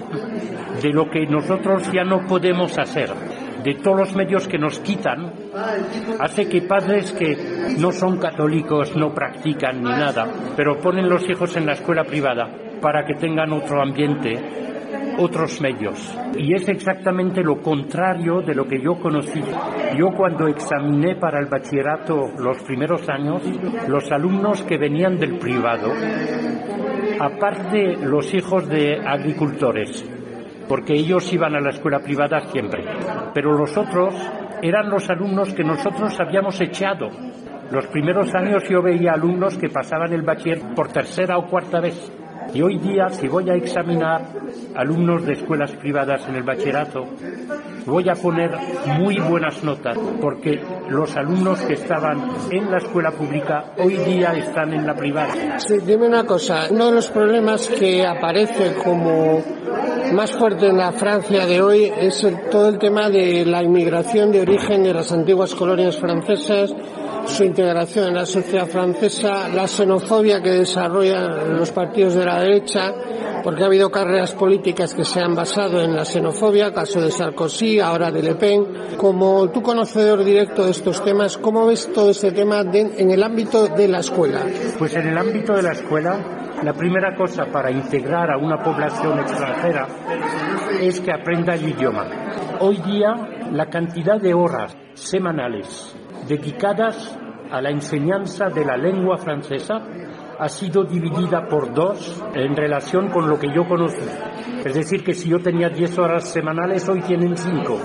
de 0.82 0.90
lo 0.90 1.08
que 1.11 1.26
nosotros 1.26 1.90
ya 1.92 2.04
no 2.04 2.26
podemos 2.26 2.78
hacer 2.78 3.11
de 3.62 3.74
todos 3.74 3.98
los 3.98 4.14
medios 4.14 4.48
que 4.48 4.58
nos 4.58 4.78
quitan, 4.80 5.32
hace 6.18 6.48
que 6.48 6.62
padres 6.62 7.12
que 7.12 7.76
no 7.78 7.92
son 7.92 8.18
católicos, 8.18 8.96
no 8.96 9.12
practican 9.12 9.82
ni 9.82 9.90
nada, 9.90 10.26
pero 10.56 10.78
ponen 10.78 11.08
los 11.08 11.28
hijos 11.28 11.56
en 11.56 11.66
la 11.66 11.72
escuela 11.72 12.04
privada 12.04 12.50
para 12.80 13.04
que 13.04 13.14
tengan 13.14 13.52
otro 13.52 13.82
ambiente, 13.82 14.38
otros 15.20 15.60
medios. 15.60 15.98
Y 16.36 16.54
es 16.54 16.68
exactamente 16.68 17.42
lo 17.42 17.60
contrario 17.60 18.40
de 18.40 18.54
lo 18.54 18.66
que 18.66 18.80
yo 18.80 18.98
conocí. 18.98 19.42
Yo 19.96 20.08
cuando 20.16 20.46
examiné 20.48 21.16
para 21.16 21.38
el 21.38 21.46
bachillerato 21.46 22.30
los 22.38 22.62
primeros 22.62 23.08
años, 23.08 23.42
los 23.86 24.10
alumnos 24.10 24.62
que 24.62 24.78
venían 24.78 25.18
del 25.18 25.38
privado, 25.38 25.92
aparte 27.20 27.96
los 27.96 28.32
hijos 28.32 28.66
de 28.68 28.98
agricultores, 29.06 30.04
porque 30.66 30.94
ellos 30.94 31.30
iban 31.32 31.54
a 31.54 31.60
la 31.60 31.70
escuela 31.70 31.98
privada 31.98 32.40
siempre. 32.50 32.82
Pero 33.34 33.56
los 33.56 33.76
otros 33.76 34.14
eran 34.62 34.88
los 34.88 35.08
alumnos 35.10 35.52
que 35.52 35.64
nosotros 35.64 36.18
habíamos 36.18 36.60
echado. 36.60 37.08
Los 37.70 37.86
primeros 37.88 38.34
años 38.34 38.64
yo 38.68 38.82
veía 38.82 39.12
alumnos 39.12 39.56
que 39.58 39.68
pasaban 39.68 40.12
el 40.12 40.22
bachiller 40.22 40.60
por 40.74 40.88
tercera 40.88 41.38
o 41.38 41.46
cuarta 41.46 41.80
vez. 41.80 42.10
Y 42.53 42.62
hoy 42.62 42.78
día, 42.78 43.09
si 43.11 43.28
voy 43.28 43.48
a 43.48 43.55
examinar 43.55 44.22
alumnos 44.74 45.24
de 45.24 45.34
escuelas 45.34 45.70
privadas 45.72 46.26
en 46.28 46.36
el 46.36 46.42
bachillerato, 46.42 47.05
voy 47.86 48.09
a 48.09 48.14
poner 48.14 48.51
muy 48.98 49.18
buenas 49.18 49.62
notas, 49.62 49.96
porque 50.20 50.61
los 50.88 51.16
alumnos 51.16 51.61
que 51.62 51.74
estaban 51.74 52.30
en 52.51 52.70
la 52.70 52.78
escuela 52.78 53.12
pública 53.12 53.72
hoy 53.78 53.96
día 53.96 54.32
están 54.32 54.72
en 54.72 54.86
la 54.86 54.94
privada. 54.94 55.59
Sí, 55.59 55.78
dime 55.84 56.07
una 56.07 56.24
cosa, 56.24 56.66
uno 56.70 56.86
de 56.86 56.92
los 56.92 57.11
problemas 57.11 57.68
que 57.68 58.07
aparece 58.07 58.74
como 58.82 59.42
más 60.12 60.32
fuerte 60.32 60.66
en 60.66 60.78
la 60.78 60.92
Francia 60.92 61.46
de 61.46 61.62
hoy 61.62 61.84
es 61.84 62.26
todo 62.51 62.68
el 62.68 62.78
tema 62.78 63.09
de 63.11 63.44
la 63.44 63.62
inmigración 63.62 64.32
de 64.32 64.40
origen 64.40 64.82
de 64.82 64.92
las 64.92 65.12
antiguas 65.12 65.55
colonias 65.55 65.96
francesas, 65.96 66.74
su 67.26 67.44
integración 67.44 68.08
en 68.08 68.14
la 68.14 68.26
sociedad 68.26 68.66
francesa, 68.66 69.48
la 69.48 69.66
xenofobia 69.66 70.42
que 70.42 70.50
desarrollan 70.50 71.56
los 71.56 71.70
partidos 71.70 72.14
de 72.14 72.24
la 72.24 72.40
derecha, 72.40 72.92
porque 73.42 73.62
ha 73.62 73.66
habido 73.66 73.90
carreras 73.90 74.32
políticas 74.32 74.94
que 74.94 75.04
se 75.04 75.20
han 75.20 75.34
basado 75.34 75.80
en 75.82 75.94
la 75.94 76.04
xenofobia, 76.04 76.72
caso 76.72 77.00
de 77.00 77.10
Sarkozy, 77.10 77.80
ahora 77.80 78.10
de 78.10 78.22
Le 78.22 78.34
Pen. 78.34 78.66
Como 78.96 79.50
tú 79.50 79.62
conocedor 79.62 80.24
directo 80.24 80.64
de 80.64 80.72
estos 80.72 81.02
temas, 81.02 81.38
¿cómo 81.38 81.66
ves 81.66 81.92
todo 81.92 82.10
este 82.10 82.32
tema 82.32 82.60
en 82.60 83.10
el 83.10 83.22
ámbito 83.22 83.68
de 83.68 83.88
la 83.88 84.00
escuela? 84.00 84.40
Pues 84.78 84.94
en 84.94 85.08
el 85.08 85.18
ámbito 85.18 85.54
de 85.54 85.62
la 85.62 85.72
escuela, 85.72 86.18
la 86.62 86.72
primera 86.74 87.14
cosa 87.16 87.46
para 87.46 87.70
integrar 87.70 88.30
a 88.30 88.36
una 88.36 88.62
población 88.62 89.18
extranjera 89.20 89.86
es 90.80 91.00
que 91.00 91.12
aprenda 91.12 91.54
el 91.54 91.68
idioma. 91.68 92.06
Hoy 92.60 92.76
día, 92.78 93.14
la 93.52 93.66
cantidad 93.66 94.20
de 94.20 94.34
horas 94.34 94.76
semanales 94.94 95.96
dedicadas 96.28 97.16
a 97.50 97.60
la 97.60 97.70
enseñanza 97.70 98.48
de 98.48 98.64
la 98.64 98.76
lengua 98.76 99.18
francesa 99.18 99.82
ha 100.38 100.48
sido 100.48 100.84
dividida 100.84 101.46
por 101.48 101.74
dos 101.74 102.22
en 102.34 102.56
relación 102.56 103.08
con 103.10 103.28
lo 103.28 103.38
que 103.38 103.52
yo 103.52 103.68
conocí. 103.68 104.08
Es 104.64 104.74
decir, 104.74 105.04
que 105.04 105.14
si 105.14 105.28
yo 105.28 105.38
tenía 105.38 105.68
10 105.68 105.98
horas 105.98 106.28
semanales, 106.28 106.88
hoy 106.88 107.00
tienen 107.02 107.36
5. 107.36 107.78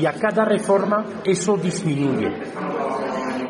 Y 0.00 0.06
a 0.06 0.12
cada 0.12 0.44
reforma 0.44 1.04
eso 1.24 1.56
disminuye. 1.56 2.30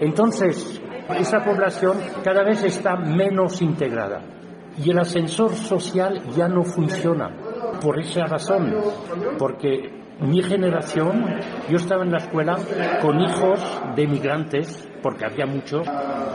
Entonces, 0.00 0.80
esa 1.18 1.44
población 1.44 1.98
cada 2.22 2.44
vez 2.44 2.62
está 2.64 2.96
menos 2.96 3.61
integrada. 3.62 4.22
Y 4.82 4.90
el 4.90 4.98
ascensor 4.98 5.55
social 5.55 6.22
ya 6.36 6.48
no 6.48 6.62
funciona. 6.62 7.30
Por 7.80 7.98
esa 7.98 8.26
razón, 8.26 8.74
porque 9.38 10.01
mi 10.23 10.43
generación, 10.43 11.25
yo 11.68 11.77
estaba 11.77 12.05
en 12.05 12.12
la 12.12 12.18
escuela 12.18 12.57
con 13.01 13.20
hijos 13.20 13.61
de 13.97 14.03
emigrantes, 14.05 14.89
porque 15.03 15.25
había 15.25 15.47
muchos, 15.47 15.87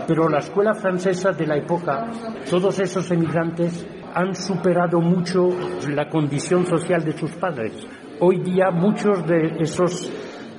pero 0.07 0.27
la 0.27 0.39
escuela 0.39 0.73
francesa 0.73 1.31
de 1.31 1.47
la 1.47 1.57
época, 1.57 2.07
todos 2.49 2.79
esos 2.79 3.09
emigrantes 3.11 3.87
han 4.13 4.35
superado 4.35 4.99
mucho 4.99 5.49
la 5.89 6.09
condición 6.09 6.65
social 6.65 7.03
de 7.03 7.17
sus 7.17 7.31
padres. 7.33 7.73
Hoy 8.19 8.41
día 8.41 8.71
muchos 8.71 9.25
de 9.25 9.57
esos 9.59 10.11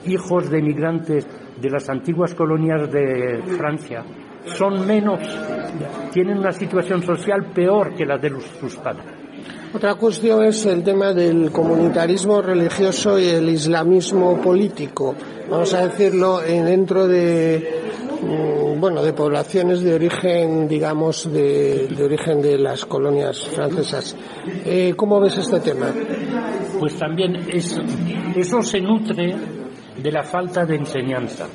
hijos 0.06 0.48
de 0.50 0.58
emigrantes 0.58 1.26
de 1.60 1.70
las 1.70 1.88
antiguas 1.90 2.34
colonias 2.34 2.90
de 2.90 3.42
Francia 3.58 4.04
son 4.44 4.86
menos, 4.86 5.20
tienen 6.12 6.38
una 6.38 6.52
situación 6.52 7.02
social 7.02 7.50
peor 7.52 7.94
que 7.94 8.06
la 8.06 8.16
de 8.16 8.30
sus 8.60 8.76
padres. 8.76 9.17
Otra 9.72 9.96
cuestión 9.96 10.44
es 10.44 10.64
el 10.64 10.82
tema 10.82 11.12
del 11.12 11.52
comunitarismo 11.52 12.40
religioso 12.40 13.18
y 13.18 13.26
el 13.26 13.50
islamismo 13.50 14.40
político, 14.40 15.14
vamos 15.50 15.74
a 15.74 15.86
decirlo, 15.86 16.40
dentro 16.40 17.06
de 17.06 17.82
mm, 18.22 18.80
bueno, 18.80 19.02
de 19.02 19.12
poblaciones 19.12 19.82
de 19.82 19.94
origen, 19.94 20.66
digamos, 20.68 21.30
de, 21.30 21.86
origen 22.02 22.40
de 22.40 22.56
las 22.56 22.86
colonias 22.86 23.46
francesas. 23.46 24.16
Eh, 24.64 24.94
¿Cómo 24.96 25.20
ves 25.20 25.36
este 25.36 25.60
tema? 25.60 25.92
Pues 26.78 26.96
también 26.96 27.36
eso 28.34 28.62
se 28.62 28.80
nutre 28.80 29.36
de 30.02 30.12
la 30.12 30.22
falta 30.22 30.64
de 30.64 30.76
enseñanza. 30.76 31.46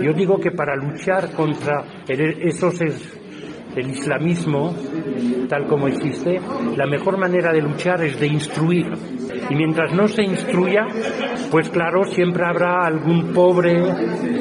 Yo 0.00 0.12
digo 0.12 0.38
que 0.38 0.50
para 0.50 0.76
luchar 0.76 1.32
contra 1.32 1.84
esos 2.06 2.80
el 3.76 3.90
islamismo, 3.90 4.74
tal 5.48 5.66
como 5.66 5.88
existe, 5.88 6.40
la 6.76 6.86
mejor 6.86 7.18
manera 7.18 7.52
de 7.52 7.60
luchar 7.60 8.02
es 8.02 8.18
de 8.18 8.26
instruir. 8.26 8.86
Y 9.48 9.54
mientras 9.54 9.92
no 9.92 10.08
se 10.08 10.22
instruya, 10.22 10.86
pues 11.50 11.68
claro, 11.68 12.04
siempre 12.04 12.44
habrá 12.44 12.86
algún 12.86 13.32
pobre 13.32 13.76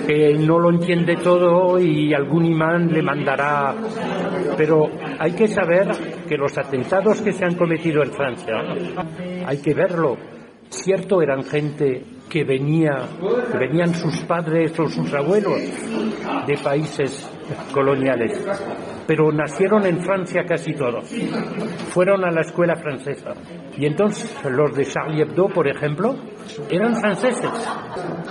que 0.08 0.34
no 0.34 0.58
lo 0.60 0.70
entiende 0.70 1.18
todo 1.18 1.80
y 1.80 2.14
algún 2.14 2.46
imán 2.46 2.92
le 2.92 3.02
mandará. 3.02 3.76
Pero 4.58 4.90
hay 5.20 5.34
que 5.34 5.48
saber 5.48 5.90
que 6.28 6.38
los 6.38 6.58
atentados 6.58 7.22
que 7.22 7.34
se 7.34 7.46
han 7.46 7.56
cometido 7.56 8.04
en 8.04 8.12
Francia, 8.12 8.56
hay 9.46 9.58
que 9.58 9.74
verlo. 9.74 10.18
Cierto, 10.70 11.22
eran 11.22 11.44
gente 11.44 12.04
que 12.30 12.44
venía, 12.44 13.08
venían 13.58 13.94
sus 13.94 14.18
padres 14.22 14.78
o 14.80 14.88
sus 14.90 15.14
abuelos 15.14 15.62
de 16.48 16.58
países 16.58 17.30
coloniales, 17.72 18.44
pero 19.08 19.32
nacieron 19.32 19.86
en 19.86 20.00
Francia 20.02 20.44
casi 20.48 20.74
todos. 20.74 21.06
Fueron 21.90 22.24
a 22.26 22.32
la 22.32 22.42
escuela 22.42 22.76
francesa. 22.76 23.34
Y 23.78 23.86
entonces 23.86 24.36
los 24.50 24.76
de 24.76 24.86
Charlie 24.86 25.22
Hebdo, 25.22 25.48
por 25.50 25.68
ejemplo, 25.68 26.16
eran 26.70 26.96
franceses. 26.96 27.52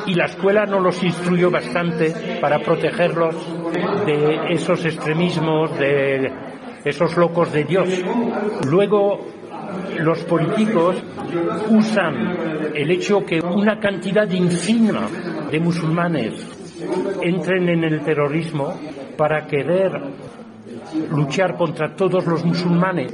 Y 0.06 0.14
la 0.14 0.26
escuela 0.26 0.66
no 0.66 0.80
los 0.80 1.02
instruyó 1.02 1.50
bastante 1.50 2.38
para 2.40 2.58
protegerlos 2.58 3.36
de 4.06 4.52
esos 4.52 4.84
extremismos, 4.84 5.78
de 5.78 6.32
esos 6.84 7.16
locos 7.16 7.52
de 7.52 7.64
Dios. 7.64 7.88
Luego 8.66 9.26
los 9.98 10.22
políticos 10.24 11.02
usan 11.68 12.36
el 12.74 12.90
hecho 12.90 13.24
que 13.24 13.40
una 13.40 13.78
cantidad 13.78 14.28
ínfima 14.30 15.08
de 15.50 15.60
musulmanes 15.60 16.34
entren 17.22 17.68
en 17.68 17.84
el 17.84 18.00
terrorismo 18.02 18.78
para 19.16 19.46
querer 19.46 19.92
luchar 21.10 21.56
contra 21.56 21.94
todos 21.94 22.26
los 22.26 22.44
musulmanes. 22.44 23.12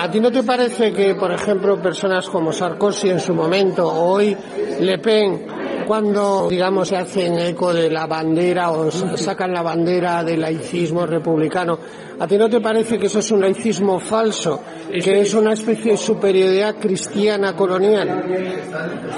¿A 0.00 0.10
ti 0.10 0.20
no 0.20 0.30
te 0.30 0.42
parece 0.42 0.92
que, 0.92 1.14
por 1.14 1.32
ejemplo, 1.32 1.80
personas 1.80 2.28
como 2.28 2.52
Sarkozy 2.52 3.10
en 3.10 3.20
su 3.20 3.34
momento, 3.34 3.86
o 3.86 4.14
hoy 4.14 4.36
Le 4.80 4.98
Pen, 4.98 5.46
cuando, 5.92 6.48
digamos, 6.48 6.88
se 6.88 6.96
hacen 6.96 7.38
eco 7.38 7.70
de 7.70 7.90
la 7.90 8.06
bandera 8.06 8.70
o 8.70 8.90
sacan 8.90 9.52
la 9.52 9.60
bandera 9.60 10.24
del 10.24 10.40
laicismo 10.40 11.04
republicano, 11.04 11.78
¿a 12.18 12.26
ti 12.26 12.38
no 12.38 12.48
te 12.48 12.62
parece 12.62 12.98
que 12.98 13.08
eso 13.08 13.18
es 13.18 13.30
un 13.30 13.42
laicismo 13.42 14.00
falso, 14.00 14.62
que 14.90 15.20
es 15.20 15.34
una 15.34 15.52
especie 15.52 15.90
de 15.90 15.98
superioridad 15.98 16.76
cristiana 16.76 17.54
colonial? 17.54 18.24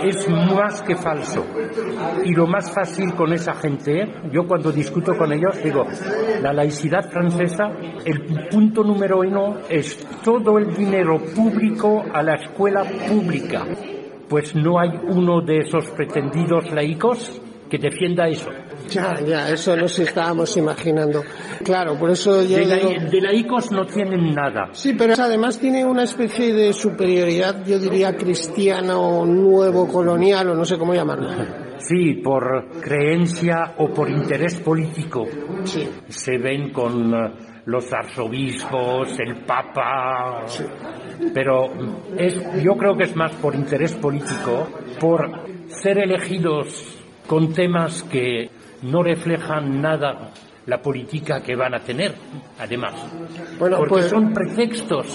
Es 0.02 0.28
más 0.28 0.82
que 0.82 0.96
falso. 0.96 1.46
Y 2.24 2.34
lo 2.34 2.48
más 2.48 2.72
fácil 2.72 3.14
con 3.14 3.32
esa 3.32 3.54
gente, 3.54 4.12
yo 4.32 4.44
cuando 4.44 4.72
discuto 4.72 5.16
con 5.16 5.32
ellos 5.32 5.54
digo, 5.62 5.84
la 6.42 6.52
laicidad 6.52 7.08
francesa, 7.08 7.70
el 8.04 8.48
punto 8.50 8.82
número 8.82 9.20
uno 9.20 9.58
es 9.68 9.96
todo 10.24 10.58
el 10.58 10.74
dinero 10.74 11.20
público 11.36 12.02
a 12.12 12.20
la 12.20 12.34
escuela 12.34 12.82
pública 12.82 13.64
pues 14.28 14.54
no 14.54 14.78
hay 14.78 14.90
uno 15.08 15.40
de 15.40 15.58
esos 15.58 15.90
pretendidos 15.90 16.70
laicos 16.72 17.40
que 17.68 17.78
defienda 17.78 18.28
eso. 18.28 18.50
Ya, 18.90 19.14
ya, 19.26 19.50
eso 19.50 19.76
nos 19.76 19.98
estábamos 19.98 20.56
imaginando. 20.56 21.22
Claro, 21.64 21.98
por 21.98 22.10
eso 22.10 22.42
yo 22.42 22.58
de, 22.58 22.76
digo... 22.76 22.90
de 23.10 23.20
laicos 23.20 23.72
no 23.72 23.86
tienen 23.86 24.34
nada. 24.34 24.68
Sí, 24.72 24.94
pero 24.94 25.14
además 25.14 25.58
tiene 25.58 25.84
una 25.84 26.04
especie 26.04 26.52
de 26.52 26.72
superioridad, 26.72 27.64
yo 27.64 27.78
diría 27.78 28.14
cristiana 28.14 28.98
o 28.98 29.24
nuevo 29.24 29.88
colonial 29.88 30.50
o 30.50 30.54
no 30.54 30.64
sé 30.64 30.76
cómo 30.76 30.94
llamarlo. 30.94 31.30
Sí, 31.78 32.14
por 32.22 32.80
creencia 32.80 33.74
o 33.78 33.88
por 33.88 34.10
interés 34.10 34.56
político. 34.60 35.26
Sí. 35.64 35.88
Se 36.08 36.38
ven 36.38 36.70
con 36.72 37.12
uh, 37.12 37.53
los 37.66 37.92
arzobispos, 37.92 39.18
el 39.18 39.36
papa, 39.44 40.42
Sí. 40.46 40.64
pero 41.32 41.70
es, 42.16 42.62
yo 42.62 42.76
creo 42.76 42.96
que 42.96 43.04
es 43.04 43.16
más 43.16 43.32
por 43.36 43.54
interés 43.54 43.94
político, 43.94 44.68
por 45.00 45.30
ser 45.68 45.98
elegidos 45.98 46.98
con 47.26 47.52
temas 47.54 48.02
que 48.04 48.50
no 48.82 49.02
reflejan 49.02 49.80
nada 49.80 50.30
la 50.66 50.80
política 50.80 51.42
que 51.42 51.54
van 51.56 51.74
a 51.74 51.80
tener, 51.80 52.14
además. 52.58 52.94
Bueno, 53.58 53.78
Porque 53.78 53.94
pues- 53.94 54.08
son 54.08 54.32
pretextos. 54.32 55.06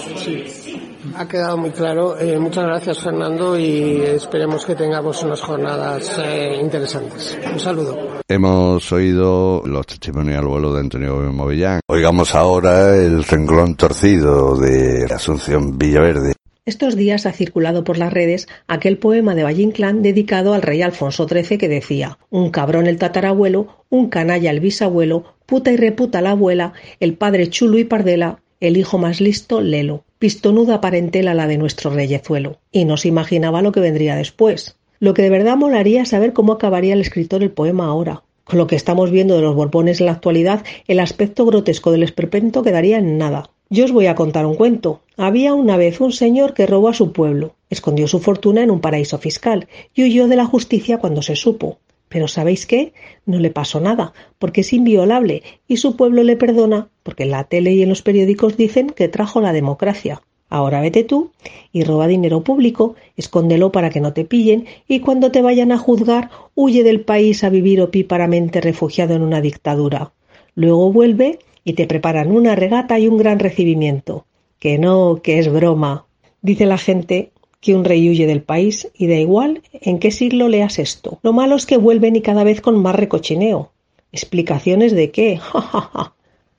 Ha 1.16 1.26
quedado 1.26 1.56
muy 1.56 1.70
claro. 1.70 2.18
Eh, 2.18 2.38
muchas 2.38 2.64
gracias, 2.64 3.00
Fernando, 3.00 3.58
y 3.58 4.00
esperemos 4.02 4.64
que 4.64 4.74
tengamos 4.74 5.22
unas 5.22 5.40
jornadas 5.40 6.20
eh, 6.24 6.58
interesantes. 6.60 7.38
Un 7.52 7.58
saludo. 7.58 8.20
Hemos 8.28 8.92
oído 8.92 9.62
los 9.64 9.86
testimonios 9.86 10.38
al 10.38 10.46
vuelo 10.46 10.72
de 10.74 10.80
Antonio 10.80 11.16
Movillán. 11.32 11.80
Oigamos 11.88 12.34
ahora 12.34 12.94
el 12.96 13.24
renglón 13.24 13.74
torcido 13.76 14.56
de 14.56 15.06
Asunción 15.12 15.78
Villaverde. 15.78 16.34
Estos 16.66 16.94
días 16.94 17.26
ha 17.26 17.32
circulado 17.32 17.82
por 17.82 17.98
las 17.98 18.12
redes 18.12 18.46
aquel 18.68 18.98
poema 18.98 19.34
de 19.34 19.42
Valle 19.42 19.62
Inclán 19.62 20.02
dedicado 20.02 20.52
al 20.54 20.62
rey 20.62 20.82
Alfonso 20.82 21.26
XIII 21.26 21.58
que 21.58 21.68
decía 21.68 22.18
un 22.28 22.50
cabrón 22.50 22.86
el 22.86 22.98
tatarabuelo, 22.98 23.84
un 23.88 24.08
canalla 24.08 24.50
el 24.50 24.60
bisabuelo, 24.60 25.24
puta 25.50 25.72
y 25.72 25.76
reputa 25.76 26.22
la 26.22 26.30
abuela, 26.30 26.74
el 27.00 27.14
padre 27.14 27.50
chulo 27.50 27.76
y 27.80 27.84
pardela, 27.84 28.38
el 28.60 28.76
hijo 28.76 28.98
más 28.98 29.20
listo, 29.20 29.60
lelo, 29.60 30.04
pistonuda 30.20 30.80
parentela 30.80 31.34
la 31.34 31.48
de 31.48 31.58
nuestro 31.58 31.90
reyezuelo. 31.90 32.60
Y 32.70 32.84
no 32.84 32.96
se 32.96 33.08
imaginaba 33.08 33.60
lo 33.60 33.72
que 33.72 33.80
vendría 33.80 34.14
después. 34.14 34.76
Lo 35.00 35.12
que 35.12 35.22
de 35.22 35.30
verdad 35.30 35.56
molaría 35.56 36.02
es 36.02 36.10
saber 36.10 36.32
cómo 36.32 36.52
acabaría 36.52 36.94
el 36.94 37.00
escritor 37.00 37.42
el 37.42 37.50
poema 37.50 37.86
ahora. 37.86 38.22
Con 38.44 38.58
lo 38.58 38.68
que 38.68 38.76
estamos 38.76 39.10
viendo 39.10 39.34
de 39.34 39.42
los 39.42 39.56
Borbones 39.56 39.98
en 39.98 40.06
la 40.06 40.12
actualidad, 40.12 40.62
el 40.86 41.00
aspecto 41.00 41.44
grotesco 41.44 41.90
del 41.90 42.04
esperpento 42.04 42.62
quedaría 42.62 42.98
en 42.98 43.18
nada. 43.18 43.50
Yo 43.70 43.84
os 43.84 43.92
voy 43.92 44.06
a 44.06 44.14
contar 44.14 44.46
un 44.46 44.54
cuento. 44.54 45.00
Había 45.16 45.54
una 45.54 45.76
vez 45.76 46.00
un 46.00 46.12
señor 46.12 46.54
que 46.54 46.68
robó 46.68 46.88
a 46.88 46.94
su 46.94 47.10
pueblo, 47.10 47.56
escondió 47.70 48.06
su 48.06 48.20
fortuna 48.20 48.62
en 48.62 48.70
un 48.70 48.80
paraíso 48.80 49.18
fiscal 49.18 49.66
y 49.94 50.04
huyó 50.04 50.28
de 50.28 50.36
la 50.36 50.44
justicia 50.44 50.98
cuando 50.98 51.22
se 51.22 51.34
supo. 51.34 51.78
Pero 52.10 52.26
¿sabéis 52.26 52.66
qué? 52.66 52.92
No 53.24 53.38
le 53.38 53.50
pasó 53.50 53.78
nada, 53.80 54.12
porque 54.40 54.62
es 54.62 54.72
inviolable 54.72 55.44
y 55.68 55.76
su 55.76 55.96
pueblo 55.96 56.24
le 56.24 56.36
perdona, 56.36 56.90
porque 57.04 57.22
en 57.22 57.30
la 57.30 57.44
tele 57.44 57.72
y 57.72 57.82
en 57.82 57.88
los 57.88 58.02
periódicos 58.02 58.56
dicen 58.56 58.90
que 58.90 59.06
trajo 59.06 59.40
la 59.40 59.52
democracia. 59.52 60.20
Ahora 60.48 60.80
vete 60.80 61.04
tú 61.04 61.30
y 61.70 61.84
roba 61.84 62.08
dinero 62.08 62.42
público, 62.42 62.96
escóndelo 63.16 63.70
para 63.70 63.90
que 63.90 64.00
no 64.00 64.12
te 64.12 64.24
pillen 64.24 64.66
y 64.88 64.98
cuando 64.98 65.30
te 65.30 65.40
vayan 65.40 65.70
a 65.70 65.78
juzgar 65.78 66.30
huye 66.56 66.82
del 66.82 67.02
país 67.02 67.44
a 67.44 67.48
vivir 67.48 67.80
opíparamente 67.80 68.60
refugiado 68.60 69.14
en 69.14 69.22
una 69.22 69.40
dictadura. 69.40 70.12
Luego 70.56 70.92
vuelve 70.92 71.38
y 71.62 71.74
te 71.74 71.86
preparan 71.86 72.32
una 72.32 72.56
regata 72.56 72.98
y 72.98 73.06
un 73.06 73.18
gran 73.18 73.38
recibimiento. 73.38 74.26
Que 74.58 74.78
no, 74.78 75.20
que 75.22 75.38
es 75.38 75.50
broma. 75.50 76.06
Dice 76.42 76.66
la 76.66 76.76
gente 76.76 77.30
que 77.60 77.74
un 77.74 77.84
rey 77.84 78.08
huye 78.08 78.26
del 78.26 78.42
país 78.42 78.88
y 78.94 79.06
da 79.06 79.16
igual 79.16 79.62
en 79.72 79.98
qué 79.98 80.10
siglo 80.10 80.48
leas 80.48 80.78
esto. 80.78 81.18
Lo 81.22 81.32
malo 81.32 81.56
es 81.56 81.66
que 81.66 81.76
vuelven 81.76 82.16
y 82.16 82.22
cada 82.22 82.44
vez 82.44 82.60
con 82.60 82.80
más 82.80 82.94
recochineo. 82.94 83.72
¿Explicaciones 84.12 84.92
de 84.92 85.10
qué? 85.10 85.40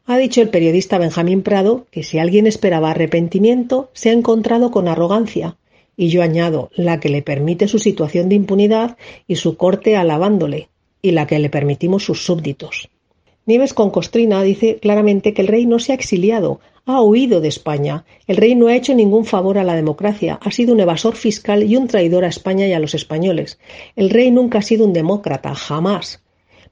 Ha 0.08 0.18
dicho 0.18 0.42
el 0.42 0.50
periodista 0.50 0.98
Benjamín 0.98 1.42
Prado 1.42 1.86
que 1.90 2.04
si 2.04 2.18
alguien 2.18 2.46
esperaba 2.46 2.92
arrepentimiento, 2.92 3.92
se 3.94 4.10
ha 4.10 4.14
encontrado 4.14 4.70
con 4.70 4.90
arrogancia. 4.90 5.58
Y 5.96 6.10
yo 6.10 6.24
añado, 6.24 6.70
la 6.76 7.00
que 7.00 7.08
le 7.08 7.22
permite 7.22 7.68
su 7.68 7.80
situación 7.80 8.28
de 8.28 8.36
impunidad 8.36 8.98
y 9.28 9.36
su 9.36 9.56
corte 9.56 9.96
alabándole, 9.96 10.70
y 11.02 11.12
la 11.12 11.28
que 11.28 11.40
le 11.40 11.50
permitimos 11.50 12.04
sus 12.04 12.26
súbditos. 12.26 12.90
Nieves 13.46 13.74
con 13.74 13.90
Costrina 13.90 14.42
dice 14.44 14.80
claramente 14.82 15.34
que 15.34 15.44
el 15.44 15.48
rey 15.48 15.66
no 15.66 15.80
se 15.80 15.92
ha 15.92 15.96
exiliado, 15.96 16.60
ha 16.86 17.02
huido 17.02 17.42
de 17.42 17.48
España. 17.48 18.06
El 18.28 18.38
rey 18.38 18.56
no 18.56 18.68
ha 18.68 18.76
hecho 18.76 18.94
ningún 18.94 19.26
favor 19.26 19.58
a 19.58 19.64
la 19.64 19.76
democracia, 19.76 20.40
ha 20.42 20.52
sido 20.52 20.74
un 20.74 20.80
evasor 20.80 21.16
fiscal 21.16 21.64
y 21.64 21.76
un 21.76 21.88
traidor 21.88 22.26
a 22.26 22.30
España 22.30 22.68
y 22.68 22.74
a 22.74 22.80
los 22.80 22.96
españoles. 22.96 23.60
El 23.96 24.10
rey 24.10 24.32
nunca 24.32 24.60
ha 24.60 24.64
sido 24.64 24.86
un 24.86 24.94
demócrata, 24.94 25.54
jamás. 25.54 26.24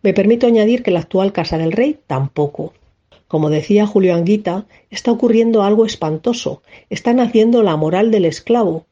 Me 0.01 0.13
permito 0.13 0.47
añadir 0.47 0.81
que 0.81 0.91
la 0.91 0.99
actual 0.99 1.33
Casa 1.33 1.57
del 1.57 1.73
Rey 1.73 1.99
tampoco. 2.07 2.73
Como 3.27 3.49
decía 3.49 3.85
Julio 3.85 4.15
Anguita, 4.15 4.65
está 4.89 5.11
ocurriendo 5.11 5.61
algo 5.61 5.85
espantoso. 5.85 6.63
Están 6.89 7.19
haciendo 7.19 7.61
la 7.63 7.75
moral 7.75 8.09
del 8.09 8.25
esclavo. 8.25 8.85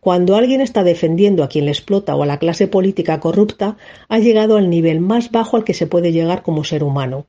Cuando 0.00 0.36
alguien 0.36 0.60
está 0.60 0.84
defendiendo 0.84 1.42
a 1.42 1.48
quien 1.48 1.64
le 1.64 1.72
explota 1.72 2.14
o 2.14 2.22
a 2.22 2.26
la 2.26 2.38
clase 2.38 2.68
política 2.68 3.20
corrupta, 3.20 3.76
ha 4.08 4.18
llegado 4.18 4.56
al 4.56 4.70
nivel 4.70 5.00
más 5.00 5.30
bajo 5.30 5.56
al 5.56 5.64
que 5.64 5.74
se 5.74 5.86
puede 5.86 6.12
llegar 6.12 6.42
como 6.42 6.62
ser 6.62 6.84
humano. 6.84 7.26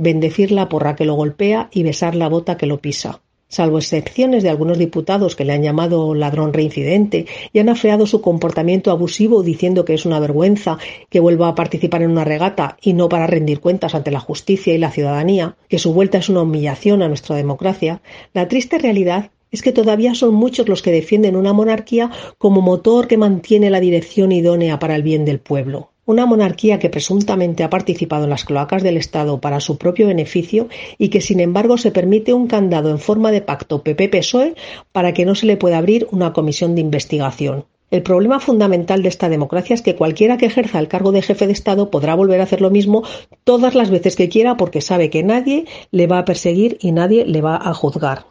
Bendecir 0.00 0.52
la 0.52 0.68
porra 0.68 0.94
que 0.94 1.04
lo 1.04 1.14
golpea 1.14 1.70
y 1.72 1.82
besar 1.82 2.14
la 2.14 2.28
bota 2.28 2.56
que 2.56 2.66
lo 2.66 2.78
pisa. 2.78 3.20
Salvo 3.48 3.78
excepciones 3.78 4.44
de 4.44 4.48
algunos 4.48 4.78
diputados 4.78 5.34
que 5.34 5.44
le 5.44 5.52
han 5.54 5.64
llamado 5.64 6.14
ladrón 6.14 6.52
reincidente 6.52 7.26
y 7.52 7.58
han 7.58 7.68
afeado 7.68 8.06
su 8.06 8.20
comportamiento 8.20 8.92
abusivo 8.92 9.42
diciendo 9.42 9.84
que 9.84 9.94
es 9.94 10.06
una 10.06 10.20
vergüenza 10.20 10.78
que 11.10 11.18
vuelva 11.18 11.48
a 11.48 11.56
participar 11.56 12.02
en 12.02 12.12
una 12.12 12.22
regata 12.22 12.76
y 12.80 12.92
no 12.92 13.08
para 13.08 13.26
rendir 13.26 13.58
cuentas 13.58 13.96
ante 13.96 14.12
la 14.12 14.20
justicia 14.20 14.72
y 14.72 14.78
la 14.78 14.92
ciudadanía, 14.92 15.56
que 15.68 15.80
su 15.80 15.92
vuelta 15.92 16.18
es 16.18 16.28
una 16.28 16.42
humillación 16.42 17.02
a 17.02 17.08
nuestra 17.08 17.34
democracia, 17.34 18.00
la 18.34 18.46
triste 18.46 18.78
realidad 18.78 19.32
es 19.50 19.62
que 19.62 19.72
todavía 19.72 20.14
son 20.14 20.32
muchos 20.32 20.68
los 20.68 20.80
que 20.80 20.92
defienden 20.92 21.34
una 21.34 21.52
monarquía 21.52 22.12
como 22.38 22.60
motor 22.60 23.08
que 23.08 23.16
mantiene 23.16 23.68
la 23.68 23.80
dirección 23.80 24.30
idónea 24.30 24.78
para 24.78 24.94
el 24.94 25.02
bien 25.02 25.24
del 25.24 25.40
pueblo. 25.40 25.90
Una 26.08 26.24
monarquía 26.24 26.78
que 26.78 26.88
presuntamente 26.88 27.62
ha 27.62 27.68
participado 27.68 28.24
en 28.24 28.30
las 28.30 28.46
cloacas 28.46 28.82
del 28.82 28.96
Estado 28.96 29.42
para 29.42 29.60
su 29.60 29.76
propio 29.76 30.06
beneficio 30.06 30.68
y 30.96 31.10
que 31.10 31.20
sin 31.20 31.38
embargo 31.38 31.76
se 31.76 31.90
permite 31.90 32.32
un 32.32 32.46
candado 32.46 32.88
en 32.88 32.98
forma 32.98 33.30
de 33.30 33.42
pacto 33.42 33.82
PP-PSOE 33.82 34.54
para 34.90 35.12
que 35.12 35.26
no 35.26 35.34
se 35.34 35.44
le 35.44 35.58
pueda 35.58 35.76
abrir 35.76 36.08
una 36.10 36.32
comisión 36.32 36.74
de 36.74 36.80
investigación. 36.80 37.66
El 37.90 38.02
problema 38.02 38.40
fundamental 38.40 39.02
de 39.02 39.10
esta 39.10 39.28
democracia 39.28 39.74
es 39.74 39.82
que 39.82 39.96
cualquiera 39.96 40.38
que 40.38 40.46
ejerza 40.46 40.78
el 40.78 40.88
cargo 40.88 41.12
de 41.12 41.20
jefe 41.20 41.46
de 41.46 41.52
Estado 41.52 41.90
podrá 41.90 42.14
volver 42.14 42.40
a 42.40 42.44
hacer 42.44 42.62
lo 42.62 42.70
mismo 42.70 43.02
todas 43.44 43.74
las 43.74 43.90
veces 43.90 44.16
que 44.16 44.30
quiera 44.30 44.56
porque 44.56 44.80
sabe 44.80 45.10
que 45.10 45.22
nadie 45.22 45.66
le 45.90 46.06
va 46.06 46.20
a 46.20 46.24
perseguir 46.24 46.78
y 46.80 46.92
nadie 46.92 47.26
le 47.26 47.42
va 47.42 47.56
a 47.56 47.74
juzgar. 47.74 48.24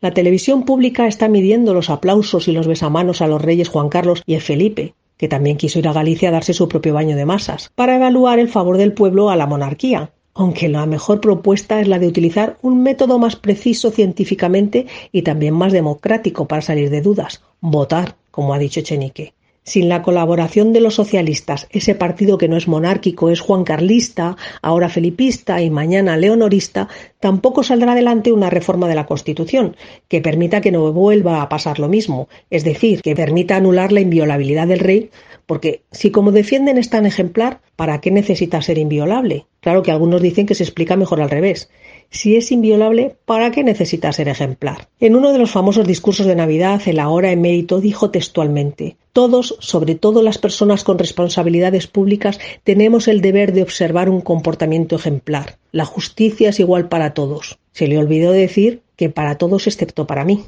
La 0.00 0.10
televisión 0.10 0.64
pública 0.64 1.06
está 1.06 1.28
midiendo 1.28 1.74
los 1.74 1.90
aplausos 1.90 2.48
y 2.48 2.52
los 2.52 2.66
besamanos 2.66 3.22
a 3.22 3.28
los 3.28 3.40
reyes 3.40 3.68
Juan 3.68 3.88
Carlos 3.88 4.24
y 4.26 4.34
Felipe, 4.40 4.94
que 5.20 5.28
también 5.28 5.58
quiso 5.58 5.78
ir 5.78 5.86
a 5.86 5.92
Galicia 5.92 6.30
a 6.30 6.32
darse 6.32 6.54
su 6.54 6.66
propio 6.66 6.94
baño 6.94 7.14
de 7.14 7.26
masas, 7.26 7.70
para 7.74 7.94
evaluar 7.94 8.38
el 8.38 8.48
favor 8.48 8.78
del 8.78 8.94
pueblo 8.94 9.28
a 9.28 9.36
la 9.36 9.46
monarquía, 9.46 10.12
aunque 10.32 10.70
la 10.70 10.86
mejor 10.86 11.20
propuesta 11.20 11.78
es 11.78 11.88
la 11.88 11.98
de 11.98 12.06
utilizar 12.06 12.56
un 12.62 12.82
método 12.82 13.18
más 13.18 13.36
preciso 13.36 13.90
científicamente 13.90 14.86
y 15.12 15.20
también 15.20 15.52
más 15.52 15.74
democrático 15.74 16.48
para 16.48 16.62
salir 16.62 16.88
de 16.88 17.02
dudas, 17.02 17.42
votar, 17.60 18.16
como 18.30 18.54
ha 18.54 18.58
dicho 18.58 18.80
Chenique. 18.80 19.34
Sin 19.70 19.88
la 19.88 20.02
colaboración 20.02 20.72
de 20.72 20.80
los 20.80 20.96
socialistas, 20.96 21.68
ese 21.70 21.94
partido 21.94 22.38
que 22.38 22.48
no 22.48 22.56
es 22.56 22.66
monárquico, 22.66 23.30
es 23.30 23.38
Juan 23.38 23.62
Carlista, 23.62 24.36
ahora 24.62 24.88
felipista 24.88 25.62
y 25.62 25.70
mañana 25.70 26.16
leonorista, 26.16 26.88
tampoco 27.20 27.62
saldrá 27.62 27.92
adelante 27.92 28.32
una 28.32 28.50
reforma 28.50 28.88
de 28.88 28.96
la 28.96 29.06
Constitución 29.06 29.76
que 30.08 30.20
permita 30.20 30.60
que 30.60 30.72
no 30.72 30.92
vuelva 30.92 31.40
a 31.40 31.48
pasar 31.48 31.78
lo 31.78 31.88
mismo, 31.88 32.28
es 32.50 32.64
decir, 32.64 33.00
que 33.00 33.14
permita 33.14 33.54
anular 33.54 33.92
la 33.92 34.00
inviolabilidad 34.00 34.66
del 34.66 34.80
rey, 34.80 35.10
porque 35.46 35.84
si 35.92 36.10
como 36.10 36.32
defienden 36.32 36.76
es 36.76 36.90
tan 36.90 37.06
ejemplar, 37.06 37.60
¿para 37.76 38.00
qué 38.00 38.10
necesita 38.10 38.62
ser 38.62 38.76
inviolable? 38.76 39.46
Claro 39.60 39.84
que 39.84 39.92
algunos 39.92 40.20
dicen 40.20 40.46
que 40.46 40.56
se 40.56 40.64
explica 40.64 40.96
mejor 40.96 41.20
al 41.20 41.30
revés. 41.30 41.70
Si 42.12 42.34
es 42.34 42.50
inviolable, 42.50 43.14
¿para 43.24 43.52
qué 43.52 43.62
necesita 43.62 44.12
ser 44.12 44.28
ejemplar? 44.28 44.88
En 44.98 45.14
uno 45.14 45.32
de 45.32 45.38
los 45.38 45.52
famosos 45.52 45.86
discursos 45.86 46.26
de 46.26 46.34
Navidad, 46.34 46.82
el 46.86 46.98
ahora 46.98 47.30
emérito 47.30 47.80
dijo 47.80 48.10
textualmente 48.10 48.96
Todos, 49.12 49.56
sobre 49.60 49.94
todo 49.94 50.20
las 50.20 50.36
personas 50.36 50.82
con 50.82 50.98
responsabilidades 50.98 51.86
públicas, 51.86 52.40
tenemos 52.64 53.06
el 53.06 53.20
deber 53.20 53.52
de 53.52 53.62
observar 53.62 54.10
un 54.10 54.22
comportamiento 54.22 54.96
ejemplar. 54.96 55.58
La 55.70 55.84
justicia 55.84 56.48
es 56.48 56.58
igual 56.58 56.88
para 56.88 57.14
todos. 57.14 57.60
Se 57.70 57.86
le 57.86 57.96
olvidó 57.96 58.32
decir 58.32 58.82
que 58.96 59.08
para 59.08 59.38
todos 59.38 59.68
excepto 59.68 60.08
para 60.08 60.24
mí. 60.24 60.42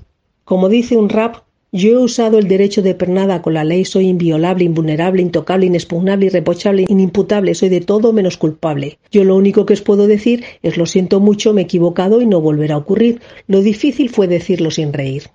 Como 0.45 0.69
dice 0.69 0.97
un 0.97 1.11
rap, 1.11 1.45
yo 1.75 1.89
he 1.89 1.97
usado 1.97 2.39
el 2.39 2.49
derecho 2.49 2.83
de 2.83 2.95
pernada 2.95 3.41
con 3.41 3.55
la 3.55 3.65
ley, 3.65 3.87
soy 3.87 4.09
inviolable, 4.09 4.65
invulnerable, 4.65 5.23
intocable, 5.23 5.65
inexpugnable, 5.65 6.27
irreprochable, 6.27 6.85
inimputable, 6.87 7.55
soy 7.55 7.71
de 7.71 7.81
todo 7.81 8.13
menos 8.13 8.37
culpable. 8.37 8.99
Yo 9.11 9.25
lo 9.25 9.37
único 9.37 9.65
que 9.65 9.73
os 9.73 9.81
puedo 9.81 10.07
decir 10.07 10.45
es 10.63 10.77
lo 10.77 10.85
siento 10.85 11.19
mucho, 11.19 11.55
me 11.55 11.63
he 11.63 11.65
equivocado 11.65 12.21
y 12.21 12.27
no 12.27 12.43
volverá 12.43 12.75
a 12.75 12.79
ocurrir. 12.79 13.23
Lo 13.47 13.63
difícil 13.63 14.11
fue 14.11 14.29
decirlo 14.29 14.71
sin 14.71 14.93
reír. 14.93 15.31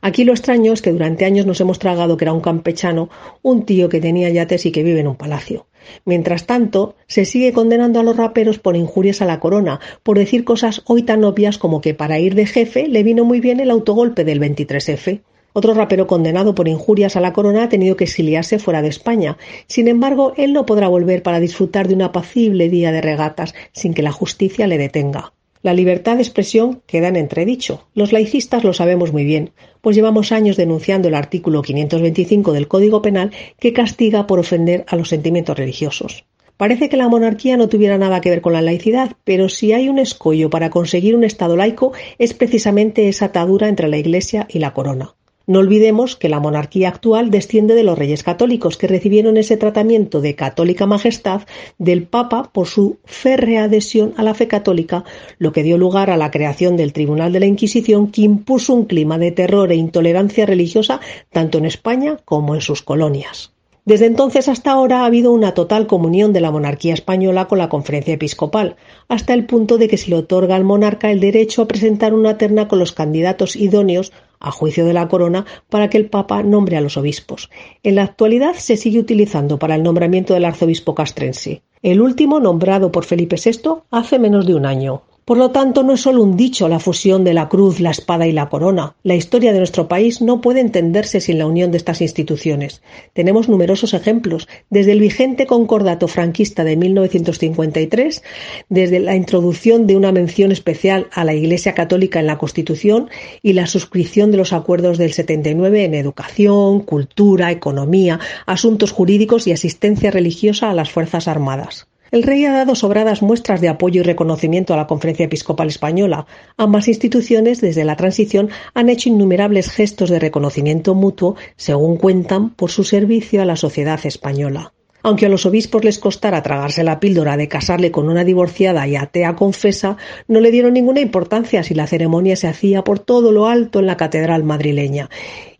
Aquí 0.00 0.24
lo 0.24 0.32
extraño 0.32 0.72
es 0.72 0.80
que 0.80 0.92
durante 0.92 1.26
años 1.26 1.44
nos 1.44 1.60
hemos 1.60 1.78
tragado 1.78 2.16
que 2.16 2.24
era 2.24 2.32
un 2.32 2.40
campechano, 2.40 3.10
un 3.42 3.66
tío 3.66 3.90
que 3.90 4.00
tenía 4.00 4.30
yates 4.30 4.64
y 4.64 4.72
que 4.72 4.82
vive 4.82 5.00
en 5.00 5.08
un 5.08 5.16
palacio. 5.16 5.66
Mientras 6.06 6.46
tanto, 6.46 6.96
se 7.06 7.26
sigue 7.26 7.52
condenando 7.52 8.00
a 8.00 8.02
los 8.02 8.16
raperos 8.16 8.58
por 8.58 8.76
injurias 8.76 9.20
a 9.20 9.26
la 9.26 9.40
corona, 9.40 9.78
por 10.02 10.18
decir 10.18 10.44
cosas 10.44 10.80
hoy 10.86 11.02
tan 11.02 11.22
obvias 11.22 11.58
como 11.58 11.82
que 11.82 11.92
para 11.92 12.18
ir 12.18 12.34
de 12.34 12.46
jefe 12.46 12.88
le 12.88 13.02
vino 13.02 13.24
muy 13.24 13.40
bien 13.40 13.60
el 13.60 13.70
autogolpe 13.70 14.24
del 14.24 14.40
23F. 14.40 15.20
Otro 15.54 15.74
rapero 15.74 16.06
condenado 16.06 16.54
por 16.54 16.68
injurias 16.68 17.16
a 17.16 17.20
la 17.20 17.32
corona 17.32 17.64
ha 17.64 17.68
tenido 17.68 17.96
que 17.96 18.04
exiliarse 18.04 18.58
fuera 18.58 18.80
de 18.80 18.88
España. 18.88 19.36
Sin 19.66 19.86
embargo, 19.88 20.32
él 20.36 20.52
no 20.52 20.64
podrá 20.64 20.88
volver 20.88 21.22
para 21.22 21.40
disfrutar 21.40 21.88
de 21.88 21.94
un 21.94 22.02
apacible 22.02 22.68
día 22.70 22.90
de 22.90 23.02
regatas 23.02 23.54
sin 23.72 23.92
que 23.92 24.02
la 24.02 24.12
justicia 24.12 24.66
le 24.66 24.78
detenga. 24.78 25.32
La 25.62 25.74
libertad 25.74 26.16
de 26.16 26.22
expresión 26.22 26.82
queda 26.86 27.08
en 27.08 27.16
entredicho. 27.16 27.86
Los 27.94 28.12
laicistas 28.12 28.64
lo 28.64 28.72
sabemos 28.72 29.12
muy 29.12 29.24
bien, 29.24 29.52
pues 29.80 29.94
llevamos 29.94 30.32
años 30.32 30.56
denunciando 30.56 31.06
el 31.06 31.14
artículo 31.14 31.62
525 31.62 32.52
del 32.52 32.66
Código 32.66 33.00
Penal 33.00 33.30
que 33.60 33.72
castiga 33.72 34.26
por 34.26 34.40
ofender 34.40 34.84
a 34.88 34.96
los 34.96 35.10
sentimientos 35.10 35.56
religiosos. 35.56 36.24
Parece 36.56 36.88
que 36.88 36.96
la 36.96 37.08
monarquía 37.08 37.56
no 37.56 37.68
tuviera 37.68 37.98
nada 37.98 38.20
que 38.20 38.30
ver 38.30 38.40
con 38.40 38.54
la 38.54 38.62
laicidad, 38.62 39.12
pero 39.24 39.48
si 39.48 39.72
hay 39.72 39.88
un 39.88 39.98
escollo 39.98 40.50
para 40.50 40.70
conseguir 40.70 41.14
un 41.14 41.24
Estado 41.24 41.56
laico 41.56 41.92
es 42.18 42.34
precisamente 42.34 43.08
esa 43.08 43.26
atadura 43.26 43.68
entre 43.68 43.88
la 43.88 43.98
Iglesia 43.98 44.46
y 44.48 44.58
la 44.58 44.72
corona. 44.72 45.14
No 45.46 45.58
olvidemos 45.58 46.16
que 46.16 46.28
la 46.28 46.40
monarquía 46.40 46.88
actual 46.88 47.30
desciende 47.30 47.74
de 47.74 47.82
los 47.82 47.98
reyes 47.98 48.22
católicos, 48.22 48.76
que 48.76 48.86
recibieron 48.86 49.36
ese 49.36 49.56
tratamiento 49.56 50.20
de 50.20 50.34
católica 50.34 50.86
majestad 50.86 51.42
del 51.78 52.04
Papa 52.04 52.50
por 52.52 52.68
su 52.68 52.98
férrea 53.04 53.64
adhesión 53.64 54.14
a 54.16 54.22
la 54.22 54.34
fe 54.34 54.48
católica, 54.48 55.04
lo 55.38 55.52
que 55.52 55.62
dio 55.62 55.78
lugar 55.78 56.10
a 56.10 56.16
la 56.16 56.30
creación 56.30 56.76
del 56.76 56.92
Tribunal 56.92 57.32
de 57.32 57.40
la 57.40 57.46
Inquisición, 57.46 58.10
que 58.10 58.22
impuso 58.22 58.74
un 58.74 58.84
clima 58.84 59.18
de 59.18 59.32
terror 59.32 59.72
e 59.72 59.76
intolerancia 59.76 60.46
religiosa 60.46 61.00
tanto 61.30 61.58
en 61.58 61.66
España 61.66 62.18
como 62.24 62.54
en 62.54 62.60
sus 62.60 62.82
colonias. 62.82 63.51
Desde 63.84 64.06
entonces 64.06 64.48
hasta 64.48 64.70
ahora 64.70 65.00
ha 65.00 65.06
habido 65.06 65.32
una 65.32 65.54
total 65.54 65.88
comunión 65.88 66.32
de 66.32 66.40
la 66.40 66.52
monarquía 66.52 66.94
española 66.94 67.48
con 67.48 67.58
la 67.58 67.68
conferencia 67.68 68.14
episcopal, 68.14 68.76
hasta 69.08 69.34
el 69.34 69.44
punto 69.44 69.76
de 69.76 69.88
que 69.88 69.96
se 69.96 70.10
le 70.10 70.16
otorga 70.16 70.54
al 70.54 70.62
monarca 70.62 71.10
el 71.10 71.18
derecho 71.18 71.62
a 71.62 71.66
presentar 71.66 72.14
una 72.14 72.38
terna 72.38 72.68
con 72.68 72.78
los 72.78 72.92
candidatos 72.92 73.56
idóneos 73.56 74.12
a 74.38 74.52
juicio 74.52 74.86
de 74.86 74.92
la 74.92 75.08
corona 75.08 75.46
para 75.68 75.90
que 75.90 75.98
el 75.98 76.08
Papa 76.08 76.44
nombre 76.44 76.76
a 76.76 76.80
los 76.80 76.96
obispos. 76.96 77.50
En 77.82 77.96
la 77.96 78.04
actualidad 78.04 78.54
se 78.54 78.76
sigue 78.76 79.00
utilizando 79.00 79.58
para 79.58 79.74
el 79.74 79.82
nombramiento 79.82 80.34
del 80.34 80.44
arzobispo 80.44 80.94
castrense. 80.94 81.62
El 81.82 82.00
último 82.00 82.38
nombrado 82.38 82.92
por 82.92 83.04
Felipe 83.04 83.34
VI 83.36 83.82
hace 83.90 84.20
menos 84.20 84.46
de 84.46 84.54
un 84.54 84.64
año. 84.64 85.02
Por 85.24 85.38
lo 85.38 85.52
tanto, 85.52 85.84
no 85.84 85.92
es 85.92 86.00
solo 86.00 86.20
un 86.20 86.36
dicho 86.36 86.68
la 86.68 86.80
fusión 86.80 87.22
de 87.22 87.32
la 87.32 87.48
cruz, 87.48 87.78
la 87.78 87.92
espada 87.92 88.26
y 88.26 88.32
la 88.32 88.48
corona. 88.48 88.96
La 89.04 89.14
historia 89.14 89.52
de 89.52 89.58
nuestro 89.58 89.86
país 89.86 90.20
no 90.20 90.40
puede 90.40 90.58
entenderse 90.58 91.20
sin 91.20 91.38
la 91.38 91.46
unión 91.46 91.70
de 91.70 91.76
estas 91.76 92.00
instituciones. 92.00 92.82
Tenemos 93.12 93.48
numerosos 93.48 93.94
ejemplos, 93.94 94.48
desde 94.68 94.90
el 94.90 94.98
vigente 94.98 95.46
concordato 95.46 96.08
franquista 96.08 96.64
de 96.64 96.76
1953, 96.76 98.22
desde 98.68 98.98
la 98.98 99.14
introducción 99.14 99.86
de 99.86 99.96
una 99.96 100.10
mención 100.10 100.50
especial 100.50 101.06
a 101.12 101.22
la 101.22 101.34
Iglesia 101.34 101.72
Católica 101.72 102.18
en 102.18 102.26
la 102.26 102.38
Constitución 102.38 103.08
y 103.42 103.52
la 103.52 103.68
suscripción 103.68 104.32
de 104.32 104.38
los 104.38 104.52
acuerdos 104.52 104.98
del 104.98 105.12
79 105.12 105.84
en 105.84 105.94
educación, 105.94 106.80
cultura, 106.80 107.52
economía, 107.52 108.18
asuntos 108.46 108.90
jurídicos 108.90 109.46
y 109.46 109.52
asistencia 109.52 110.10
religiosa 110.10 110.68
a 110.68 110.74
las 110.74 110.90
Fuerzas 110.90 111.28
Armadas. 111.28 111.86
El 112.12 112.24
rey 112.24 112.44
ha 112.44 112.52
dado 112.52 112.74
sobradas 112.74 113.22
muestras 113.22 113.62
de 113.62 113.70
apoyo 113.70 114.02
y 114.02 114.04
reconocimiento 114.04 114.74
a 114.74 114.76
la 114.76 114.86
Conferencia 114.86 115.24
Episcopal 115.24 115.68
Española. 115.68 116.26
Ambas 116.58 116.86
instituciones, 116.86 117.62
desde 117.62 117.86
la 117.86 117.96
transición, 117.96 118.50
han 118.74 118.90
hecho 118.90 119.08
innumerables 119.08 119.70
gestos 119.70 120.10
de 120.10 120.18
reconocimiento 120.18 120.94
mutuo, 120.94 121.36
según 121.56 121.96
cuentan, 121.96 122.50
por 122.50 122.70
su 122.70 122.84
servicio 122.84 123.40
a 123.40 123.46
la 123.46 123.56
sociedad 123.56 123.98
española. 124.04 124.74
Aunque 125.02 125.26
a 125.26 125.28
los 125.28 125.46
obispos 125.46 125.84
les 125.84 125.98
costara 125.98 126.42
tragarse 126.42 126.84
la 126.84 127.00
píldora 127.00 127.36
de 127.36 127.48
casarle 127.48 127.90
con 127.90 128.08
una 128.08 128.24
divorciada 128.24 128.86
y 128.86 128.96
atea 128.96 129.34
confesa, 129.34 129.96
no 130.28 130.40
le 130.40 130.50
dieron 130.50 130.74
ninguna 130.74 131.00
importancia 131.00 131.62
si 131.62 131.74
la 131.74 131.86
ceremonia 131.86 132.36
se 132.36 132.46
hacía 132.46 132.84
por 132.84 133.00
todo 133.00 133.32
lo 133.32 133.46
alto 133.48 133.80
en 133.80 133.86
la 133.86 133.96
catedral 133.96 134.44
madrileña. 134.44 135.10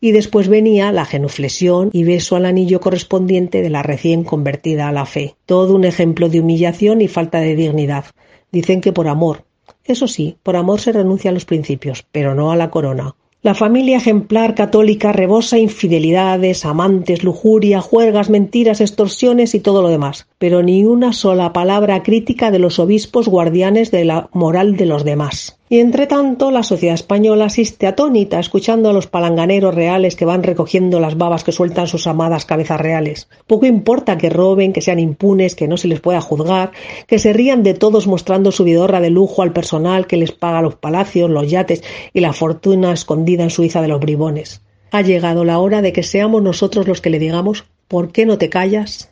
Y 0.01 0.13
después 0.13 0.49
venía 0.49 0.93
la 0.93 1.05
genuflexión 1.05 1.91
y 1.93 2.05
beso 2.05 2.37
al 2.37 2.47
anillo 2.47 2.81
correspondiente 2.81 3.63
de 3.63 3.71
la 3.71 3.83
recién 3.83 4.25
convertida 4.25 4.89
a 4.89 4.93
la 4.93 5.07
fe. 5.07 5.35
Todo 5.47 5.75
un 5.75 5.85
ejemplo 5.85 6.29
de 6.29 6.41
humillación 6.41 7.01
y 7.01 7.09
falta 7.09 7.41
de 7.41 7.57
dignidad. 7.57 8.05
Dicen 8.53 8.81
que 8.81 8.93
por 8.93 9.09
amor. 9.09 9.45
Eso 9.85 10.07
sí, 10.07 10.37
por 10.43 10.57
amor 10.57 10.81
se 10.81 10.93
renuncia 10.93 11.31
a 11.31 11.35
los 11.35 11.45
principios, 11.45 12.05
pero 12.13 12.35
no 12.35 12.53
a 12.53 12.57
la 12.57 12.71
corona. 12.71 13.15
La 13.45 13.57
familia 13.57 13.97
ejemplar 13.97 14.55
católica 14.55 15.11
rebosa 15.11 15.59
infidelidades, 15.59 16.65
amantes, 16.65 17.25
lujuria, 17.25 17.81
juergas, 17.81 18.31
mentiras, 18.31 18.81
extorsiones 18.81 19.57
y 19.57 19.61
todo 19.61 19.83
lo 19.83 19.89
demás, 19.89 20.29
pero 20.39 20.63
ni 20.63 20.85
una 20.85 21.13
sola 21.13 21.53
palabra 21.53 22.05
crítica 22.05 22.53
de 22.53 22.61
los 22.61 22.79
obispos 22.79 23.27
guardianes 23.27 23.91
de 23.91 24.05
la 24.05 24.29
moral 24.33 24.77
de 24.77 24.87
los 24.87 25.03
demás. 25.03 25.59
Y 25.73 25.81
entre 25.81 26.07
tanto, 26.07 26.51
la 26.51 26.65
sociedad 26.65 26.95
española 26.95 27.47
asiste 27.47 27.87
atónita 27.87 28.39
escuchando 28.39 28.91
a 28.91 28.93
los 28.93 29.07
palanganeros 29.07 29.75
reales 29.75 30.17
que 30.17 30.27
van 30.27 30.43
recogiendo 30.43 31.01
las 31.01 31.17
babas 31.17 31.45
que 31.45 31.53
sueltan 31.53 31.87
sus 31.87 32.07
amadas 32.07 32.45
cabezas 32.45 32.79
reales. 32.79 33.27
Poco 33.47 33.65
importa 33.65 34.19
que 34.19 34.29
roben, 34.29 34.75
que 34.75 34.83
sean 34.83 34.99
impunes, 34.99 35.55
que 35.55 35.69
no 35.69 35.79
se 35.79 35.89
les 35.89 35.99
pueda 35.99 36.21
juzgar, 36.21 36.73
que 37.07 37.19
se 37.19 37.33
rían 37.33 37.63
de 37.63 37.73
todos 37.73 38.07
mostrando 38.07 38.53
su 38.53 38.65
vidorra 38.65 39.01
de 39.01 39.09
lujo 39.09 39.41
al 39.41 39.55
personal 39.55 40.07
que 40.07 40.19
les 40.19 40.33
paga 40.33 40.61
los 40.61 40.75
palacios, 40.75 41.31
los 41.31 41.51
yates 41.51 41.83
y 42.13 42.21
la 42.21 42.35
fortuna 42.35 42.93
escondida 42.93 43.43
en 43.43 43.49
Suiza 43.49 43.81
de 43.81 43.89
los 43.89 43.99
bribones. 43.99 44.61
Ha 44.91 45.01
llegado 45.01 45.43
la 45.43 45.59
hora 45.59 45.81
de 45.81 45.95
que 45.95 46.03
seamos 46.03 46.43
nosotros 46.43 46.87
los 46.87 47.01
que 47.01 47.09
le 47.09 47.19
digamos 47.19 47.65
¿por 47.89 48.13
qué 48.13 48.27
no 48.27 48.37
te 48.37 48.51
callas? 48.51 49.12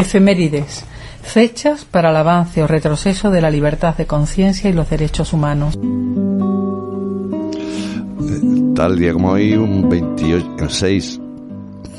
Efemérides. 0.00 0.84
fechas 1.22 1.84
para 1.84 2.10
el 2.10 2.16
avance 2.16 2.62
o 2.62 2.66
retroceso 2.66 3.30
de 3.30 3.42
la 3.42 3.50
libertad 3.50 3.94
de 3.94 4.06
conciencia 4.06 4.70
y 4.70 4.72
los 4.72 4.88
derechos 4.88 5.34
humanos. 5.34 5.78
Tal 8.74 8.98
día 8.98 9.12
como 9.12 9.32
hoy, 9.32 9.54
un 9.54 9.88
26 9.90 11.20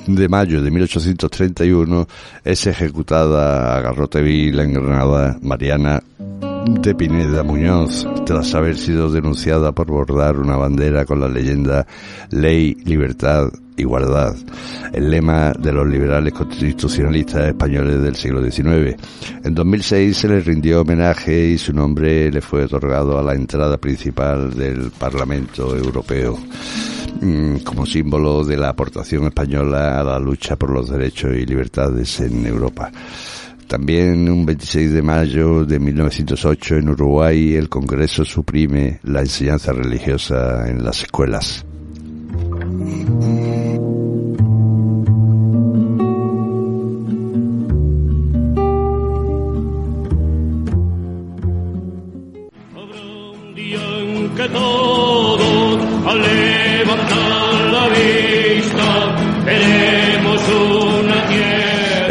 de 0.07 0.27
mayo 0.27 0.63
de 0.63 0.71
1831, 0.71 2.07
es 2.43 2.65
ejecutada 2.65 3.77
a 3.77 3.81
garrote 3.81 4.21
vil 4.21 4.59
en 4.59 4.73
Granada 4.73 5.37
Mariana 5.41 6.01
de 6.65 6.95
Pineda 6.95 7.43
Muñoz, 7.43 8.07
tras 8.25 8.55
haber 8.55 8.77
sido 8.77 9.11
denunciada 9.11 9.71
por 9.73 9.87
bordar 9.87 10.37
una 10.37 10.57
bandera 10.57 11.05
con 11.05 11.19
la 11.19 11.27
leyenda 11.27 11.85
Ley, 12.31 12.75
Libertad, 12.83 13.49
Igualdad, 13.78 14.36
el 14.93 15.09
lema 15.09 15.53
de 15.57 15.72
los 15.72 15.88
liberales 15.88 16.34
constitucionalistas 16.34 17.47
españoles 17.47 18.01
del 18.01 18.15
siglo 18.15 18.43
XIX. 18.43 18.95
En 19.43 19.55
2006 19.55 20.17
se 20.17 20.28
le 20.28 20.41
rindió 20.41 20.82
homenaje 20.82 21.49
y 21.49 21.57
su 21.57 21.74
nombre 21.74 22.32
le 22.32 22.41
fue 22.41 22.65
otorgado 22.65 23.17
a 23.17 23.24
la 23.24 23.34
entrada 23.34 23.78
principal 23.78 24.53
del 24.53 24.91
Parlamento 24.91 25.76
Europeo 25.76 26.38
mm, 27.22 27.57
como 27.57 27.86
símbolo 27.86 28.43
de 28.43 28.57
la 28.57 28.69
aportación 28.69 29.26
española 29.26 29.99
a 29.99 30.03
la 30.03 30.19
lucha 30.19 30.57
por 30.57 30.72
los 30.72 30.89
derechos 30.89 31.32
y 31.36 31.45
libertades 31.45 32.19
en 32.19 32.45
Europa. 32.45 32.91
También 33.72 34.28
un 34.30 34.45
26 34.45 34.91
de 34.91 35.01
mayo 35.01 35.63
de 35.63 35.80
1908 35.80 36.76
en 36.76 36.89
Uruguay 36.89 37.55
el 37.55 37.69
Congreso 37.69 38.26
suprime 38.26 38.99
la 39.03 39.22
enseñanza 39.22 39.72
religiosa 39.72 40.69
en 40.69 40.84
las 40.84 41.03
escuelas. 41.03 41.65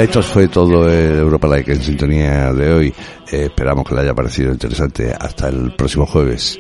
Esto 0.01 0.23
fue 0.23 0.49
todo 0.49 0.89
el 0.89 1.19
Europa 1.19 1.47
Like 1.47 1.73
en 1.73 1.83
sintonía 1.83 2.53
de 2.55 2.73
hoy. 2.73 2.95
Eh, 3.31 3.45
esperamos 3.45 3.87
que 3.87 3.95
le 3.95 4.01
haya 4.01 4.15
parecido 4.15 4.51
interesante. 4.51 5.13
Hasta 5.13 5.49
el 5.49 5.73
próximo 5.77 6.07
jueves. 6.07 6.59